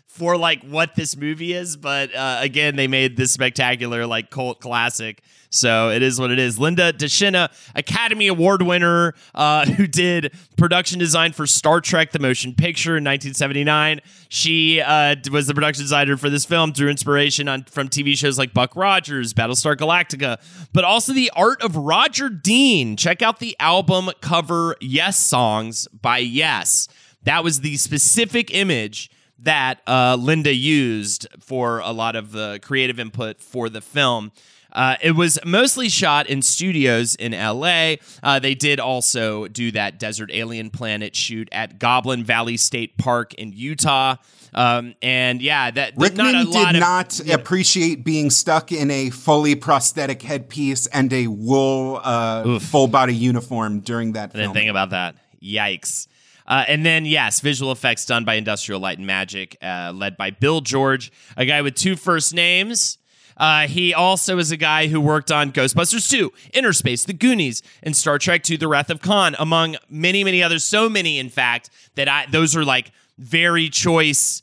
for 0.07 0.35
like 0.35 0.63
what 0.63 0.95
this 0.95 1.15
movie 1.15 1.53
is, 1.53 1.77
but 1.77 2.13
uh, 2.13 2.39
again, 2.41 2.75
they 2.75 2.87
made 2.87 3.15
this 3.15 3.31
spectacular 3.31 4.05
like 4.05 4.29
cult 4.29 4.59
classic. 4.59 5.23
So 5.55 5.89
it 5.89 6.01
is 6.01 6.19
what 6.19 6.31
it 6.31 6.39
is. 6.39 6.59
Linda 6.59 6.91
DeShina, 6.91 7.49
Academy 7.75 8.27
Award 8.27 8.61
winner, 8.61 9.13
uh, 9.33 9.65
who 9.71 9.87
did 9.87 10.33
production 10.57 10.99
design 10.99 11.31
for 11.31 11.47
Star 11.47 11.81
Trek: 11.81 12.11
The 12.11 12.19
Motion 12.19 12.53
Picture 12.53 12.97
in 12.97 13.03
1979. 13.03 14.01
She 14.29 14.81
uh, 14.81 15.15
was 15.31 15.47
the 15.47 15.53
production 15.53 15.83
designer 15.83 16.17
for 16.17 16.29
this 16.29 16.45
film, 16.45 16.71
drew 16.71 16.89
inspiration 16.89 17.47
on 17.47 17.63
from 17.63 17.87
TV 17.87 18.17
shows 18.17 18.37
like 18.37 18.53
Buck 18.53 18.75
Rogers, 18.75 19.33
Battlestar 19.33 19.75
Galactica, 19.75 20.39
but 20.73 20.83
also 20.83 21.13
the 21.13 21.31
art 21.35 21.61
of 21.61 21.75
Roger 21.75 22.29
Dean. 22.29 22.97
Check 22.97 23.21
out 23.21 23.39
the 23.39 23.55
album 23.59 24.09
cover 24.21 24.75
Yessongs 24.81 25.87
by 26.01 26.17
Yes. 26.17 26.87
That 27.23 27.43
was 27.43 27.61
the 27.61 27.77
specific 27.77 28.53
image 28.53 29.09
that 29.39 29.81
uh, 29.87 30.17
Linda 30.19 30.53
used 30.53 31.27
for 31.39 31.79
a 31.79 31.91
lot 31.91 32.15
of 32.15 32.31
the 32.31 32.59
creative 32.61 32.99
input 32.99 33.41
for 33.41 33.69
the 33.69 33.81
film. 33.81 34.31
Uh, 34.75 34.97
it 35.01 35.11
was 35.11 35.39
mostly 35.45 35.87
shot 35.87 36.27
in 36.27 36.41
studios 36.41 37.15
in 37.15 37.31
LA. 37.31 37.95
Uh, 38.21 38.39
they 38.39 38.53
did 38.53 38.79
also 38.79 39.47
do 39.47 39.71
that 39.71 39.97
Desert 39.97 40.29
Alien 40.33 40.69
Planet 40.69 41.15
shoot 41.15 41.47
at 41.53 41.79
Goblin 41.79 42.25
Valley 42.25 42.57
State 42.57 42.97
Park 42.97 43.33
in 43.35 43.53
Utah. 43.53 44.17
Um, 44.53 44.95
and 45.01 45.41
yeah, 45.41 45.71
that 45.71 45.93
Rickman 45.95 46.33
not 46.33 46.45
a 46.45 46.49
lot 46.49 46.65
did 46.67 46.75
of, 46.75 46.79
not 46.81 47.29
appreciate 47.29 48.03
being 48.03 48.29
stuck 48.29 48.71
in 48.71 48.91
a 48.91 49.09
fully 49.11 49.55
prosthetic 49.55 50.21
headpiece 50.21 50.87
and 50.87 51.11
a 51.13 51.27
wool 51.27 52.01
uh, 52.03 52.59
full 52.59 52.87
body 52.87 53.15
uniform 53.15 53.79
during 53.79 54.13
that 54.13 54.31
I 54.33 54.37
didn't 54.37 54.43
film. 54.47 54.53
think 54.53 54.69
about 54.69 54.89
that. 54.89 55.15
Yikes. 55.41 56.07
Uh, 56.47 56.63
and 56.67 56.85
then, 56.85 57.05
yes, 57.05 57.39
visual 57.39 57.71
effects 57.71 58.05
done 58.05 58.23
by 58.23 58.35
Industrial 58.35 58.79
Light 58.79 58.97
and 58.97 59.07
Magic, 59.07 59.57
uh, 59.63 59.91
led 59.95 60.15
by 60.15 60.29
Bill 60.29 60.61
George, 60.61 61.11
a 61.37 61.45
guy 61.45 61.61
with 61.61 61.75
two 61.75 61.95
first 61.95 62.33
names. 62.33 62.97
Uh, 63.37 63.67
he 63.67 63.93
also 63.93 64.37
is 64.37 64.51
a 64.51 64.57
guy 64.57 64.87
who 64.87 65.01
worked 65.01 65.31
on 65.31 65.51
Ghostbusters 65.51 66.09
2, 66.09 66.31
Innerspace, 66.53 67.05
The 67.05 67.13
Goonies, 67.13 67.61
and 67.83 67.95
Star 67.95 68.17
Trek 68.17 68.49
II: 68.49 68.57
The 68.57 68.67
Wrath 68.67 68.89
of 68.89 69.01
Khan, 69.01 69.35
among 69.37 69.75
many, 69.89 70.23
many 70.23 70.41
others. 70.41 70.63
So 70.63 70.89
many, 70.89 71.19
in 71.19 71.29
fact, 71.29 71.69
that 71.95 72.07
I 72.07 72.25
those 72.27 72.55
are 72.55 72.63
like 72.63 72.91
very 73.17 73.69
choice 73.69 74.41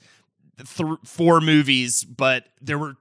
th- 0.59 0.99
four 1.05 1.41
movies, 1.41 2.05
but 2.05 2.47
there 2.61 2.79
were 2.79 2.97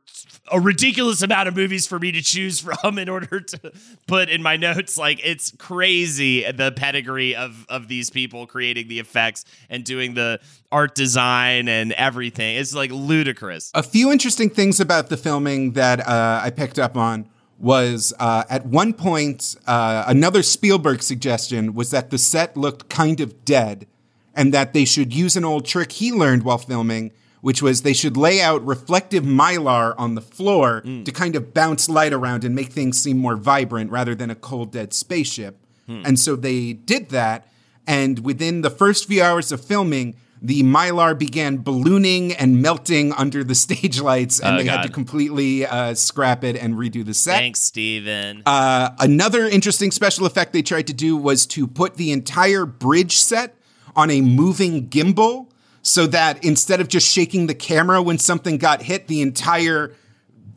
a 0.52 0.60
ridiculous 0.60 1.22
amount 1.22 1.48
of 1.48 1.56
movies 1.56 1.88
for 1.88 2.00
me 2.00 2.12
to 2.12 2.22
choose 2.22 2.60
from 2.60 2.98
in 2.98 3.10
order 3.10 3.40
to 3.40 3.72
put 4.08 4.30
in 4.30 4.42
my 4.42 4.58
notes. 4.58 4.98
Like 4.98 5.20
it's 5.24 5.52
crazy 5.58 6.50
the 6.52 6.72
pedigree 6.72 7.36
of 7.36 7.66
of 7.70 7.88
these 7.88 8.10
people 8.10 8.48
creating 8.48 8.88
the 8.88 9.00
effects 9.00 9.46
and 9.70 9.84
doing 9.84 10.14
the 10.14 10.40
art 10.72 10.96
design 10.96 11.68
and 11.68 11.92
everything. 11.94 12.58
It's 12.58 12.76
like 12.76 12.92
ludicrous. 12.92 13.72
A 13.74 13.84
few 13.84 14.12
interesting 14.12 14.50
things 14.50 14.80
about 14.80 15.10
the 15.10 15.18
filming 15.18 15.72
that 15.74 16.08
uh, 16.08 16.42
I 16.44 16.50
picked 16.50 16.80
up 16.80 16.96
on 16.98 17.28
was 17.62 18.12
uh, 18.20 18.44
at 18.50 18.66
one 18.66 18.92
point, 18.92 19.56
uh, 19.68 20.04
another 20.08 20.42
Spielberg 20.42 21.04
suggestion 21.04 21.76
was 21.76 21.92
that 21.92 22.10
the 22.10 22.18
set 22.18 22.58
looked 22.58 22.90
kind 22.90 23.20
of 23.20 23.46
dead 23.46 23.86
and 24.34 24.54
that 24.54 24.74
they 24.74 24.84
should 24.84 25.14
use 25.14 25.38
an 25.38 25.46
old 25.46 25.66
trick 25.66 25.92
he 25.92 26.12
learned 26.12 26.44
while 26.44 26.58
filming, 26.58 27.12
which 27.42 27.62
was 27.62 27.82
they 27.82 27.94
should 27.94 28.16
lay 28.18 28.42
out 28.42 28.66
reflective 28.66 29.24
mylar 29.24 29.94
on 29.98 30.16
the 30.16 30.22
floor 30.22 30.82
to 30.82 31.12
kind 31.12 31.36
of 31.36 31.54
bounce 31.54 31.90
light 31.90 32.14
around 32.14 32.44
and 32.44 32.56
make 32.56 32.70
things 32.70 33.02
seem 33.02 33.18
more 33.18 33.36
vibrant 33.36 33.92
rather 33.92 34.16
than 34.16 34.30
a 34.30 34.36
cold, 34.36 34.72
dead 34.72 34.94
spaceship. 34.94 35.58
And 35.88 36.18
so 36.18 36.38
they 36.38 36.72
did 36.74 37.10
that. 37.10 37.48
And 37.86 38.20
within 38.20 38.62
the 38.62 38.70
first 38.70 39.08
few 39.08 39.22
hours 39.22 39.52
of 39.52 39.60
filming, 39.60 40.16
the 40.42 40.64
mylar 40.64 41.18
began 41.18 41.58
ballooning 41.58 42.32
and 42.34 42.62
melting 42.62 43.12
under 43.14 43.44
the 43.44 43.56
stage 43.66 44.00
lights, 44.00 44.40
and 44.40 44.56
Oh, 44.56 44.58
they 44.58 44.64
had 44.70 44.84
to 44.84 44.90
completely 44.90 45.66
uh, 45.66 45.94
scrap 45.94 46.44
it 46.44 46.56
and 46.56 46.76
redo 46.76 47.06
the 47.06 47.14
set. 47.14 47.34
Thanks, 47.38 47.62
Steven. 47.62 48.42
Uh, 48.46 48.92
another 49.00 49.46
interesting 49.48 49.92
special 49.92 50.26
effect 50.26 50.54
they 50.54 50.62
tried 50.64 50.88
to 50.88 50.94
do 50.94 51.18
was 51.18 51.46
to 51.48 51.68
put 51.68 51.96
the 51.98 52.12
entire 52.12 52.66
bridge 52.66 53.18
set 53.18 53.56
on 53.96 54.10
a 54.10 54.22
moving 54.22 54.88
gimbal 54.90 55.51
so 55.82 56.06
that 56.08 56.44
instead 56.44 56.80
of 56.82 56.88
just 56.88 57.08
shaking 57.12 57.48
the 57.48 57.56
camera 57.56 58.02
when 58.02 58.18
something 58.18 58.58
got 58.58 58.82
hit, 58.84 59.08
the 59.08 59.22
entire 59.22 59.96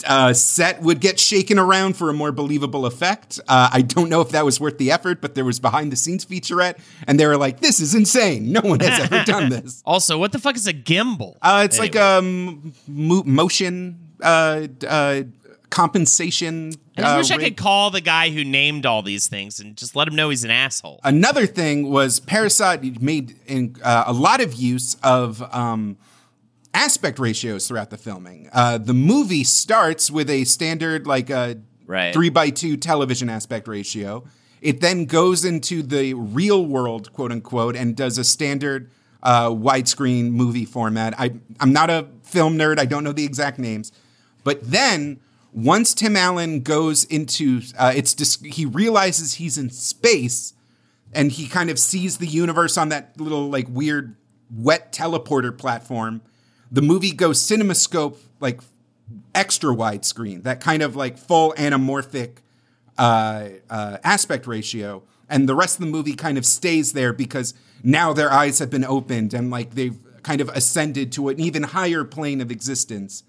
uh, 0.07 0.33
set 0.35 0.83
would 0.83 1.01
get 1.01 1.19
shaken 1.19 1.59
around 1.59 1.97
for 1.97 2.11
a 2.11 2.13
more 2.13 2.31
believable 2.33 2.85
effect. 2.85 3.41
Uh, 3.49 3.71
I 3.73 3.81
don't 3.81 4.11
know 4.11 4.21
if 4.21 4.31
that 4.31 4.45
was 4.45 4.61
worth 4.61 4.77
the 4.77 4.91
effort, 4.91 5.21
but 5.23 5.35
there 5.35 5.45
was 5.47 5.61
behind 5.61 5.91
the 5.93 5.97
scenes 5.97 6.27
featurette, 6.27 6.79
and 7.07 7.19
they 7.19 7.27
were 7.27 7.39
like, 7.39 7.61
"This 7.61 7.81
is 7.81 7.95
insane! 7.95 8.53
No 8.53 8.61
one 8.61 8.81
has 8.81 9.01
ever 9.01 9.25
done 9.25 9.49
this." 9.51 9.83
also, 9.87 10.19
what 10.19 10.33
the 10.33 10.39
fuck 10.39 10.57
is 10.57 10.67
a 10.67 10.75
gimbal? 10.75 11.37
Uh, 11.41 11.63
it's 11.65 11.79
like 11.79 11.97
Anyway. 11.97 12.19
um 12.19 12.73
mo- 12.87 13.23
motion 13.25 13.99
uh, 14.23 14.67
uh, 14.87 15.23
compensation. 15.71 16.73
I 16.97 17.01
just 17.03 17.15
uh, 17.15 17.19
wish 17.19 17.31
I 17.31 17.45
could 17.49 17.57
call 17.57 17.91
the 17.91 18.01
guy 18.01 18.31
who 18.31 18.45
named 18.45 18.87
all 18.87 19.03
these 19.03 19.27
things 19.27 19.59
and 19.61 19.77
just 19.77 19.97
let 19.97 20.07
him 20.07 20.15
know 20.15 20.31
he's 20.31 20.45
an 20.45 20.51
asshole. 20.51 21.01
Another 21.03 21.47
thing 21.47 21.91
was 21.91 22.21
Parasite 22.21 23.01
made 23.03 23.37
in, 23.47 23.77
uh, 23.83 24.05
a 24.07 24.13
lot 24.13 24.41
of 24.41 24.55
use 24.55 24.97
of 25.03 25.43
um, 25.55 25.97
aspect 26.73 27.19
ratios 27.19 27.67
throughout 27.67 27.91
the 27.91 27.97
filming. 27.99 28.49
Uh, 28.53 28.79
the 28.79 28.95
movie 28.95 29.45
starts 29.45 30.11
with 30.11 30.31
a 30.31 30.45
standard 30.45 31.07
like 31.07 31.31
a 31.31 31.59
Right. 31.87 32.15
three 32.15 32.31
by 32.31 32.49
two 32.49 32.77
television 32.79 33.29
aspect 33.29 33.69
ratio. 33.69 34.25
It 34.63 34.81
then 34.81 35.05
goes 35.05 35.45
into 35.45 35.83
the 35.83 36.15
real 36.15 36.65
world, 36.65 37.13
quote 37.13 37.31
unquote, 37.31 37.77
and 37.77 37.95
does 37.95 38.17
a 38.17 38.25
standard 38.25 38.91
uh, 39.23 39.51
widescreen 39.51 40.31
movie 40.31 40.65
format. 40.65 41.15
I, 41.21 41.33
I'm 41.61 41.73
not 41.75 41.91
a 41.91 42.07
film 42.23 42.57
nerd. 42.57 42.79
I 42.79 42.87
don't 42.87 43.05
know 43.05 43.13
the 43.13 43.25
exact 43.27 43.59
names, 43.59 43.93
but 44.45 44.61
then 44.63 45.21
once 45.55 45.95
Tim 45.95 46.17
Allen 46.17 46.61
goes 46.61 47.05
into 47.05 47.63
uh, 47.79 47.93
it's 47.95 48.13
dis- 48.13 48.41
he 48.43 48.67
realizes 48.67 49.35
he's 49.35 49.57
in 49.57 49.71
space 49.71 50.53
and 51.13 51.31
he 51.31 51.47
kind 51.47 51.71
of 51.71 51.79
sees 51.79 52.19
the 52.19 52.27
universe 52.27 52.77
on 52.77 52.89
that 52.89 53.19
little 53.21 53.49
like 53.49 53.69
weird 53.71 54.17
wet 54.51 54.93
teleporter 54.93 55.57
platform. 55.57 56.23
The 56.73 56.83
movie 56.83 57.13
goes 57.13 57.41
cinemascope 57.41 58.19
like 58.41 58.61
extra 59.33 59.73
wide 59.73 60.05
screen, 60.05 60.43
that 60.43 60.61
kind 60.61 60.83
of 60.83 60.97
like 60.97 61.17
full 61.19 61.55
anamorphic 61.57 62.39
uh, 62.99 63.49
uh, 63.71 63.99
aspect 64.03 64.49
ratio, 64.49 65.05
and 65.29 65.49
the 65.49 65.55
rest 65.55 65.77
of 65.77 65.85
the 65.85 65.91
movie 65.91 66.15
kind 66.15 66.37
of 66.37 66.45
stays 66.45 66.95
there 66.95 67.13
because 67.13 67.55
now 67.85 68.13
their 68.13 68.33
eyes 68.33 68.59
have 68.59 68.71
been 68.71 68.85
opened 68.85 69.33
and 69.33 69.51
like 69.53 69.75
they've 69.75 69.99
kind 70.25 70.41
of 70.41 70.49
ascended 70.49 71.13
to 71.13 71.29
an 71.29 71.39
even 71.39 71.63
higher 71.63 72.03
plane 72.03 72.41
of 72.41 72.51
existence 72.51 73.23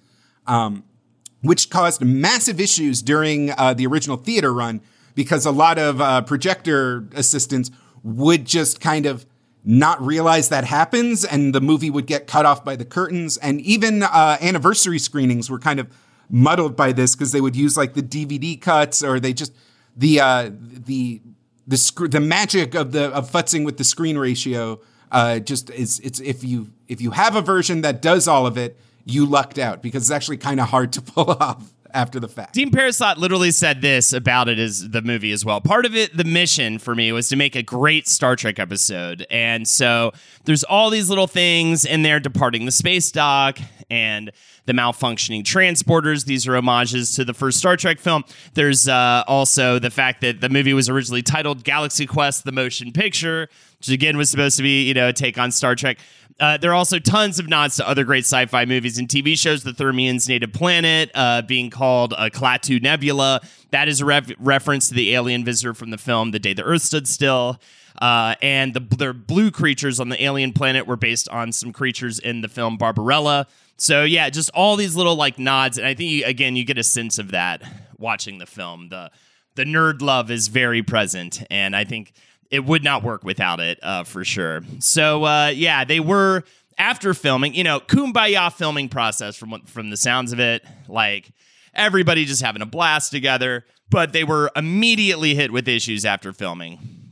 which 1.42 1.70
caused 1.70 2.04
massive 2.04 2.60
issues 2.60 3.02
during 3.02 3.52
uh, 3.52 3.74
the 3.74 3.86
original 3.86 4.18
theater 4.18 4.54
run 4.54 4.82
because 5.14 5.46
a 5.46 5.52
lot 5.52 5.78
of 5.78 6.02
uh, 6.02 6.22
projector 6.22 7.08
assistants 7.14 7.72
would 8.04 8.46
just 8.46 8.80
kind 8.82 9.06
of 9.06 9.26
not 9.64 10.00
realize 10.02 10.50
that 10.50 10.64
happens 10.64 11.26
and 11.26 11.54
the 11.54 11.62
movie 11.62 11.90
would 11.90 12.06
get 12.06 12.28
cut 12.28 12.46
off 12.46 12.64
by 12.64 12.76
the 12.76 12.86
curtains. 12.86 13.38
And 13.38 13.60
even 13.62 14.04
uh, 14.04 14.38
anniversary 14.40 15.00
screenings 15.00 15.50
were 15.50 15.60
kind 15.60 15.80
of 15.80 15.88
muddled 16.30 16.76
by 16.76 16.92
this 16.92 17.16
because 17.16 17.32
they 17.32 17.42
would 17.42 17.56
use 17.56 17.78
like 17.78 17.94
the 17.94 18.02
dvd 18.02 18.60
cuts 18.60 19.04
or 19.04 19.20
they 19.20 19.34
just 19.34 19.54
the 19.96 20.20
uh, 20.20 20.50
the 20.52 21.22
the 21.68 21.78
sc- 21.78 22.10
the 22.10 22.20
magic 22.20 22.76
of 22.76 22.92
the 22.92 23.06
of 23.12 23.30
futzing 23.32 23.66
with 23.66 23.78
the 23.78 23.84
screen 23.84 24.18
ratio 24.18 24.80
uh, 25.12 25.40
just 25.40 25.70
is 25.72 26.00
it's 26.00 26.20
if 26.20 26.44
you 26.44 26.72
if 26.88 27.02
you 27.02 27.12
have 27.12 27.36
a 27.36 27.42
version 27.42 27.82
that 27.82 28.02
does 28.02 28.28
all 28.28 28.46
of 28.46 28.58
it 28.58 28.78
you 29.06 29.26
lucked 29.26 29.60
out 29.60 29.82
because 29.82 30.04
it's 30.04 30.12
actually 30.12 30.38
kind 30.38 30.60
of 30.60 30.70
hard 30.70 30.94
to 30.94 31.02
pull 31.02 31.32
off 31.32 31.72
after 31.96 32.20
the 32.20 32.28
fact. 32.28 32.54
Dean 32.54 32.72
Parisot 32.72 33.18
literally 33.18 33.52
said 33.52 33.82
this 33.82 34.12
about 34.12 34.50
it 34.50 34.60
as 34.60 34.90
the 34.90 35.02
movie 35.02 35.32
as 35.32 35.46
well. 35.46 35.62
Part 35.62 35.86
of 35.86 35.96
it, 35.96 36.16
the 36.16 36.26
mission 36.26 36.78
for 36.78 36.94
me, 36.94 37.12
was 37.12 37.30
to 37.30 37.36
make 37.36 37.56
a 37.56 37.64
great 37.64 38.08
Star 38.08 38.36
Trek 38.36 38.60
episode. 38.60 39.26
And 39.32 39.68
so 39.68 40.12
there's 40.44 40.64
all 40.66 40.90
these 40.90 41.10
little 41.10 41.28
things 41.28 41.86
in 41.86 42.04
there 42.04 42.20
departing 42.20 42.66
the 42.66 42.72
space 42.72 43.12
dock 43.12 43.60
and 43.90 44.32
the 44.66 44.74
malfunctioning 44.74 45.44
transporters. 45.44 46.26
These 46.26 46.48
are 46.48 46.56
homages 46.56 47.16
to 47.16 47.24
the 47.24 47.34
first 47.34 47.60
Star 47.60 47.78
Trek 47.78 48.00
film. 48.00 48.24
There's 48.54 48.88
uh, 48.88 49.24
also 49.28 49.80
the 49.80 49.92
fact 49.92 50.22
that 50.22 50.42
the 50.42 50.50
movie 50.50 50.74
was 50.74 50.90
originally 50.90 51.22
titled 51.22 51.64
Galaxy 51.64 52.06
Quest, 52.06 52.44
the 52.44 52.52
motion 52.52 52.92
picture, 52.92 53.48
which 53.78 53.90
again 53.90 54.18
was 54.18 54.30
supposed 54.30 54.58
to 54.58 54.64
be, 54.64 54.84
you 54.84 54.94
know, 54.94 55.08
a 55.08 55.14
take 55.14 55.38
on 55.38 55.52
Star 55.52 55.76
Trek. 55.76 56.00
Uh, 56.40 56.58
there 56.58 56.72
are 56.72 56.76
also 56.76 57.00
tons 57.00 57.40
of 57.40 57.48
nods 57.48 57.78
to 57.78 57.88
other 57.88 58.04
great 58.04 58.26
sci-fi 58.26 58.66
movies 58.66 58.98
and 58.98 59.08
TV 59.08 59.38
shows. 59.38 59.64
The 59.64 59.72
Thermians' 59.72 60.28
native 60.28 60.52
planet 60.52 61.10
uh, 61.16 61.42
being 61.44 61.70
called 61.70 62.14
a 62.18 62.30
Klaatu 62.30 62.82
Nebula. 62.82 63.42
That 63.72 63.88
is 63.88 64.02
a 64.02 64.06
ref- 64.06 64.34
reference 64.38 64.90
to 64.90 64.96
the 64.96 65.14
alien 65.16 65.46
visitor 65.46 65.74
from 65.74 65.92
the 65.92 65.98
film 65.98 66.32
The 66.32 66.40
Day 66.40 66.54
the 66.54 66.64
Earth 66.64 66.82
Stood 66.82 67.08
Still. 67.08 67.62
Uh, 68.02 68.36
and 68.42 68.74
the, 68.74 68.82
the 68.82 69.14
blue 69.14 69.52
creatures 69.52 70.02
on 70.02 70.10
the 70.10 70.22
alien 70.22 70.52
planet 70.52 70.86
were 70.86 70.98
based 70.98 71.30
on 71.30 71.54
some 71.54 71.72
creatures 71.72 72.20
in 72.20 72.42
the 72.42 72.50
film 72.50 72.78
Barbarella. 72.78 73.48
So 73.78 74.04
yeah, 74.04 74.30
just 74.30 74.50
all 74.54 74.76
these 74.76 74.96
little 74.96 75.16
like 75.16 75.40
nods, 75.40 75.78
and 75.78 75.88
I 75.88 75.94
think 75.94 76.12
you, 76.12 76.26
again 76.26 76.56
you 76.56 76.64
get 76.64 76.78
a 76.78 76.84
sense 76.84 77.20
of 77.20 77.32
that 77.32 77.62
watching 77.98 78.38
the 78.38 78.46
film. 78.46 78.90
The 78.90 79.12
the 79.56 79.64
nerd 79.64 80.02
love 80.02 80.32
is 80.32 80.50
very 80.50 80.84
present, 80.84 81.42
and 81.50 81.76
I 81.76 81.86
think 81.86 82.14
it 82.52 82.66
would 82.66 82.84
not 82.84 83.04
work 83.04 83.24
without 83.24 83.60
it 83.60 83.80
uh, 83.82 84.04
for 84.04 84.24
sure. 84.24 84.62
So 84.80 85.24
uh, 85.26 85.48
yeah, 85.48 85.84
they 85.86 86.00
were 86.00 86.44
after 86.78 87.14
filming, 87.14 87.54
you 87.54 87.64
know, 87.64 87.80
kumbaya 87.80 88.52
filming 88.52 88.90
process 88.90 89.36
from 89.36 89.62
from 89.66 89.90
the 89.90 89.98
sounds 89.98 90.34
of 90.34 90.40
it, 90.40 90.64
like 90.88 91.32
everybody 91.74 92.26
just 92.26 92.42
having 92.42 92.62
a 92.62 92.66
blast 92.66 93.12
together, 93.12 93.66
but 93.90 94.14
they 94.14 94.24
were 94.24 94.52
immediately 94.56 95.36
hit 95.36 95.52
with 95.52 95.68
issues 95.68 96.06
after 96.06 96.34
filming 96.34 97.05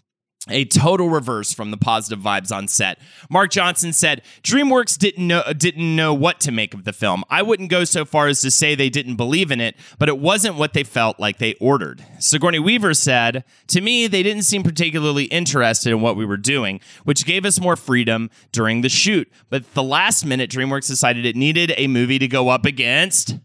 a 0.49 0.65
total 0.65 1.09
reverse 1.09 1.53
from 1.53 1.71
the 1.71 1.77
positive 1.77 2.19
vibes 2.19 2.51
on 2.51 2.67
set. 2.67 2.99
Mark 3.29 3.49
Johnson 3.51 3.93
said, 3.93 4.21
"DreamWorks 4.43 4.97
didn't 4.97 5.25
know 5.25 5.43
didn't 5.53 5.95
know 5.95 6.13
what 6.13 6.41
to 6.41 6.51
make 6.51 6.73
of 6.73 6.83
the 6.83 6.91
film. 6.91 7.23
I 7.29 7.41
wouldn't 7.41 7.69
go 7.69 7.85
so 7.85 8.03
far 8.03 8.27
as 8.27 8.41
to 8.41 8.51
say 8.51 8.75
they 8.75 8.89
didn't 8.89 9.15
believe 9.15 9.51
in 9.51 9.61
it, 9.61 9.75
but 9.99 10.09
it 10.09 10.19
wasn't 10.19 10.55
what 10.55 10.73
they 10.73 10.83
felt 10.83 11.19
like 11.19 11.37
they 11.37 11.53
ordered." 11.55 12.03
Sigourney 12.19 12.59
Weaver 12.59 12.93
said, 12.93 13.45
"To 13.67 13.79
me, 13.79 14.07
they 14.07 14.21
didn't 14.21 14.43
seem 14.43 14.63
particularly 14.63 15.25
interested 15.25 15.91
in 15.91 16.01
what 16.01 16.17
we 16.17 16.25
were 16.25 16.37
doing, 16.37 16.81
which 17.05 17.25
gave 17.25 17.45
us 17.45 17.61
more 17.61 17.77
freedom 17.77 18.29
during 18.51 18.81
the 18.81 18.89
shoot. 18.89 19.31
But 19.49 19.73
the 19.73 19.83
last 19.83 20.25
minute, 20.25 20.51
DreamWorks 20.51 20.87
decided 20.87 21.25
it 21.25 21.37
needed 21.37 21.73
a 21.77 21.87
movie 21.87 22.19
to 22.19 22.27
go 22.27 22.49
up 22.49 22.65
against 22.65 23.37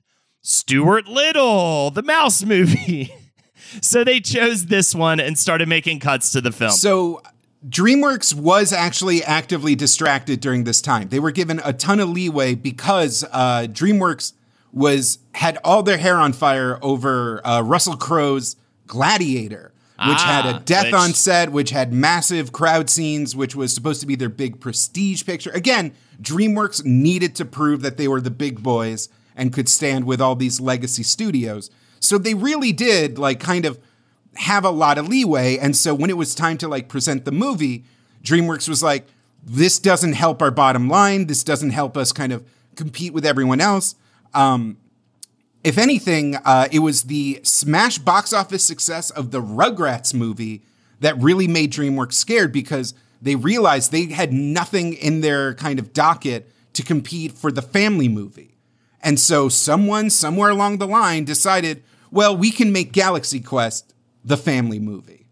Stuart 0.42 1.06
Little, 1.06 1.92
the 1.92 2.02
Mouse 2.02 2.42
movie." 2.42 3.12
so 3.80 4.04
they 4.04 4.20
chose 4.20 4.66
this 4.66 4.94
one 4.94 5.20
and 5.20 5.38
started 5.38 5.68
making 5.68 6.00
cuts 6.00 6.30
to 6.32 6.40
the 6.40 6.52
film. 6.52 6.70
So 6.72 7.22
DreamWorks 7.68 8.34
was 8.34 8.72
actually 8.72 9.22
actively 9.24 9.74
distracted 9.74 10.40
during 10.40 10.64
this 10.64 10.80
time. 10.80 11.08
They 11.08 11.18
were 11.20 11.32
given 11.32 11.60
a 11.64 11.72
ton 11.72 12.00
of 12.00 12.08
leeway 12.08 12.54
because 12.54 13.24
uh, 13.32 13.66
DreamWorks 13.70 14.32
was 14.72 15.18
had 15.34 15.58
all 15.64 15.82
their 15.82 15.98
hair 15.98 16.16
on 16.16 16.32
fire 16.32 16.78
over 16.82 17.44
uh, 17.46 17.62
Russell 17.62 17.96
Crowe's 17.96 18.54
Gladiator, 18.86 19.72
which 19.98 20.18
Ah, 20.18 20.42
had 20.42 20.56
a 20.56 20.60
death 20.60 20.84
which- 20.86 20.94
on 20.94 21.12
set, 21.14 21.50
which 21.52 21.70
had 21.70 21.92
massive 21.92 22.52
crowd 22.52 22.88
scenes, 22.90 23.34
which 23.36 23.54
was 23.56 23.72
supposed 23.72 24.00
to 24.00 24.06
be 24.06 24.14
their 24.14 24.28
big 24.28 24.60
prestige 24.60 25.24
picture. 25.24 25.50
Again, 25.50 25.92
DreamWorks 26.22 26.84
needed 26.84 27.34
to 27.36 27.44
prove 27.44 27.82
that 27.82 27.96
they 27.96 28.08
were 28.08 28.20
the 28.20 28.30
big 28.30 28.62
boys 28.62 29.08
and 29.36 29.52
could 29.52 29.68
stand 29.68 30.04
with 30.04 30.20
all 30.20 30.34
these 30.36 30.60
legacy 30.60 31.02
studios. 31.02 31.70
So 32.00 32.18
they 32.18 32.34
really 32.34 32.72
did 32.72 33.18
like 33.18 33.40
kind 33.40 33.64
of 33.64 33.78
have 34.36 34.64
a 34.64 34.70
lot 34.70 34.98
of 34.98 35.08
leeway. 35.08 35.58
And 35.58 35.76
so 35.76 35.94
when 35.94 36.10
it 36.10 36.16
was 36.16 36.34
time 36.34 36.58
to 36.58 36.68
like 36.68 36.88
present 36.88 37.24
the 37.24 37.32
movie, 37.32 37.84
DreamWorks 38.22 38.68
was 38.68 38.82
like, 38.82 39.06
this 39.44 39.78
doesn't 39.78 40.12
help 40.12 40.42
our 40.42 40.50
bottom 40.50 40.88
line. 40.88 41.26
This 41.26 41.42
doesn't 41.42 41.70
help 41.70 41.96
us 41.96 42.12
kind 42.12 42.32
of 42.32 42.46
compete 42.76 43.12
with 43.12 43.26
everyone 43.26 43.60
else. 43.60 43.94
Um, 44.34 44.76
if 45.64 45.78
anything, 45.78 46.36
uh, 46.36 46.68
it 46.70 46.78
was 46.80 47.04
the 47.04 47.40
smash 47.42 47.98
box 47.98 48.32
office 48.32 48.64
success 48.64 49.10
of 49.10 49.30
the 49.32 49.42
Rugrats 49.42 50.14
movie 50.14 50.62
that 51.00 51.18
really 51.18 51.48
made 51.48 51.72
DreamWorks 51.72 52.14
scared 52.14 52.52
because 52.52 52.94
they 53.20 53.34
realized 53.34 53.90
they 53.90 54.06
had 54.06 54.32
nothing 54.32 54.94
in 54.94 55.20
their 55.20 55.54
kind 55.54 55.78
of 55.78 55.92
docket 55.92 56.50
to 56.74 56.82
compete 56.82 57.32
for 57.32 57.50
the 57.50 57.62
family 57.62 58.08
movie. 58.08 58.57
And 59.02 59.18
so 59.18 59.48
someone 59.48 60.10
somewhere 60.10 60.50
along 60.50 60.78
the 60.78 60.86
line 60.86 61.24
decided, 61.24 61.82
well, 62.10 62.36
we 62.36 62.50
can 62.50 62.72
make 62.72 62.92
Galaxy 62.92 63.40
Quest 63.40 63.94
the 64.24 64.36
family 64.36 64.78
movie. 64.78 65.28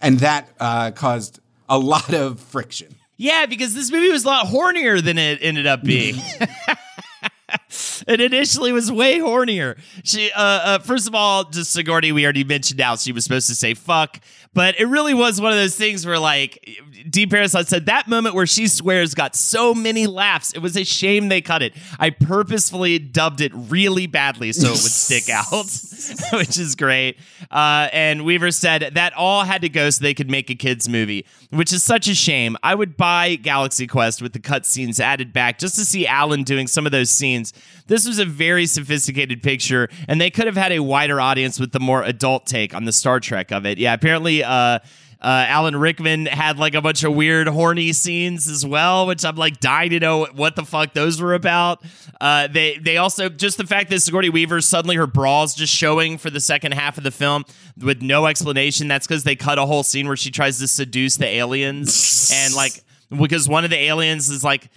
And 0.00 0.20
that 0.20 0.48
uh, 0.60 0.90
caused 0.92 1.40
a 1.68 1.78
lot 1.78 2.12
of 2.12 2.40
friction. 2.40 2.94
Yeah, 3.16 3.46
because 3.46 3.74
this 3.74 3.90
movie 3.90 4.10
was 4.10 4.24
a 4.24 4.28
lot 4.28 4.46
hornier 4.46 5.02
than 5.02 5.18
it 5.18 5.38
ended 5.40 5.66
up 5.66 5.82
being. 5.82 6.16
it 8.06 8.20
initially 8.20 8.72
was 8.72 8.90
way 8.90 9.18
hornier. 9.18 9.78
She, 10.02 10.30
uh, 10.32 10.40
uh, 10.40 10.78
first 10.78 11.06
of 11.06 11.14
all, 11.14 11.44
just 11.44 11.72
Sigourney, 11.72 12.12
we 12.12 12.24
already 12.24 12.44
mentioned 12.44 12.80
how 12.80 12.96
she 12.96 13.12
was 13.12 13.24
supposed 13.24 13.48
to 13.48 13.54
say 13.54 13.74
fuck, 13.74 14.20
but 14.54 14.78
it 14.78 14.86
really 14.86 15.14
was 15.14 15.40
one 15.40 15.52
of 15.52 15.58
those 15.58 15.76
things 15.76 16.06
where, 16.06 16.18
like, 16.18 16.80
Deep 17.10 17.30
Parasite 17.30 17.66
said 17.66 17.86
that 17.86 18.06
moment 18.06 18.36
where 18.36 18.46
she 18.46 18.68
swears 18.68 19.12
got 19.14 19.34
so 19.34 19.74
many 19.74 20.06
laughs. 20.06 20.52
It 20.52 20.60
was 20.60 20.76
a 20.76 20.84
shame 20.84 21.28
they 21.28 21.40
cut 21.40 21.60
it. 21.60 21.74
I 21.98 22.10
purposefully 22.10 23.00
dubbed 23.00 23.40
it 23.40 23.50
really 23.54 24.06
badly 24.06 24.52
so 24.52 24.68
it 24.68 24.70
would 24.70 24.78
stick 24.78 25.28
out, 25.28 25.66
which 26.38 26.56
is 26.56 26.76
great. 26.76 27.18
Uh, 27.50 27.88
and 27.92 28.24
Weaver 28.24 28.52
said 28.52 28.92
that 28.94 29.12
all 29.14 29.42
had 29.42 29.62
to 29.62 29.68
go 29.68 29.90
so 29.90 30.02
they 30.02 30.14
could 30.14 30.30
make 30.30 30.48
a 30.50 30.54
kids 30.54 30.88
movie, 30.88 31.26
which 31.50 31.72
is 31.72 31.82
such 31.82 32.06
a 32.06 32.14
shame. 32.14 32.56
I 32.62 32.76
would 32.76 32.96
buy 32.96 33.34
Galaxy 33.34 33.88
Quest 33.88 34.22
with 34.22 34.32
the 34.32 34.40
cutscenes 34.40 35.00
added 35.00 35.32
back 35.32 35.58
just 35.58 35.74
to 35.76 35.84
see 35.84 36.06
Alan 36.06 36.44
doing 36.44 36.68
some 36.68 36.86
of 36.86 36.92
those 36.92 37.10
scenes. 37.10 37.52
This 37.86 38.06
was 38.06 38.18
a 38.18 38.24
very 38.24 38.66
sophisticated 38.66 39.42
picture, 39.42 39.88
and 40.08 40.20
they 40.20 40.30
could 40.30 40.46
have 40.46 40.56
had 40.56 40.72
a 40.72 40.80
wider 40.80 41.20
audience 41.20 41.60
with 41.60 41.72
the 41.72 41.80
more 41.80 42.02
adult 42.02 42.46
take 42.46 42.74
on 42.74 42.84
the 42.84 42.92
Star 42.92 43.20
Trek 43.20 43.52
of 43.52 43.66
it. 43.66 43.78
Yeah, 43.78 43.94
apparently. 43.94 44.42
Uh, 44.42 44.78
uh, 45.24 45.46
Alan 45.48 45.74
Rickman 45.74 46.26
had 46.26 46.58
like 46.58 46.74
a 46.74 46.82
bunch 46.82 47.02
of 47.02 47.14
weird, 47.14 47.48
horny 47.48 47.94
scenes 47.94 48.46
as 48.46 48.66
well, 48.66 49.06
which 49.06 49.24
I'm 49.24 49.36
like 49.36 49.58
dying 49.58 49.88
to 49.90 49.98
know 49.98 50.26
what 50.34 50.54
the 50.54 50.66
fuck 50.66 50.92
those 50.92 51.18
were 51.18 51.32
about. 51.32 51.82
Uh, 52.20 52.46
they 52.46 52.76
they 52.76 52.98
also 52.98 53.30
just 53.30 53.56
the 53.56 53.66
fact 53.66 53.88
that 53.88 54.00
Sigourney 54.00 54.28
Weaver 54.28 54.60
suddenly 54.60 54.96
her 54.96 55.06
bras 55.06 55.54
just 55.54 55.72
showing 55.72 56.18
for 56.18 56.28
the 56.28 56.40
second 56.40 56.72
half 56.72 56.98
of 56.98 57.04
the 57.04 57.10
film 57.10 57.44
with 57.78 58.02
no 58.02 58.26
explanation. 58.26 58.86
That's 58.86 59.06
because 59.06 59.24
they 59.24 59.34
cut 59.34 59.58
a 59.58 59.64
whole 59.64 59.82
scene 59.82 60.06
where 60.06 60.16
she 60.16 60.30
tries 60.30 60.58
to 60.58 60.68
seduce 60.68 61.16
the 61.16 61.26
aliens 61.26 62.30
and 62.34 62.54
like 62.54 62.84
because 63.18 63.48
one 63.48 63.64
of 63.64 63.70
the 63.70 63.78
aliens 63.78 64.28
is 64.28 64.44
like 64.44 64.68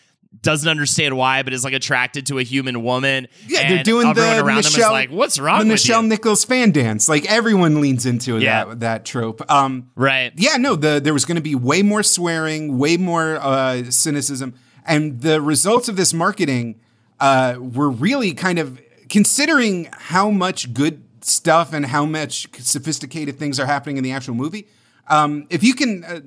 doesn't 0.41 0.69
understand 0.69 1.17
why, 1.17 1.43
but 1.43 1.53
is 1.53 1.63
like 1.63 1.73
attracted 1.73 2.25
to 2.27 2.39
a 2.39 2.43
human 2.43 2.83
woman. 2.83 3.27
Yeah, 3.47 3.67
they're 3.69 3.83
doing 3.83 4.13
the 4.13 4.21
around 4.43 4.63
Nichelle, 4.63 4.71
them 4.71 4.81
is 4.81 4.89
like, 4.89 5.09
"What's 5.11 5.39
wrong 5.39 5.67
the 5.67 5.73
Nichelle 5.75 6.03
you?" 6.03 6.09
Nichols 6.09 6.45
fan 6.45 6.71
dance. 6.71 7.09
Like 7.09 7.25
everyone 7.25 7.81
leans 7.81 8.05
into 8.05 8.37
Yeah. 8.37 8.65
that 8.65 8.79
that 8.81 9.05
trope. 9.05 9.49
Um, 9.51 9.89
right. 9.95 10.31
yeah, 10.35 10.57
no, 10.57 10.75
the 10.75 10.99
there 11.03 11.13
was 11.13 11.25
going 11.25 11.35
to 11.37 11.41
be 11.41 11.55
way 11.55 11.81
more 11.81 12.03
swearing, 12.03 12.77
way 12.77 12.97
more 12.97 13.37
uh, 13.41 13.83
cynicism, 13.89 14.53
and 14.85 15.21
the 15.21 15.41
results 15.41 15.89
of 15.89 15.95
this 15.95 16.13
marketing 16.13 16.75
uh, 17.19 17.55
were 17.59 17.89
really 17.89 18.33
kind 18.33 18.59
of 18.59 18.79
considering 19.09 19.89
how 19.91 20.29
much 20.29 20.73
good 20.73 21.03
stuff 21.21 21.73
and 21.73 21.87
how 21.87 22.05
much 22.05 22.47
sophisticated 22.59 23.37
things 23.37 23.59
are 23.59 23.65
happening 23.65 23.97
in 23.97 24.03
the 24.03 24.11
actual 24.11 24.35
movie. 24.35 24.67
Um, 25.09 25.47
if 25.49 25.63
you 25.63 25.73
can, 25.73 26.03
uh, 26.03 26.19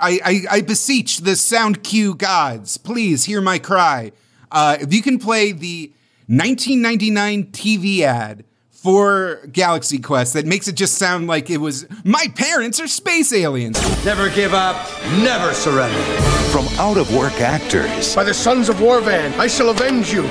I, 0.00 0.20
I, 0.24 0.40
I 0.50 0.60
beseech 0.62 1.18
the 1.18 1.36
sound 1.36 1.82
cue 1.82 2.14
gods, 2.14 2.78
please 2.78 3.24
hear 3.24 3.40
my 3.40 3.58
cry. 3.58 4.12
Uh, 4.50 4.76
if 4.80 4.94
you 4.94 5.02
can 5.02 5.18
play 5.18 5.52
the 5.52 5.92
1999 6.26 7.52
TV 7.52 8.00
ad 8.00 8.44
for 8.70 9.40
Galaxy 9.50 9.98
Quest 9.98 10.34
that 10.34 10.46
makes 10.46 10.68
it 10.68 10.74
just 10.74 10.96
sound 10.96 11.26
like 11.26 11.50
it 11.50 11.58
was 11.58 11.86
my 12.04 12.26
parents 12.34 12.80
are 12.80 12.86
space 12.86 13.32
aliens. 13.32 13.80
Never 14.04 14.28
give 14.30 14.54
up, 14.54 14.76
never 15.22 15.52
surrender. 15.54 16.02
From 16.50 16.66
out 16.78 16.98
of 16.98 17.12
work 17.14 17.40
actors 17.40 18.14
By 18.14 18.24
the 18.24 18.34
sons 18.34 18.68
of 18.68 18.76
Warvan, 18.76 19.32
I 19.38 19.48
shall 19.48 19.70
avenge 19.70 20.12
you. 20.12 20.22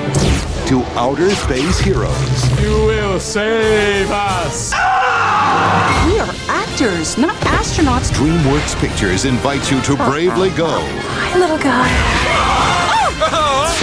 To 0.66 0.82
outer 0.96 1.30
space 1.30 1.78
heroes, 1.78 2.60
You 2.60 2.86
will 2.86 3.20
save 3.20 4.10
us. 4.10 4.72
We 6.06 6.18
are 6.18 6.34
actors, 6.48 7.18
not 7.18 7.36
astronauts. 7.42 8.10
DreamWorks 8.12 8.74
Pictures 8.80 9.26
invites 9.26 9.70
you 9.70 9.80
to 9.82 9.92
oh. 9.92 10.10
bravely 10.10 10.50
go 10.50 10.80
Hi, 10.80 11.38
little 11.38 11.58
guy. 11.58 11.88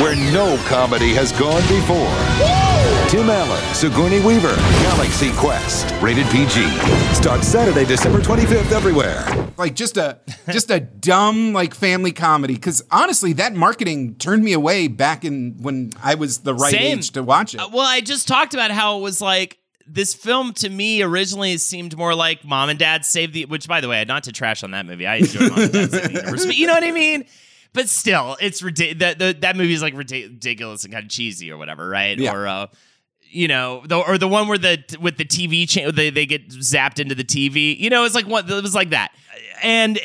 where 0.03 0.15
no 0.33 0.57
comedy 0.67 1.13
has 1.13 1.31
gone 1.31 1.61
before. 1.67 2.70
Tim 3.11 3.29
Allen, 3.29 3.61
Sigourney 3.73 4.21
Weaver, 4.21 4.55
Galaxy 4.55 5.33
Quest, 5.33 5.93
rated 6.01 6.25
PG. 6.27 6.65
Starts 7.13 7.45
Saturday, 7.45 7.83
December 7.83 8.19
25th 8.19 8.71
everywhere. 8.71 9.25
Like 9.57 9.75
just 9.75 9.97
a 9.97 10.21
just 10.49 10.71
a 10.71 10.79
dumb 10.79 11.51
like 11.51 11.75
family 11.75 12.13
comedy. 12.13 12.53
Because 12.53 12.81
honestly, 12.89 13.33
that 13.33 13.53
marketing 13.53 14.15
turned 14.15 14.45
me 14.45 14.53
away 14.53 14.87
back 14.87 15.25
in 15.25 15.57
when 15.59 15.91
I 16.01 16.15
was 16.15 16.37
the 16.37 16.53
right 16.53 16.71
Same. 16.71 16.99
age 16.99 17.11
to 17.11 17.21
watch 17.21 17.53
it. 17.53 17.59
Uh, 17.59 17.67
well, 17.73 17.85
I 17.85 17.99
just 17.99 18.29
talked 18.29 18.53
about 18.53 18.71
how 18.71 18.99
it 18.99 19.01
was 19.01 19.19
like 19.19 19.57
this 19.85 20.13
film 20.13 20.53
to 20.53 20.69
me 20.69 21.01
originally 21.01 21.57
seemed 21.57 21.97
more 21.97 22.15
like 22.15 22.45
Mom 22.45 22.69
and 22.69 22.79
Dad 22.79 23.03
Save 23.03 23.33
the. 23.33 23.43
Which, 23.43 23.67
by 23.67 23.81
the 23.81 23.89
way, 23.89 24.05
not 24.05 24.23
to 24.23 24.31
trash 24.31 24.63
on 24.63 24.71
that 24.71 24.85
movie, 24.85 25.05
I 25.05 25.15
enjoy 25.17 25.49
Mom 25.49 25.59
and 25.59 25.73
Dad 25.73 25.91
Save 25.91 26.03
the 26.03 26.13
Universe, 26.13 26.45
but 26.45 26.55
you 26.55 26.65
know 26.65 26.75
what 26.75 26.85
I 26.85 26.91
mean. 26.91 27.25
But 27.73 27.89
still, 27.89 28.37
it's 28.39 28.63
ridiculous. 28.63 29.15
That 29.17 29.41
that 29.41 29.57
movie 29.57 29.73
is 29.73 29.81
like 29.81 29.95
ridiculous 29.95 30.85
and 30.85 30.93
kind 30.93 31.03
of 31.03 31.09
cheesy 31.09 31.51
or 31.51 31.57
whatever, 31.57 31.89
right? 31.89 32.17
Yeah. 32.17 32.33
Or 32.33 32.47
uh, 32.47 32.67
you 33.31 33.47
know, 33.47 33.83
the, 33.85 33.97
or 33.97 34.17
the 34.17 34.27
one 34.27 34.47
where 34.47 34.57
the 34.57 34.83
with 34.99 35.17
the 35.17 35.25
TV 35.25 35.67
channel 35.67 35.91
they 35.91 36.09
they 36.09 36.25
get 36.25 36.49
zapped 36.49 36.99
into 36.99 37.15
the 37.15 37.23
TV. 37.23 37.77
You 37.77 37.89
know, 37.89 38.03
it's 38.03 38.15
like 38.15 38.27
what 38.27 38.49
it 38.49 38.61
was 38.61 38.75
like 38.75 38.89
that, 38.91 39.11
and 39.63 39.99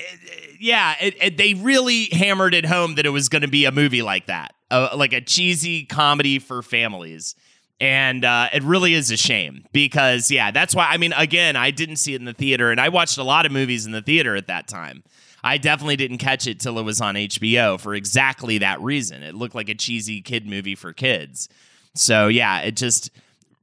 yeah, 0.61 0.95
it, 1.01 1.17
it, 1.23 1.37
they 1.37 1.55
really 1.55 2.07
hammered 2.07 2.55
it 2.55 2.65
home 2.65 2.95
that 2.97 3.07
it 3.07 3.11
was 3.11 3.29
going 3.29 3.43
to 3.43 3.49
be 3.49 3.65
a 3.65 3.73
movie 3.73 4.03
like 4.03 4.27
that, 4.27 4.55
uh, 4.71 4.91
like 4.97 5.13
a 5.13 5.21
cheesy 5.21 5.85
comedy 5.85 6.39
for 6.39 6.63
families. 6.63 7.35
And 7.79 8.25
uh, 8.25 8.49
it 8.55 8.63
really 8.63 8.95
is 8.95 9.11
a 9.11 9.19
shame 9.19 9.65
because, 9.73 10.31
yeah, 10.31 10.51
that's 10.51 10.75
why. 10.75 10.89
I 10.89 10.97
mean, 10.97 11.13
again, 11.13 11.57
I 11.57 11.71
didn't 11.71 11.97
see 11.97 12.15
it 12.15 12.21
in 12.21 12.25
the 12.25 12.33
theater, 12.33 12.71
and 12.71 12.81
I 12.81 12.89
watched 12.89 13.19
a 13.19 13.23
lot 13.23 13.45
of 13.45 13.53
movies 13.53 13.85
in 13.85 13.93
the 13.93 14.01
theater 14.01 14.35
at 14.35 14.47
that 14.47 14.67
time. 14.67 15.03
I 15.45 15.59
definitely 15.59 15.97
didn't 15.97 16.19
catch 16.19 16.47
it 16.47 16.59
till 16.59 16.79
it 16.79 16.83
was 16.83 17.01
on 17.01 17.15
HBO 17.15 17.79
for 17.79 17.95
exactly 17.95 18.59
that 18.59 18.81
reason. 18.81 19.23
It 19.23 19.35
looked 19.35 19.55
like 19.55 19.69
a 19.69 19.75
cheesy 19.75 20.23
kid 20.23 20.47
movie 20.47 20.75
for 20.75 20.93
kids. 20.95 21.51
So 21.97 22.29
yeah, 22.29 22.61
it 22.61 22.77
just 22.77 23.11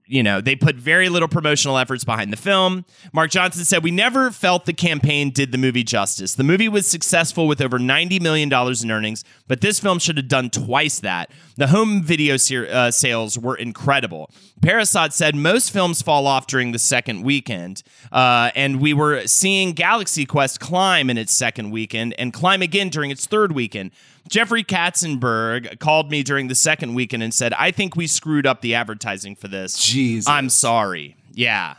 you 0.06 0.22
know, 0.22 0.42
they 0.42 0.56
put 0.56 0.76
very 0.76 1.10
little 1.10 1.28
promotional 1.28 1.78
efforts 1.78 2.04
behind 2.04 2.32
the 2.32 2.38
film. 2.38 2.86
Mark 3.14 3.32
Johnson 3.32 3.64
said, 3.66 3.84
We 3.84 3.92
never 3.92 4.32
felt 4.32 4.66
the 4.66 4.74
campaign 4.74 5.32
did 5.32 5.52
the 5.52 5.58
movie 5.58 5.84
justice. 5.84 6.36
The 6.36 6.44
movie 6.44 6.70
was 6.70 6.86
successful 6.86 7.48
with 7.48 7.62
over 7.62 7.80
$90 7.80 8.22
million 8.22 8.52
in 8.52 8.92
earnings, 8.92 9.24
but 9.48 9.62
this 9.62 9.80
film 9.80 10.00
should 10.00 10.18
have 10.18 10.28
done 10.28 10.50
twice 10.50 11.00
that. 11.00 11.32
The 11.56 11.68
home 11.68 12.02
video 12.02 12.38
ser- 12.38 12.68
uh, 12.72 12.92
sales 12.92 13.38
were 13.38 13.56
incredible. 13.56 14.32
Parisot 14.62 15.12
said 15.14 15.36
most 15.36 15.72
films 15.72 16.02
fall 16.02 16.26
off 16.26 16.48
during 16.48 16.72
the 16.72 16.80
second 16.80 17.22
weekend, 17.24 17.84
uh, 18.12 18.50
and 18.56 18.82
we 18.82 18.94
were 18.94 19.28
seeing 19.28 19.74
Galaxy 19.74 20.26
Quest 20.26 20.60
climb 20.60 21.10
in 21.10 21.18
its 21.18 21.34
second 21.34 21.72
weekend 21.72 22.16
and 22.18 22.34
climb 22.34 22.62
again 22.62 22.90
during 22.90 23.12
its 23.12 23.28
third 23.28 23.52
weekend. 23.52 23.92
Jeffrey 24.28 24.64
Katzenberg 24.64 25.80
called 25.80 26.10
me 26.10 26.24
during 26.24 26.48
the 26.48 26.56
second 26.56 26.96
weekend 26.96 27.22
and 27.22 27.34
said, 27.34 27.54
I 27.54 27.72
think 27.72 27.96
we 27.96 28.08
screwed 28.08 28.48
up 28.48 28.62
the 28.62 28.76
advertising 28.76 29.36
for 29.36 29.48
this. 29.48 29.78
Jesus. 29.78 30.30
I'm 30.30 30.50
sorry. 30.50 31.18
Yeah. 31.34 31.76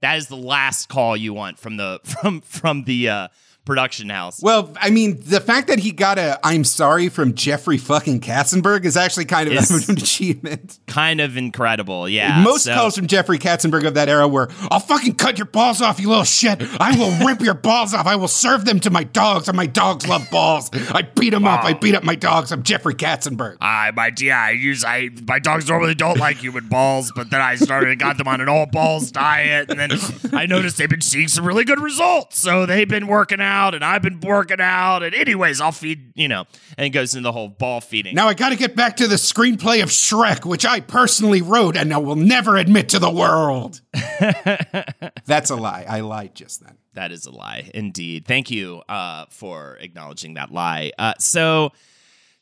That 0.00 0.18
is 0.18 0.28
the 0.28 0.36
last 0.36 0.88
call 0.88 1.16
you 1.16 1.32
want 1.32 1.58
from 1.58 1.76
the 1.76 2.00
from 2.04 2.40
from 2.42 2.84
the 2.84 3.08
uh 3.08 3.28
production 3.64 4.08
house. 4.10 4.40
Well, 4.42 4.72
I 4.80 4.90
mean, 4.90 5.20
the 5.24 5.40
fact 5.40 5.68
that 5.68 5.78
he 5.78 5.90
got 5.92 6.18
a 6.18 6.38
"I'm 6.44 6.64
sorry" 6.64 7.08
from 7.08 7.34
Jeffrey 7.34 7.78
fucking 7.78 8.20
Katzenberg 8.20 8.84
is 8.84 8.96
actually 8.96 9.24
kind 9.24 9.46
of 9.48 9.54
It's- 9.54 9.88
an 9.88 9.96
achievement. 9.96 10.78
kind 10.86 11.20
of 11.20 11.36
incredible. 11.36 12.08
Yeah. 12.08 12.42
Most 12.42 12.64
so- 12.64 12.74
calls 12.74 12.96
from 12.96 13.06
Jeffrey 13.06 13.38
Katzenberg 13.38 13.86
of 13.86 13.94
that 13.94 14.08
era 14.08 14.28
were, 14.28 14.48
"I'll 14.70 14.80
fucking 14.80 15.14
cut 15.14 15.38
your 15.38 15.46
balls 15.46 15.80
off, 15.80 15.98
you 16.00 16.08
little 16.08 16.24
shit! 16.24 16.62
I 16.80 16.96
will 16.98 17.12
rip 17.26 17.40
your 17.40 17.54
balls 17.54 17.94
off! 17.94 18.06
I 18.06 18.16
will 18.16 18.28
serve 18.28 18.64
them 18.64 18.80
to 18.80 18.90
my 18.90 19.04
dogs, 19.04 19.48
and 19.48 19.56
my 19.56 19.66
dogs 19.66 20.06
love 20.06 20.28
balls! 20.30 20.70
I 20.92 21.02
beat 21.02 21.30
them 21.30 21.46
up! 21.46 21.64
I 21.64 21.72
beat 21.72 21.94
up 21.94 22.04
my 22.04 22.14
dogs! 22.14 22.52
I'm 22.52 22.62
Jeffrey 22.62 22.94
Katzenberg." 22.94 23.56
I 23.60 23.90
my 23.92 24.10
yeah, 24.18 24.40
I 24.40 24.50
use 24.50 24.84
I 24.84 25.08
my 25.26 25.38
dogs 25.38 25.68
normally 25.68 25.94
don't 25.94 26.18
like 26.18 26.36
human 26.36 26.68
balls, 26.68 27.12
but 27.16 27.30
then 27.30 27.40
I 27.40 27.56
started 27.56 27.98
got 27.98 28.18
them 28.18 28.28
on 28.28 28.40
an 28.40 28.48
all 28.48 28.66
balls 28.66 29.10
diet, 29.10 29.70
and 29.70 29.80
then 29.80 29.90
I 30.32 30.46
noticed 30.46 30.76
they've 30.76 30.88
been 30.90 31.00
seeing 31.00 31.28
some 31.28 31.46
really 31.46 31.64
good 31.64 31.80
results. 31.80 32.38
So 32.38 32.66
they've 32.66 32.88
been 32.88 33.06
working 33.06 33.40
out, 33.40 33.53
and 33.54 33.84
I've 33.84 34.02
been 34.02 34.20
working 34.20 34.60
out, 34.60 35.02
and 35.02 35.14
anyways, 35.14 35.60
I'll 35.60 35.72
feed 35.72 36.12
you 36.14 36.28
know, 36.28 36.44
and 36.76 36.86
it 36.86 36.90
goes 36.90 37.14
into 37.14 37.28
the 37.28 37.32
whole 37.32 37.48
ball 37.48 37.80
feeding. 37.80 38.14
Now 38.14 38.28
I 38.28 38.34
got 38.34 38.50
to 38.50 38.56
get 38.56 38.74
back 38.74 38.96
to 38.96 39.06
the 39.06 39.16
screenplay 39.16 39.82
of 39.82 39.90
Shrek, 39.90 40.44
which 40.44 40.64
I 40.66 40.80
personally 40.80 41.42
wrote 41.42 41.76
and 41.76 41.92
I 41.92 41.98
will 41.98 42.16
never 42.16 42.56
admit 42.56 42.90
to 42.90 42.98
the 42.98 43.10
world. 43.10 43.80
That's 45.26 45.50
a 45.50 45.56
lie. 45.56 45.86
I 45.88 46.00
lied 46.00 46.34
just 46.34 46.64
then. 46.64 46.78
That 46.94 47.10
is 47.10 47.26
a 47.26 47.30
lie, 47.32 47.70
indeed. 47.74 48.26
Thank 48.26 48.50
you 48.50 48.82
uh, 48.88 49.26
for 49.28 49.76
acknowledging 49.80 50.34
that 50.34 50.52
lie. 50.52 50.92
Uh, 50.98 51.14
so 51.18 51.72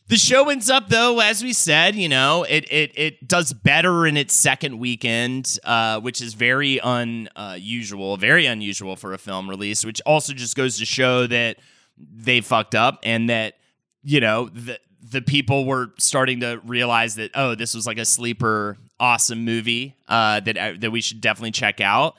the 0.09 0.17
show 0.17 0.49
ends 0.51 0.69
up, 0.69 0.89
though, 0.89 1.21
as 1.21 1.43
we 1.43 1.53
said, 1.53 1.95
you 1.95 2.09
know, 2.09 2.45
it 2.45 2.67
it 2.71 2.93
it 2.95 3.29
does 3.29 3.53
better 3.53 4.07
in 4.07 4.17
its 4.17 4.35
second 4.35 4.79
weekend, 4.79 5.59
uh, 5.65 6.01
which 6.01 6.21
is 6.21 6.35
very 6.35 6.79
unusual, 6.83 8.17
very 8.17 8.47
unusual 8.47 8.97
for 8.97 9.15
a 9.15 9.19
film 9.19 9.49
release. 9.49 9.85
Which 9.85 10.01
also 10.05 10.33
just 10.33 10.57
goes 10.57 10.79
to 10.79 10.85
show 10.85 11.27
that 11.29 11.59
they 11.99 12.41
fucked 12.41 12.75
up 12.75 13.01
and 13.03 13.31
that 13.31 13.55
you 14.03 14.21
know 14.21 14.49
the 14.49 14.79
the 15.03 15.23
people 15.23 15.65
were 15.65 15.93
starting 15.99 16.41
to 16.41 16.61
realize 16.65 17.15
that 17.17 17.31
oh, 17.35 17.55
this 17.55 17.75
was 17.75 17.87
like 17.87 17.99
a 17.99 18.05
sleeper, 18.05 18.77
awesome 19.01 19.45
movie 19.45 19.97
uh, 20.09 20.41
that 20.41 20.57
uh, 20.57 20.73
that 20.79 20.91
we 20.91 21.01
should 21.01 21.21
definitely 21.21 21.53
check 21.53 21.81
out. 21.81 22.17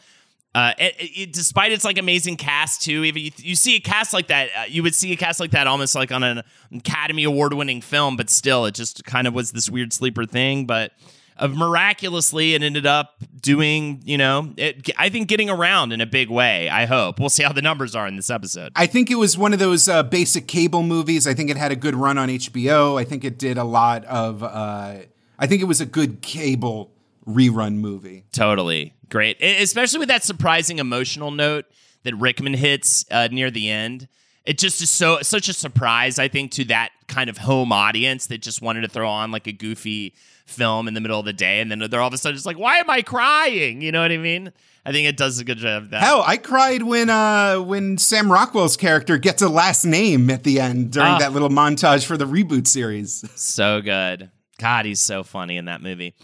Uh, 0.55 0.73
it, 0.77 0.95
it, 0.99 1.33
despite 1.33 1.71
its 1.71 1.83
like 1.83 1.97
amazing 1.97 2.37
cast 2.37 2.83
too, 2.83 3.03
even 3.03 3.23
you, 3.23 3.31
you 3.37 3.55
see 3.55 3.75
a 3.75 3.79
cast 3.79 4.13
like 4.13 4.27
that, 4.27 4.49
uh, 4.55 4.63
you 4.67 4.83
would 4.83 4.93
see 4.93 5.11
a 5.11 5.15
cast 5.15 5.39
like 5.39 5.51
that 5.51 5.65
almost 5.65 5.95
like 5.95 6.11
on 6.11 6.21
an 6.21 6.43
Academy 6.75 7.23
Award 7.23 7.53
winning 7.53 7.81
film, 7.81 8.15
but 8.15 8.29
still, 8.29 8.65
it 8.65 8.75
just 8.75 9.03
kind 9.03 9.25
of 9.25 9.33
was 9.33 9.51
this 9.51 9.67
weird 9.67 9.91
sleeper 9.91 10.25
thing. 10.25 10.67
But 10.67 10.91
uh, 11.37 11.47
miraculously, 11.47 12.53
it 12.53 12.61
ended 12.61 12.85
up 12.85 13.15
doing, 13.41 14.03
you 14.05 14.19
know, 14.19 14.53
it, 14.55 14.91
I 14.95 15.09
think 15.09 15.27
getting 15.27 15.49
around 15.49 15.91
in 15.91 16.01
a 16.01 16.05
big 16.05 16.29
way. 16.29 16.69
I 16.69 16.85
hope 16.85 17.19
we'll 17.19 17.29
see 17.29 17.41
how 17.41 17.51
the 17.51 17.63
numbers 17.63 17.95
are 17.95 18.07
in 18.07 18.15
this 18.15 18.29
episode. 18.29 18.73
I 18.75 18.85
think 18.85 19.09
it 19.09 19.15
was 19.15 19.35
one 19.35 19.53
of 19.53 19.59
those 19.59 19.89
uh, 19.89 20.03
basic 20.03 20.47
cable 20.47 20.83
movies. 20.83 21.25
I 21.25 21.33
think 21.33 21.49
it 21.49 21.57
had 21.57 21.71
a 21.71 21.75
good 21.75 21.95
run 21.95 22.19
on 22.19 22.29
HBO. 22.29 22.99
I 22.99 23.05
think 23.05 23.23
it 23.23 23.39
did 23.39 23.57
a 23.57 23.63
lot 23.63 24.05
of. 24.05 24.43
Uh, 24.43 24.97
I 25.39 25.47
think 25.47 25.63
it 25.63 25.65
was 25.65 25.81
a 25.81 25.87
good 25.87 26.21
cable 26.21 26.91
rerun 27.25 27.77
movie. 27.77 28.25
Totally 28.31 28.93
great, 29.13 29.41
especially 29.41 29.99
with 29.99 30.09
that 30.09 30.23
surprising 30.23 30.79
emotional 30.79 31.31
note 31.31 31.63
that 32.03 32.13
Rickman 32.15 32.53
hits 32.55 33.05
uh, 33.09 33.29
near 33.31 33.49
the 33.49 33.69
end. 33.69 34.09
It 34.45 34.57
just 34.57 34.81
is 34.81 34.89
so 34.89 35.19
such 35.21 35.47
a 35.47 35.53
surprise, 35.53 36.19
I 36.19 36.27
think, 36.27 36.51
to 36.53 36.65
that 36.65 36.89
kind 37.07 37.29
of 37.29 37.37
home 37.37 37.71
audience 37.71 38.27
that 38.27 38.41
just 38.41 38.61
wanted 38.61 38.81
to 38.81 38.89
throw 38.89 39.07
on 39.09 39.31
like 39.31 39.47
a 39.47 39.53
goofy 39.53 40.13
film 40.45 40.89
in 40.89 40.93
the 40.95 40.99
middle 40.99 41.17
of 41.17 41.25
the 41.25 41.31
day, 41.31 41.61
and 41.61 41.71
then 41.71 41.79
they're 41.89 42.01
all 42.01 42.09
of 42.09 42.13
a 42.13 42.17
sudden 42.17 42.35
just 42.35 42.45
like, 42.45 42.59
"Why 42.59 42.79
am 42.79 42.89
I 42.89 43.01
crying?" 43.01 43.81
You 43.81 43.93
know 43.93 44.01
what 44.01 44.11
I 44.11 44.17
mean? 44.17 44.51
I 44.85 44.91
think 44.91 45.07
it 45.07 45.15
does 45.15 45.39
a 45.39 45.45
good 45.45 45.59
job 45.59 45.83
of 45.83 45.89
that. 45.91 46.03
Hell, 46.03 46.21
I 46.27 46.35
cried 46.35 46.83
when 46.83 47.09
uh, 47.09 47.61
when 47.61 47.97
Sam 47.97 48.29
Rockwell's 48.29 48.75
character 48.75 49.17
gets 49.17 49.41
a 49.41 49.47
last 49.47 49.85
name 49.85 50.29
at 50.29 50.43
the 50.43 50.59
end 50.59 50.91
during 50.91 51.13
Ah. 51.13 51.19
that 51.19 51.31
little 51.31 51.47
montage 51.49 52.03
for 52.05 52.17
the 52.17 52.25
reboot 52.25 52.67
series. 52.67 53.23
So 53.37 53.79
good. 53.81 54.29
God, 54.59 54.85
he's 54.85 54.99
so 54.99 55.23
funny 55.23 55.55
in 55.55 55.65
that 55.65 55.81
movie. 55.81 56.15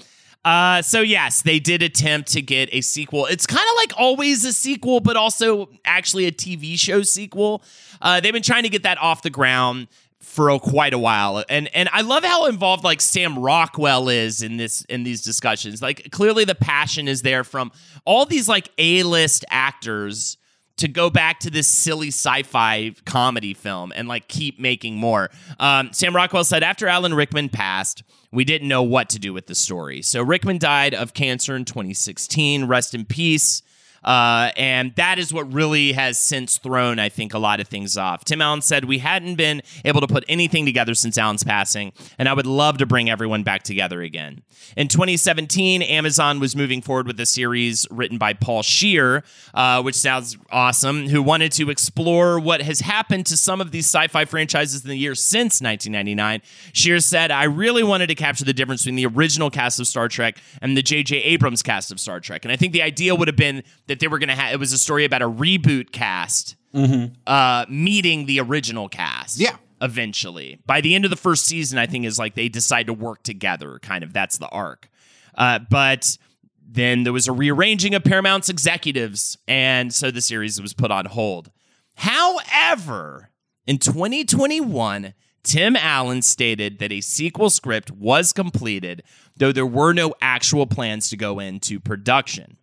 Uh, 0.49 0.81
so 0.81 1.01
yes, 1.01 1.43
they 1.43 1.59
did 1.59 1.83
attempt 1.83 2.31
to 2.31 2.41
get 2.41 2.69
a 2.71 2.81
sequel. 2.81 3.27
It's 3.27 3.45
kind 3.45 3.61
of 3.69 3.75
like 3.77 3.93
always 3.99 4.43
a 4.45 4.51
sequel, 4.51 4.99
but 4.99 5.15
also 5.15 5.69
actually 5.85 6.25
a 6.25 6.31
TV 6.31 6.75
show 6.75 7.03
sequel. 7.03 7.61
Uh, 8.01 8.19
they've 8.19 8.33
been 8.33 8.41
trying 8.41 8.63
to 8.63 8.69
get 8.69 8.81
that 8.81 8.97
off 8.97 9.21
the 9.21 9.29
ground 9.29 9.89
for 10.19 10.49
a, 10.49 10.59
quite 10.59 10.95
a 10.95 10.97
while, 10.97 11.43
and 11.49 11.69
and 11.75 11.87
I 11.93 12.01
love 12.01 12.23
how 12.23 12.47
involved 12.47 12.83
like 12.83 12.99
Sam 12.99 13.37
Rockwell 13.37 14.09
is 14.09 14.41
in 14.41 14.57
this 14.57 14.81
in 14.85 15.03
these 15.03 15.21
discussions. 15.21 15.83
Like 15.83 16.09
clearly 16.09 16.45
the 16.45 16.55
passion 16.55 17.07
is 17.07 17.21
there 17.21 17.43
from 17.43 17.71
all 18.03 18.25
these 18.25 18.49
like 18.49 18.69
A 18.79 19.03
list 19.03 19.45
actors 19.51 20.37
to 20.77 20.87
go 20.87 21.11
back 21.11 21.41
to 21.41 21.51
this 21.51 21.67
silly 21.67 22.07
sci-fi 22.07 22.95
comedy 23.05 23.53
film 23.53 23.93
and 23.95 24.07
like 24.07 24.27
keep 24.27 24.59
making 24.59 24.95
more. 24.95 25.29
Um, 25.59 25.93
Sam 25.93 26.15
Rockwell 26.15 26.43
said 26.43 26.63
after 26.63 26.87
Alan 26.87 27.13
Rickman 27.13 27.49
passed, 27.49 28.01
we 28.31 28.43
didn't 28.43 28.67
know 28.67 28.83
what 28.83 29.09
to 29.09 29.19
do 29.19 29.33
with 29.33 29.47
the 29.47 29.55
story. 29.55 30.01
So 30.01 30.21
Rickman 30.21 30.59
died 30.59 30.93
of 30.93 31.13
cancer 31.13 31.55
in 31.55 31.65
2016. 31.65 32.65
Rest 32.65 32.93
in 32.93 33.05
peace. 33.05 33.61
Uh, 34.03 34.51
and 34.57 34.95
that 34.95 35.19
is 35.19 35.33
what 35.33 35.51
really 35.51 35.91
has 35.93 36.17
since 36.17 36.57
thrown, 36.57 36.99
I 36.99 37.09
think, 37.09 37.33
a 37.33 37.39
lot 37.39 37.59
of 37.59 37.67
things 37.67 37.97
off. 37.97 38.23
Tim 38.25 38.41
Allen 38.41 38.61
said, 38.61 38.85
We 38.85 38.99
hadn't 38.99 39.35
been 39.35 39.61
able 39.85 40.01
to 40.01 40.07
put 40.07 40.23
anything 40.27 40.65
together 40.65 40.93
since 40.93 41.17
Allen's 41.17 41.43
passing, 41.43 41.93
and 42.17 42.29
I 42.29 42.33
would 42.33 42.45
love 42.45 42.77
to 42.79 42.85
bring 42.85 43.09
everyone 43.09 43.43
back 43.43 43.63
together 43.63 44.01
again. 44.01 44.43
In 44.77 44.87
2017, 44.87 45.81
Amazon 45.81 46.39
was 46.39 46.55
moving 46.55 46.81
forward 46.81 47.07
with 47.07 47.19
a 47.19 47.25
series 47.25 47.87
written 47.89 48.17
by 48.17 48.33
Paul 48.33 48.63
Scheer, 48.63 49.23
uh, 49.53 49.81
which 49.81 49.95
sounds 49.95 50.37
awesome, 50.51 51.07
who 51.07 51.21
wanted 51.21 51.51
to 51.53 51.69
explore 51.69 52.39
what 52.39 52.61
has 52.61 52.81
happened 52.81 53.25
to 53.27 53.37
some 53.37 53.61
of 53.61 53.71
these 53.71 53.85
sci 53.85 54.07
fi 54.07 54.25
franchises 54.25 54.83
in 54.83 54.89
the 54.89 54.97
years 54.97 55.21
since 55.21 55.61
1999. 55.61 56.41
Scheer 56.73 56.99
said, 56.99 57.31
I 57.31 57.45
really 57.45 57.83
wanted 57.83 58.07
to 58.07 58.15
capture 58.15 58.45
the 58.45 58.53
difference 58.53 58.83
between 58.83 58.95
the 58.95 59.05
original 59.05 59.49
cast 59.49 59.79
of 59.79 59.87
Star 59.87 60.07
Trek 60.07 60.37
and 60.61 60.75
the 60.77 60.81
J.J. 60.81 61.17
Abrams 61.17 61.63
cast 61.63 61.91
of 61.91 61.99
Star 61.99 62.19
Trek. 62.19 62.45
And 62.45 62.51
I 62.51 62.55
think 62.55 62.73
the 62.73 62.81
idea 62.81 63.15
would 63.15 63.27
have 63.27 63.37
been 63.37 63.63
that 63.89 63.99
they 63.99 64.07
were 64.07 64.19
going 64.19 64.29
to 64.29 64.35
have 64.35 64.53
it 64.53 64.59
was 64.59 64.71
a 64.71 64.77
story 64.77 65.03
about 65.03 65.21
a 65.21 65.29
reboot 65.29 65.91
cast 65.91 66.55
uh, 67.27 67.65
meeting 67.67 68.25
the 68.25 68.39
original 68.39 68.87
cast. 68.87 69.39
Yeah. 69.39 69.57
Eventually, 69.81 70.59
by 70.65 70.81
the 70.81 70.93
end 70.93 71.05
of 71.05 71.09
the 71.09 71.17
first 71.17 71.45
season, 71.45 71.77
I 71.79 71.85
think 71.85 72.05
is 72.05 72.19
like 72.19 72.35
they 72.35 72.49
decide 72.49 72.87
to 72.87 72.93
work 72.93 73.23
together. 73.23 73.79
Kind 73.79 74.03
of 74.03 74.13
that's 74.13 74.37
the 74.37 74.49
arc. 74.49 74.89
Uh, 75.35 75.59
but 75.69 76.17
then 76.67 77.03
there 77.03 77.13
was 77.13 77.27
a 77.27 77.31
rearranging 77.31 77.95
of 77.95 78.03
Paramount's 78.03 78.49
executives, 78.49 79.37
and 79.47 79.93
so 79.93 80.11
the 80.11 80.21
series 80.21 80.61
was 80.61 80.73
put 80.73 80.91
on 80.91 81.05
hold. 81.05 81.49
However, 81.95 83.29
in 83.65 83.77
2021, 83.77 85.13
Tim 85.43 85.75
Allen 85.77 86.21
stated 86.21 86.79
that 86.79 86.91
a 86.91 87.01
sequel 87.01 87.49
script 87.49 87.89
was 87.89 88.33
completed, 88.33 89.03
though 89.37 89.51
there 89.51 89.65
were 89.65 89.93
no 89.93 90.13
actual 90.21 90.67
plans 90.67 91.09
to 91.09 91.17
go 91.17 91.39
into 91.39 91.79
production. 91.79 92.57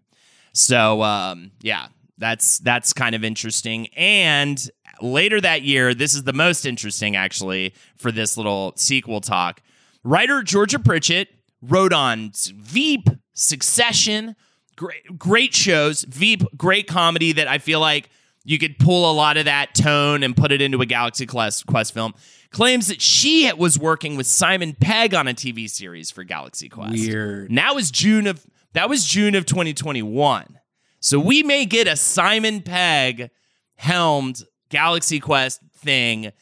So 0.56 1.02
um, 1.02 1.50
yeah, 1.60 1.88
that's 2.16 2.58
that's 2.60 2.92
kind 2.92 3.14
of 3.14 3.22
interesting. 3.22 3.88
And 3.88 4.58
later 5.02 5.40
that 5.40 5.62
year, 5.62 5.94
this 5.94 6.14
is 6.14 6.24
the 6.24 6.32
most 6.32 6.64
interesting 6.64 7.14
actually 7.14 7.74
for 7.96 8.10
this 8.10 8.36
little 8.36 8.72
sequel 8.76 9.20
talk. 9.20 9.60
Writer 10.02 10.42
Georgia 10.42 10.78
Pritchett 10.78 11.28
wrote 11.60 11.92
on 11.92 12.32
Veep, 12.54 13.08
Succession, 13.34 14.34
great 14.76 15.18
great 15.18 15.54
shows. 15.54 16.04
Veep, 16.04 16.42
great 16.56 16.86
comedy 16.88 17.32
that 17.32 17.48
I 17.48 17.58
feel 17.58 17.80
like 17.80 18.08
you 18.44 18.58
could 18.58 18.78
pull 18.78 19.10
a 19.10 19.12
lot 19.12 19.36
of 19.36 19.44
that 19.44 19.74
tone 19.74 20.22
and 20.22 20.34
put 20.34 20.52
it 20.52 20.62
into 20.62 20.80
a 20.80 20.86
Galaxy 20.86 21.26
Quest, 21.26 21.66
Quest 21.66 21.92
film. 21.92 22.14
Claims 22.50 22.86
that 22.86 23.02
she 23.02 23.52
was 23.52 23.78
working 23.78 24.16
with 24.16 24.26
Simon 24.26 24.74
Pegg 24.80 25.12
on 25.12 25.28
a 25.28 25.34
TV 25.34 25.68
series 25.68 26.10
for 26.10 26.24
Galaxy 26.24 26.70
Quest. 26.70 26.92
Weird. 26.92 27.54
That 27.54 27.74
was 27.74 27.90
June 27.90 28.26
of 28.26 28.46
that 28.72 28.88
was 28.88 29.04
June 29.04 29.34
of 29.34 29.46
2021. 29.46 30.58
So 31.00 31.18
we 31.18 31.42
may 31.42 31.66
get 31.66 31.86
a 31.86 31.96
Simon 31.96 32.62
Pegg 32.62 33.30
helmed 33.76 34.42
Galaxy 34.70 35.20
Quest 35.20 35.60
thing 35.76 36.32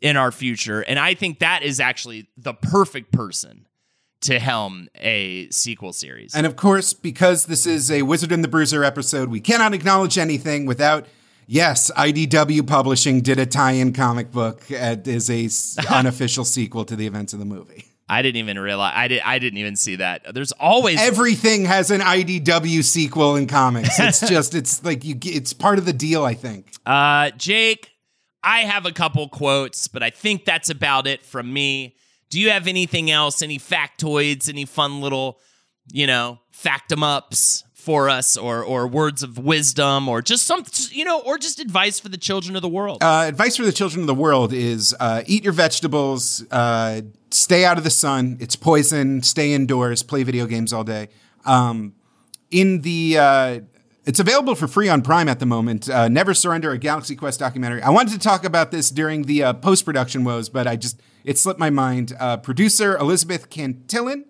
in 0.00 0.16
our 0.16 0.32
future. 0.32 0.80
And 0.80 0.98
I 0.98 1.14
think 1.14 1.40
that 1.40 1.62
is 1.62 1.80
actually 1.80 2.28
the 2.36 2.54
perfect 2.54 3.12
person 3.12 3.66
to 4.22 4.38
helm 4.38 4.88
a 4.96 5.48
sequel 5.50 5.92
series. 5.92 6.34
And 6.34 6.46
of 6.46 6.56
course, 6.56 6.92
because 6.92 7.46
this 7.46 7.66
is 7.66 7.90
a 7.90 8.02
Wizard 8.02 8.32
and 8.32 8.42
the 8.42 8.48
Bruiser 8.48 8.82
episode, 8.82 9.28
we 9.28 9.40
cannot 9.40 9.74
acknowledge 9.74 10.18
anything 10.18 10.66
without. 10.66 11.06
Yes, 11.46 11.92
IDW 11.96 12.66
Publishing 12.66 13.20
did 13.20 13.38
a 13.38 13.46
tie-in 13.46 13.92
comic 13.92 14.32
book 14.32 14.70
as 14.72 15.30
a 15.30 15.48
unofficial 15.94 16.44
sequel 16.44 16.84
to 16.86 16.96
the 16.96 17.06
events 17.06 17.32
of 17.32 17.38
the 17.38 17.44
movie. 17.44 17.84
I 18.08 18.22
didn't 18.22 18.36
even 18.36 18.58
realize 18.58 18.92
I 18.94 19.08
did 19.08 19.22
I 19.24 19.38
didn't 19.38 19.58
even 19.58 19.76
see 19.76 19.96
that. 19.96 20.34
There's 20.34 20.52
always 20.52 21.00
Everything 21.00 21.64
has 21.64 21.90
an 21.90 22.00
IDW 22.00 22.84
sequel 22.84 23.36
in 23.36 23.46
comics. 23.46 23.98
It's 23.98 24.20
just 24.28 24.54
it's 24.54 24.84
like 24.84 25.04
you 25.04 25.16
it's 25.22 25.52
part 25.52 25.78
of 25.78 25.86
the 25.86 25.92
deal, 25.92 26.24
I 26.24 26.34
think. 26.34 26.72
Uh, 26.84 27.30
Jake, 27.30 27.90
I 28.42 28.60
have 28.60 28.86
a 28.86 28.92
couple 28.92 29.28
quotes, 29.28 29.88
but 29.88 30.02
I 30.02 30.10
think 30.10 30.44
that's 30.44 30.70
about 30.70 31.06
it 31.06 31.22
from 31.22 31.52
me. 31.52 31.96
Do 32.30 32.40
you 32.40 32.50
have 32.50 32.66
anything 32.68 33.10
else? 33.10 33.42
Any 33.42 33.58
factoids? 33.58 34.48
Any 34.48 34.64
fun 34.64 35.00
little, 35.00 35.40
you 35.92 36.06
know, 36.06 36.38
factum 36.52 37.02
ups 37.02 37.64
for 37.86 38.10
us, 38.10 38.36
or 38.36 38.64
or 38.64 38.88
words 38.88 39.22
of 39.22 39.38
wisdom, 39.38 40.08
or 40.08 40.20
just 40.20 40.44
some, 40.44 40.64
you 40.90 41.04
know, 41.04 41.20
or 41.20 41.38
just 41.38 41.60
advice 41.60 42.00
for 42.00 42.08
the 42.08 42.16
children 42.16 42.56
of 42.56 42.62
the 42.62 42.68
world? 42.68 42.98
Uh, 43.00 43.24
advice 43.28 43.56
for 43.56 43.62
the 43.64 43.70
children 43.72 44.00
of 44.00 44.08
the 44.08 44.14
world 44.14 44.52
is 44.52 44.92
uh, 44.98 45.22
eat 45.24 45.44
your 45.44 45.52
vegetables, 45.52 46.44
uh, 46.50 47.02
stay 47.30 47.64
out 47.64 47.78
of 47.78 47.84
the 47.84 47.90
sun. 47.90 48.38
It's 48.40 48.56
poison. 48.56 49.22
Stay 49.22 49.54
indoors. 49.54 50.02
Play 50.02 50.24
video 50.24 50.46
games 50.46 50.72
all 50.72 50.82
day. 50.82 51.08
Um, 51.44 51.94
in 52.50 52.80
the 52.80 53.18
uh, 53.18 53.60
it's 54.04 54.18
available 54.18 54.56
for 54.56 54.66
free 54.66 54.88
on 54.88 55.00
Prime 55.00 55.28
at 55.28 55.38
the 55.38 55.46
moment. 55.46 55.88
Uh, 55.88 56.08
Never 56.08 56.34
Surrender, 56.34 56.72
a 56.72 56.78
Galaxy 56.78 57.14
Quest 57.14 57.38
documentary. 57.38 57.82
I 57.82 57.90
wanted 57.90 58.14
to 58.14 58.18
talk 58.18 58.44
about 58.44 58.72
this 58.72 58.90
during 58.90 59.22
the 59.22 59.44
uh, 59.44 59.52
post 59.52 59.84
production 59.84 60.24
woes, 60.24 60.48
but 60.48 60.66
I 60.66 60.74
just 60.74 61.00
it 61.22 61.38
slipped 61.38 61.60
my 61.60 61.70
mind. 61.70 62.12
Producer 62.42 62.96
Elizabeth 62.96 63.48
Cantillon 63.48 64.24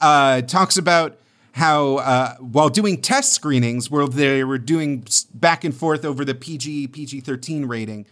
talks 0.00 0.76
about 0.76 1.19
how 1.52 1.96
uh, 1.96 2.36
while 2.36 2.68
doing 2.68 3.00
test 3.00 3.32
screenings 3.32 3.90
where 3.90 4.06
they 4.06 4.44
were 4.44 4.58
doing 4.58 5.04
back 5.34 5.64
and 5.64 5.74
forth 5.74 6.04
over 6.04 6.24
the 6.24 6.34
PG 6.34 6.88
PG 6.88 7.20
thirteen 7.20 7.66
rating, 7.66 8.06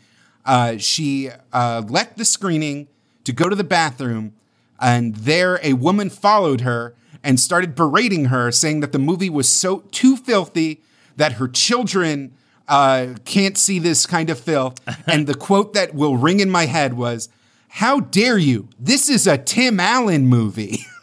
uh, 0.44 0.76
she 0.76 1.30
uh, 1.52 1.82
left 1.88 2.18
the 2.18 2.24
screening 2.24 2.88
to 3.24 3.32
go 3.32 3.48
to 3.48 3.56
the 3.56 3.64
bathroom, 3.64 4.34
and 4.80 5.14
there 5.16 5.60
a 5.62 5.74
woman 5.74 6.10
followed 6.10 6.62
her 6.62 6.94
and 7.22 7.38
started 7.38 7.74
berating 7.74 8.26
her, 8.26 8.50
saying 8.50 8.80
that 8.80 8.92
the 8.92 8.98
movie 8.98 9.30
was 9.30 9.48
so 9.48 9.80
too 9.90 10.16
filthy 10.16 10.82
that 11.16 11.32
her 11.34 11.48
children 11.48 12.32
uh, 12.68 13.14
can't 13.24 13.56
see 13.58 13.78
this 13.78 14.06
kind 14.06 14.30
of 14.30 14.38
filth. 14.38 14.80
and 15.06 15.26
the 15.26 15.34
quote 15.34 15.74
that 15.74 15.94
will 15.94 16.16
ring 16.16 16.40
in 16.40 16.50
my 16.50 16.66
head 16.66 16.94
was, 16.94 17.28
"How 17.68 18.00
dare 18.00 18.38
you? 18.38 18.68
This 18.78 19.08
is 19.08 19.26
a 19.26 19.38
Tim 19.38 19.78
Allen 19.78 20.26
movie." 20.26 20.80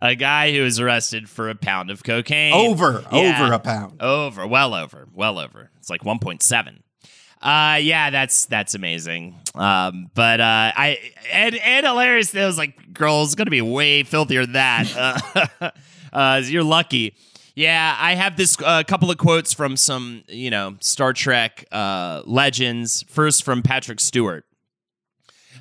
a 0.00 0.14
guy 0.18 0.52
who 0.52 0.62
was 0.62 0.80
arrested 0.80 1.28
for 1.28 1.48
a 1.48 1.54
pound 1.54 1.90
of 1.90 2.02
cocaine. 2.04 2.52
over, 2.54 3.04
Yeah. 3.12 3.42
over 3.42 3.52
a 3.52 3.58
pound. 3.58 4.00
Over, 4.02 4.46
well 4.46 4.74
over, 4.74 5.08
well 5.14 5.38
over. 5.38 5.70
It's 5.78 5.90
like 5.90 6.02
1.7. 6.02 6.78
Uh, 7.42 7.76
yeah, 7.76 8.08
that's 8.10 8.46
that's 8.46 8.74
amazing. 8.74 9.36
Um, 9.54 10.10
but 10.14 10.40
uh, 10.40 10.72
I 10.74 10.98
and 11.30 11.54
and 11.56 11.84
hilarious. 11.86 12.34
It 12.34 12.44
was 12.44 12.56
like, 12.56 12.94
girls, 12.94 13.34
gonna 13.34 13.50
be 13.50 13.60
way 13.60 14.02
filthier 14.04 14.46
than 14.46 14.54
that. 14.54 15.52
Uh, 15.60 15.70
uh, 16.12 16.40
you're 16.44 16.64
lucky. 16.64 17.14
Yeah, 17.54 17.94
I 17.98 18.14
have 18.14 18.36
this 18.38 18.56
uh, 18.64 18.82
couple 18.84 19.10
of 19.10 19.18
quotes 19.18 19.52
from 19.52 19.76
some, 19.76 20.22
you 20.28 20.50
know, 20.50 20.76
Star 20.80 21.12
Trek 21.12 21.66
uh, 21.70 22.22
legends. 22.24 23.04
First 23.08 23.44
from 23.44 23.62
Patrick 23.62 24.00
Stewart. 24.00 24.44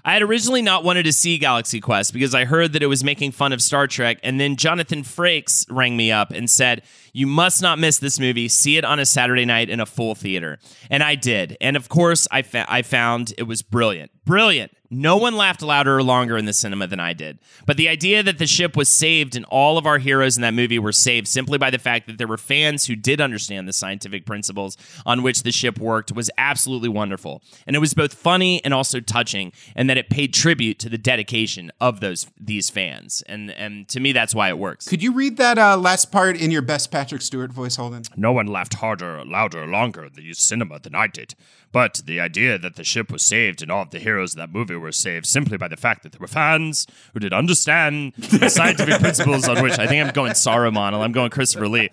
I 0.07 0.13
had 0.13 0.21
originally 0.21 0.61
not 0.61 0.83
wanted 0.83 1.03
to 1.03 1.11
see 1.11 1.39
Galaxy 1.39 1.81
Quest 1.81 2.13
because 2.13 2.35
I 2.35 2.45
heard 2.45 2.73
that 2.73 2.83
it 2.83 2.87
was 2.87 3.03
making 3.03 3.31
fun 3.31 3.51
of 3.51 3.59
Star 3.59 3.87
Trek, 3.87 4.19
and 4.21 4.39
then 4.39 4.55
Jonathan 4.55 5.01
Frakes 5.01 5.65
rang 5.67 5.97
me 5.97 6.11
up 6.11 6.29
and 6.29 6.47
said, 6.47 6.83
"You 7.15 7.27
must 7.27 7.61
not 7.61 7.79
miss 7.79 7.97
this 7.97 8.19
movie. 8.19 8.47
See 8.49 8.75
it 8.77 8.83
on 8.83 8.99
a 8.99 9.05
Saturday 9.05 9.45
night 9.45 9.69
in 9.69 9.79
a 9.79 9.85
full 9.85 10.15
theater." 10.15 10.59
And 10.89 11.01
I 11.01 11.15
did, 11.15 11.55
and 11.61 11.77
of 11.77 11.87
course, 11.87 12.27
I 12.29 12.41
fa- 12.41 12.65
I 12.67 12.81
found 12.81 13.33
it 13.37 13.43
was 13.43 13.61
brilliant, 13.61 14.11
brilliant. 14.25 14.71
No 14.91 15.17
one 15.17 15.35
laughed 15.35 15.61
louder 15.61 15.97
or 15.97 16.03
longer 16.03 16.37
in 16.37 16.45
the 16.45 16.53
cinema 16.53 16.87
than 16.87 16.99
I 16.99 17.13
did. 17.13 17.39
But 17.65 17.77
the 17.77 17.89
idea 17.89 18.21
that 18.23 18.37
the 18.37 18.47
ship 18.47 18.77
was 18.77 18.87
saved 18.87 19.35
and 19.35 19.43
all 19.45 19.77
of 19.77 19.85
our 19.85 19.97
heroes 19.97 20.37
in 20.37 20.41
that 20.41 20.53
movie 20.53 20.79
were 20.79 20.91
saved 20.91 21.27
simply 21.27 21.57
by 21.57 21.69
the 21.69 21.79
fact 21.79 22.07
that 22.07 22.17
there 22.17 22.27
were 22.27 22.37
fans 22.37 22.85
who 22.85 22.95
did 22.95 23.19
understand 23.19 23.67
the 23.67 23.73
scientific 23.73 24.25
principles 24.25 24.77
on 25.05 25.23
which 25.23 25.43
the 25.43 25.51
ship 25.51 25.79
worked 25.79 26.11
was 26.11 26.29
absolutely 26.37 26.89
wonderful. 26.89 27.41
And 27.65 27.75
it 27.75 27.79
was 27.79 27.93
both 27.93 28.13
funny 28.13 28.63
and 28.63 28.73
also 28.73 28.99
touching, 28.99 29.51
and 29.75 29.89
that 29.89 29.97
it 29.97 30.09
paid 30.09 30.33
tribute 30.33 30.79
to 30.79 30.89
the 30.89 30.97
dedication 30.97 31.71
of 31.81 31.99
those 31.99 32.27
these 32.39 32.69
fans. 32.69 33.23
And 33.27 33.51
and 33.51 33.87
to 33.89 33.99
me, 33.99 34.11
that's 34.11 34.35
why 34.35 34.49
it 34.49 34.57
works. 34.57 34.87
Could 34.87 35.01
you 35.01 35.13
read 35.13 35.37
that 35.37 35.57
uh, 35.57 35.77
last 35.77 36.11
part 36.11 36.37
in 36.37 36.51
your 36.51 36.61
best 36.61 36.91
Patrick 37.05 37.21
Stewart 37.21 37.53
voice, 37.53 37.75
Holden? 37.75 38.01
No 38.17 38.31
one 38.31 38.47
laughed 38.47 38.73
harder, 38.73 39.23
louder, 39.23 39.67
longer 39.67 40.05
in 40.05 40.13
the 40.13 40.33
cinema 40.33 40.79
than 40.79 40.95
I 40.95 41.05
did. 41.05 41.35
But 41.71 42.01
the 42.07 42.19
idea 42.19 42.57
that 42.57 42.77
the 42.77 42.83
ship 42.83 43.11
was 43.11 43.21
saved 43.21 43.61
and 43.61 43.71
all 43.71 43.83
of 43.83 43.91
the 43.91 43.99
heroes 43.99 44.33
of 44.33 44.37
that 44.37 44.51
movie 44.51 44.75
were 44.75 44.91
saved 44.91 45.27
simply 45.27 45.55
by 45.55 45.67
the 45.67 45.77
fact 45.77 46.01
that 46.01 46.13
there 46.13 46.19
were 46.19 46.25
fans 46.25 46.87
who 47.13 47.19
did 47.19 47.31
understand 47.31 48.13
the 48.17 48.49
scientific 48.49 48.99
principles 48.99 49.47
on 49.47 49.61
which 49.61 49.77
I 49.77 49.85
think 49.85 50.03
I'm 50.03 50.13
going 50.13 50.31
Saruman, 50.31 50.93
and 50.93 51.03
I'm 51.03 51.11
going 51.11 51.29
Christopher 51.29 51.67
Lee. 51.67 51.91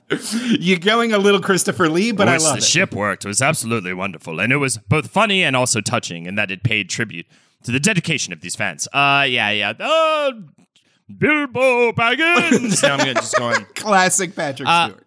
You're 0.58 0.78
going 0.78 1.12
a 1.12 1.18
little 1.18 1.42
Christopher 1.42 1.90
Lee, 1.90 2.10
but 2.12 2.26
I 2.26 2.34
which 2.34 2.42
love 2.44 2.52
the 2.54 2.58
it. 2.58 2.64
ship 2.64 2.94
worked 2.94 3.26
It 3.26 3.28
was 3.28 3.42
absolutely 3.42 3.92
wonderful. 3.92 4.40
And 4.40 4.50
it 4.50 4.56
was 4.56 4.78
both 4.78 5.10
funny 5.10 5.44
and 5.44 5.54
also 5.54 5.82
touching 5.82 6.24
in 6.24 6.36
that 6.36 6.50
it 6.50 6.62
paid 6.62 6.88
tribute 6.88 7.26
to 7.64 7.70
the 7.70 7.80
dedication 7.80 8.32
of 8.32 8.40
these 8.40 8.56
fans. 8.56 8.88
Uh, 8.94 9.26
yeah, 9.28 9.50
yeah. 9.50 9.74
Oh, 9.78 10.42
Bilbo 11.18 11.92
Baggins. 11.92 12.82
no, 12.82 12.88
I'm 12.90 12.98
gonna 12.98 13.14
just 13.14 13.36
going 13.36 13.64
Classic 13.74 14.34
Patrick 14.34 14.68
Uh, 14.68 14.88
Stewart. 14.88 15.06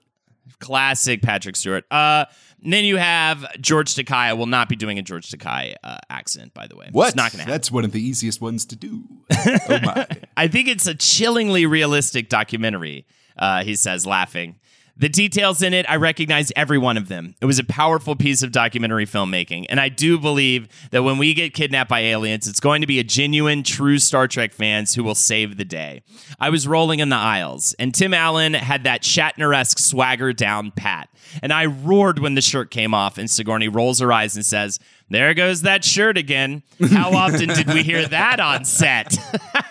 classic 0.59 1.21
Patrick 1.21 1.55
Stewart. 1.55 1.85
Uh, 1.91 2.25
then 2.67 2.83
you 2.83 2.97
have 2.97 3.45
George 3.61 3.93
Takei. 3.93 4.11
I 4.15 4.33
will 4.33 4.47
not 4.47 4.69
be 4.69 4.75
doing 4.75 4.97
a 4.97 5.01
George 5.03 5.29
Takei 5.29 5.75
uh, 5.83 5.97
accent, 6.09 6.53
by 6.53 6.65
the 6.67 6.75
way. 6.75 6.87
What? 6.91 7.09
It's 7.09 7.15
not 7.15 7.31
going 7.31 7.37
to 7.39 7.43
happen. 7.43 7.51
That's 7.51 7.71
one 7.71 7.85
of 7.85 7.91
the 7.91 8.01
easiest 8.01 8.41
ones 8.41 8.65
to 8.65 8.75
do. 8.75 9.03
oh 9.37 9.79
my. 9.83 10.07
I 10.35 10.47
think 10.47 10.67
it's 10.67 10.87
a 10.87 10.95
chillingly 10.95 11.67
realistic 11.67 12.27
documentary, 12.27 13.05
uh, 13.37 13.63
he 13.63 13.75
says, 13.75 14.07
laughing. 14.07 14.55
The 14.97 15.09
details 15.09 15.61
in 15.61 15.73
it, 15.73 15.85
I 15.89 15.97
recognize 15.97 16.53
every 16.55 16.77
one 16.77 16.95
of 16.95 17.09
them. 17.09 17.35
It 17.41 17.45
was 17.45 17.59
a 17.59 17.65
powerful 17.65 18.15
piece 18.15 18.41
of 18.41 18.53
documentary 18.53 19.05
filmmaking, 19.05 19.65
and 19.67 19.77
I 19.77 19.89
do 19.89 20.17
believe 20.17 20.69
that 20.91 21.03
when 21.03 21.17
we 21.17 21.33
get 21.33 21.53
kidnapped 21.53 21.89
by 21.89 21.99
aliens, 21.99 22.47
it's 22.47 22.61
going 22.61 22.79
to 22.79 22.87
be 22.87 22.99
a 22.99 23.03
genuine, 23.03 23.63
true 23.63 23.99
Star 23.99 24.25
Trek 24.25 24.53
fans 24.53 24.95
who 24.95 25.03
will 25.03 25.15
save 25.15 25.57
the 25.57 25.65
day. 25.65 26.01
I 26.39 26.49
was 26.49 26.65
rolling 26.65 27.01
in 27.01 27.09
the 27.09 27.17
aisles, 27.17 27.75
and 27.77 27.93
Tim 27.93 28.13
Allen 28.13 28.53
had 28.53 28.85
that 28.85 29.01
Shatner 29.01 29.53
esque 29.53 29.79
swagger 29.79 30.31
down 30.31 30.71
pat, 30.71 31.09
and 31.43 31.51
I 31.51 31.65
roared 31.65 32.19
when 32.19 32.35
the 32.35 32.41
shirt 32.41 32.71
came 32.71 32.93
off, 32.93 33.17
and 33.17 33.29
Sigourney 33.29 33.67
rolls 33.67 33.99
her 33.99 34.13
eyes 34.13 34.37
and 34.37 34.45
says, 34.45 34.79
There 35.09 35.33
goes 35.33 35.63
that 35.63 35.83
shirt 35.83 36.17
again. 36.17 36.63
How 36.89 37.11
often 37.15 37.49
did 37.49 37.67
we 37.67 37.83
hear 37.83 38.07
that 38.07 38.39
on 38.39 38.63
set? 38.63 39.17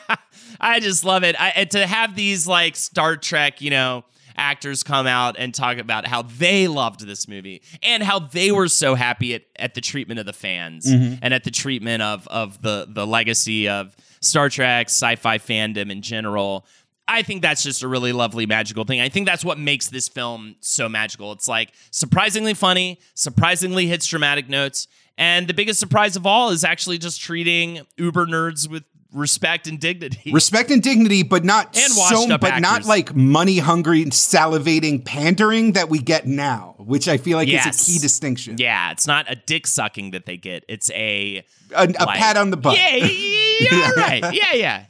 I 0.61 0.81
just 0.81 1.03
love 1.03 1.25
it. 1.25 1.35
I, 1.41 1.49
and 1.51 1.71
to 1.71 1.87
have 1.87 2.15
these 2.15 2.47
like 2.47 2.77
Star 2.77 3.17
Trek, 3.17 3.63
you 3.63 3.71
know, 3.71 4.05
actors 4.37 4.83
come 4.83 5.07
out 5.07 5.37
and 5.39 5.55
talk 5.55 5.79
about 5.79 6.07
how 6.07 6.23
they 6.23 6.69
loved 6.69 7.07
this 7.07 7.29
movie 7.29 7.63
and 7.83 8.03
how 8.03 8.19
they 8.19 8.53
were 8.53 8.69
so 8.69 8.95
happy 8.95 9.35
at, 9.35 9.43
at 9.57 9.75
the 9.75 9.81
treatment 9.81 10.21
of 10.21 10.27
the 10.27 10.33
fans 10.33 10.87
mm-hmm. 10.87 11.15
and 11.23 11.35
at 11.35 11.45
the 11.45 11.51
treatment 11.51 12.03
of 12.03 12.27
of 12.29 12.61
the 12.63 12.87
the 12.89 13.07
legacy 13.07 13.69
of 13.69 13.97
Star 14.21 14.49
Trek, 14.49 14.89
sci-fi 14.89 15.39
fandom 15.39 15.91
in 15.91 16.03
general. 16.03 16.67
I 17.07 17.23
think 17.23 17.43
that's 17.43 17.63
just 17.63 17.83
a 17.83 17.89
really 17.89 18.13
lovely 18.13 18.47
magical 18.47 18.85
thing. 18.85 19.01
I 19.01 19.11
think 19.11 19.27
that's 19.27 19.45
what 19.45 19.59
makes 19.59 19.89
this 19.89 20.09
film 20.09 20.57
so 20.61 20.89
magical. 20.89 21.33
It's 21.33 21.47
like 21.47 21.73
surprisingly 21.91 22.55
funny, 22.55 22.99
surprisingly 23.15 23.87
hits 23.87 24.07
dramatic 24.07 24.49
notes, 24.49 24.89
and 25.19 25.47
the 25.47 25.55
biggest 25.55 25.79
surprise 25.79 26.17
of 26.17 26.27
all 26.27 26.51
is 26.51 26.65
actually 26.65 26.99
just 26.99 27.21
treating 27.21 27.83
uber 27.97 28.27
nerds 28.27 28.69
with 28.69 28.85
respect 29.15 29.67
and 29.67 29.79
dignity. 29.81 30.33
Respect 30.33 30.71
and 30.71 30.83
dignity, 30.83 31.23
but 31.23 31.45
not 31.45 31.77
And 31.77 31.93
so, 31.93 32.37
but 32.37 32.59
not 32.61 32.85
like 32.85 33.15
money 33.15 33.59
hungry, 33.59 34.05
salivating 34.07 35.05
pandering 35.05 35.73
that 35.73 35.89
we 35.89 35.99
get 36.01 36.27
now, 36.27 36.75
which 36.79 37.09
I 37.09 37.17
feel 37.17 37.39
like 37.39 37.49
Yes. 37.49 37.81
is 37.81 37.89
a 37.89 37.93
key 37.93 37.99
distinction. 38.01 38.57
Yeah, 38.59 38.91
it's 38.91 39.07
not 39.07 39.31
a 39.31 39.37
dick 39.37 39.67
sucking 39.67 40.11
that 40.11 40.27
they 40.27 40.37
get. 40.37 40.65
It's 40.69 40.91
a 40.91 41.43
A, 41.75 41.85
a 41.85 41.87
like- 41.87 42.19
pat 42.19 42.37
on 42.37 42.51
the 42.51 42.57
butt. 42.57 42.77
Yeah, 42.77 42.97
yeah, 42.97 43.77
all 43.87 43.93
right. 43.97 44.35
Yeah, 44.35 44.53
yeah. 44.55 44.85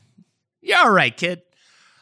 You're 0.63 0.79
all 0.79 0.91
right, 0.91 1.17
kid. 1.17 1.43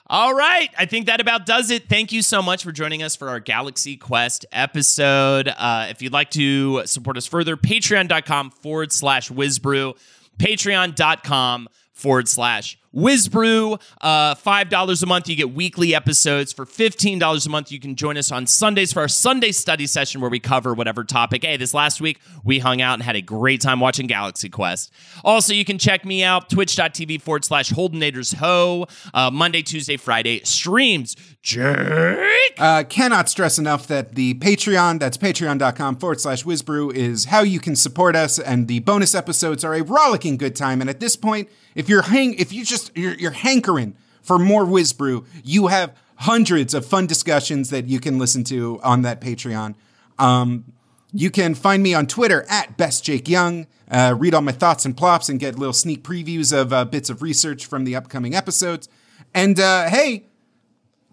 All 0.09 0.35
right. 0.35 0.69
I 0.77 0.85
think 0.85 1.07
that 1.07 1.21
about 1.23 1.47
does 1.47 1.71
it. 1.71 1.89
Thank 1.89 2.13
you 2.13 2.21
so 2.21 2.43
much 2.43 2.63
for 2.65 2.71
joining 2.71 3.03
us 3.03 3.17
for 3.17 3.31
our 3.31 3.41
Galaxy 3.41 3.97
Quest 3.97 4.45
episode. 4.53 5.49
Uh, 5.49 5.87
if 5.89 6.03
you'd 6.03 6.13
like 6.13 6.31
to 6.33 6.83
support 6.87 7.17
us 7.17 7.27
further, 7.27 7.57
patreon.com 7.57 8.51
forward 8.51 8.93
slash 8.93 9.31
WizBru, 9.31 9.95
patreon.com 10.39 11.69
forward 12.03 12.29
slash 12.29 12.77
WizBru, 12.95 13.81
uh, 14.03 14.35
$5 14.35 15.03
a 15.03 15.07
month, 15.07 15.29
you 15.29 15.37
get 15.37 15.55
weekly 15.55 15.95
episodes. 15.95 16.53
For 16.53 16.67
$15 16.67 17.47
a 17.47 17.49
month, 17.49 17.73
you 17.73 17.81
can 17.81 17.97
join 17.97 18.19
us 18.19 18.31
on 18.31 18.47
Sundays 18.47 18.93
for 18.93 19.01
our 19.01 19.09
Sunday 19.09 19.53
study 19.53 19.87
session 19.87 20.21
where 20.21 20.29
we 20.29 20.39
cover 20.39 20.75
whatever 20.75 21.03
topic. 21.03 21.45
Hey, 21.45 21.57
this 21.57 21.73
last 21.73 22.01
week, 22.01 22.21
we 22.45 22.59
hung 22.59 22.83
out 22.83 22.95
and 22.95 23.03
had 23.03 23.17
a 23.17 23.23
great 23.23 23.63
time 23.63 23.81
watching 23.81 24.07
Galaxy 24.07 24.51
Quest. 24.51 24.93
Also, 25.25 25.55
you 25.55 25.65
can 25.65 25.79
check 25.79 26.05
me 26.05 26.23
out, 26.23 26.51
twitch.tv 26.51 27.23
forward 27.23 27.45
slash 27.45 27.71
Holdenators 27.71 28.35
Ho, 28.35 28.87
uh, 29.15 29.31
Monday, 29.31 29.63
Tuesday, 29.63 29.97
Friday 29.97 30.41
streams. 30.45 31.17
Jake? 31.41 32.55
Uh, 32.59 32.85
cannot 32.85 33.29
stress 33.29 33.59
enough 33.59 33.87
that 33.87 34.15
the 34.15 34.35
Patreon, 34.35 35.01
that's 35.01 35.17
patreon.com 35.17 35.97
forward 35.97 36.21
slash 36.21 36.45
WizBru, 36.45 36.95
is 36.95 37.27
how 37.27 37.41
you 37.41 37.59
can 37.59 37.75
support 37.75 38.15
us, 38.15 38.39
and 38.39 38.69
the 38.69 38.81
bonus 38.81 39.15
episodes 39.15 39.65
are 39.65 39.75
a 39.75 39.83
rollicking 39.83 40.37
good 40.37 40.55
time. 40.55 40.81
And 40.81 40.91
at 40.91 41.01
this 41.01 41.17
point, 41.17 41.49
if 41.75 41.89
you're 41.89 42.03
hang, 42.03 42.35
if 42.35 42.53
you 42.53 42.65
just 42.65 42.97
you're, 42.97 43.15
you're 43.15 43.31
hankering 43.31 43.97
for 44.23 44.39
more 44.39 44.65
WizBru, 44.65 45.27
you 45.43 45.69
have 45.69 45.97
hundreds 46.17 46.75
of 46.75 46.87
fun 46.87 47.07
discussions 47.07 47.71
that 47.71 47.87
you 47.87 47.99
can 47.99 48.19
listen 48.19 48.45
to 48.45 48.81
on 48.83 49.03
that 49.03 49.21
Patreon. 49.21 49.75
Um, 50.19 50.73
you 51.13 51.31
can 51.31 51.55
find 51.55 51.83
me 51.83 51.95
on 51.95 52.07
Twitter 52.07 52.47
at 52.49 52.77
Best 52.77 53.05
Jake 53.05 53.29
Young. 53.29 53.67
Uh, 53.91 54.15
read 54.17 54.33
all 54.35 54.41
my 54.41 54.53
thoughts 54.53 54.85
and 54.85 54.97
plops 54.97 55.29
and 55.29 55.39
get 55.39 55.59
little 55.59 55.73
sneak 55.73 56.03
previews 56.03 56.59
of 56.59 56.73
uh, 56.73 56.85
bits 56.85 57.11
of 57.11 57.21
research 57.21 57.67
from 57.67 57.85
the 57.85 57.95
upcoming 57.95 58.35
episodes. 58.35 58.89
And 59.35 59.59
uh, 59.61 59.89
hey, 59.89 60.25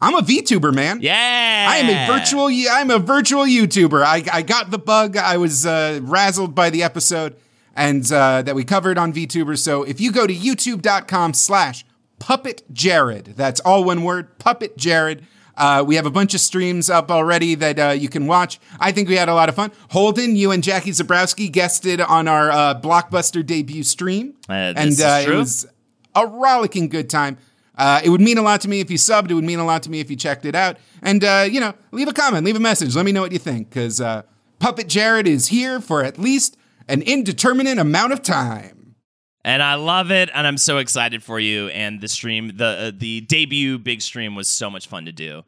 I'm 0.02 0.16
a 0.16 0.22
VTuber, 0.22 0.74
man. 0.74 1.00
Yeah. 1.02 1.68
I 1.70 1.78
am 1.78 1.90
a 1.90 2.18
virtual. 2.18 2.48
I'm 2.48 2.90
a 2.90 3.00
virtual 3.00 3.44
YouTuber. 3.44 4.02
I, 4.02 4.24
I 4.32 4.42
got 4.42 4.72
the 4.72 4.80
bug. 4.80 5.18
I 5.18 5.38
was 5.38 5.66
uh, 5.66 6.00
razzled 6.02 6.56
by 6.56 6.70
the 6.70 6.84
episode 6.84 7.36
and 7.76 8.12
uh, 8.12 8.42
that 8.42 8.56
we 8.56 8.64
covered 8.64 8.98
on 8.98 9.14
VTuber. 9.14 9.58
So 9.58 9.84
if 9.84 10.00
you 10.02 10.12
go 10.12 10.28
to 10.28 10.34
YouTube.com/slash 10.34 11.86
Puppet 12.20 12.64
Jared, 12.72 13.34
that's 13.38 13.60
all 13.62 13.84
one 13.84 14.04
word, 14.04 14.40
Puppet 14.40 14.78
Jared. 14.78 15.26
Uh, 15.56 15.84
we 15.86 15.96
have 15.96 16.06
a 16.06 16.12
bunch 16.12 16.34
of 16.34 16.40
streams 16.40 16.90
up 16.90 17.12
already 17.12 17.54
that 17.54 17.78
uh, 17.78 17.90
you 17.90 18.08
can 18.08 18.28
watch. 18.28 18.60
I 18.80 18.94
think 18.94 19.10
we 19.10 19.18
had 19.18 19.28
a 19.28 19.34
lot 19.34 19.50
of 19.50 19.56
fun. 19.56 19.72
Holden, 19.90 20.38
you 20.38 20.52
and 20.52 20.64
Jackie 20.64 20.92
Zebrowski 20.92 21.52
guested 21.52 22.00
on 22.00 22.30
our 22.30 22.50
uh, 22.50 22.80
blockbuster 22.80 23.46
debut 23.46 23.84
stream, 23.84 24.36
Uh, 24.48 24.72
this 24.72 24.82
and 24.82 24.90
is 24.92 25.02
uh, 25.02 25.26
it 25.28 25.36
was 25.36 25.66
a 26.16 26.26
rollicking 26.26 26.88
good 26.88 27.10
time. 27.10 27.38
Uh, 27.78 28.02
it 28.04 28.10
would 28.10 28.22
mean 28.22 28.38
a 28.38 28.42
lot 28.42 28.62
to 28.62 28.70
me 28.70 28.80
if 28.82 28.90
you 28.92 28.98
subbed. 28.98 29.32
It 29.32 29.34
would 29.34 29.44
mean 29.44 29.60
a 29.60 29.66
lot 29.66 29.84
to 29.84 29.90
me 29.90 30.00
if 30.00 30.10
you 30.10 30.16
checked 30.16 30.46
it 30.46 30.56
out. 30.56 30.78
And, 31.02 31.24
uh, 31.24 31.46
you 31.50 31.62
know, 31.62 31.74
leave 31.92 32.10
a 32.10 32.14
comment, 32.14 32.46
leave 32.46 32.58
a 32.58 32.60
message. 32.60 32.96
Let 32.96 33.06
me 33.06 33.12
know 33.14 33.22
what 33.22 33.32
you 33.32 33.40
think, 33.40 33.70
because 33.70 34.02
uh, 34.02 34.24
Puppet 34.60 34.88
Jared 34.88 35.28
is 35.28 35.48
here 35.48 35.80
for 35.80 36.04
at 36.04 36.18
least 36.18 36.58
an 36.90 37.02
indeterminate 37.04 37.78
amount 37.78 38.12
of 38.14 38.22
time. 38.22 38.96
and 39.46 39.64
I 39.64 39.76
love 39.76 40.12
it, 40.12 40.30
and 40.34 40.46
I'm 40.46 40.58
so 40.58 40.80
excited 40.80 41.24
for 41.24 41.40
you. 41.40 41.70
And 41.70 42.02
the 42.02 42.10
stream, 42.10 42.58
the 42.58 42.66
uh, 42.66 42.92
the 42.94 43.22
debut 43.22 43.78
big 43.78 44.02
stream 44.02 44.36
was 44.36 44.50
so 44.50 44.70
much 44.70 44.88
fun 44.88 45.06
to 45.06 45.14
do. 45.14 45.44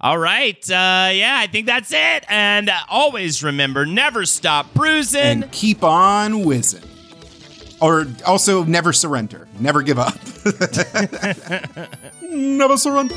All 0.00 0.18
right, 0.18 0.58
uh, 0.70 1.10
yeah, 1.12 1.36
I 1.38 1.48
think 1.50 1.66
that's 1.66 1.92
it. 1.92 2.24
And 2.28 2.68
uh, 2.68 2.76
always 2.88 3.42
remember, 3.42 3.86
never 3.86 4.26
stop 4.26 4.72
bruising. 4.74 5.20
And 5.42 5.52
keep 5.52 5.82
on 5.82 6.44
whizzing. 6.44 6.82
Or 7.80 8.06
also, 8.26 8.62
never 8.64 8.92
surrender. 8.92 9.48
Never 9.58 9.82
give 9.82 9.98
up. 9.98 10.14
never 12.22 12.76
surrender. 12.76 13.16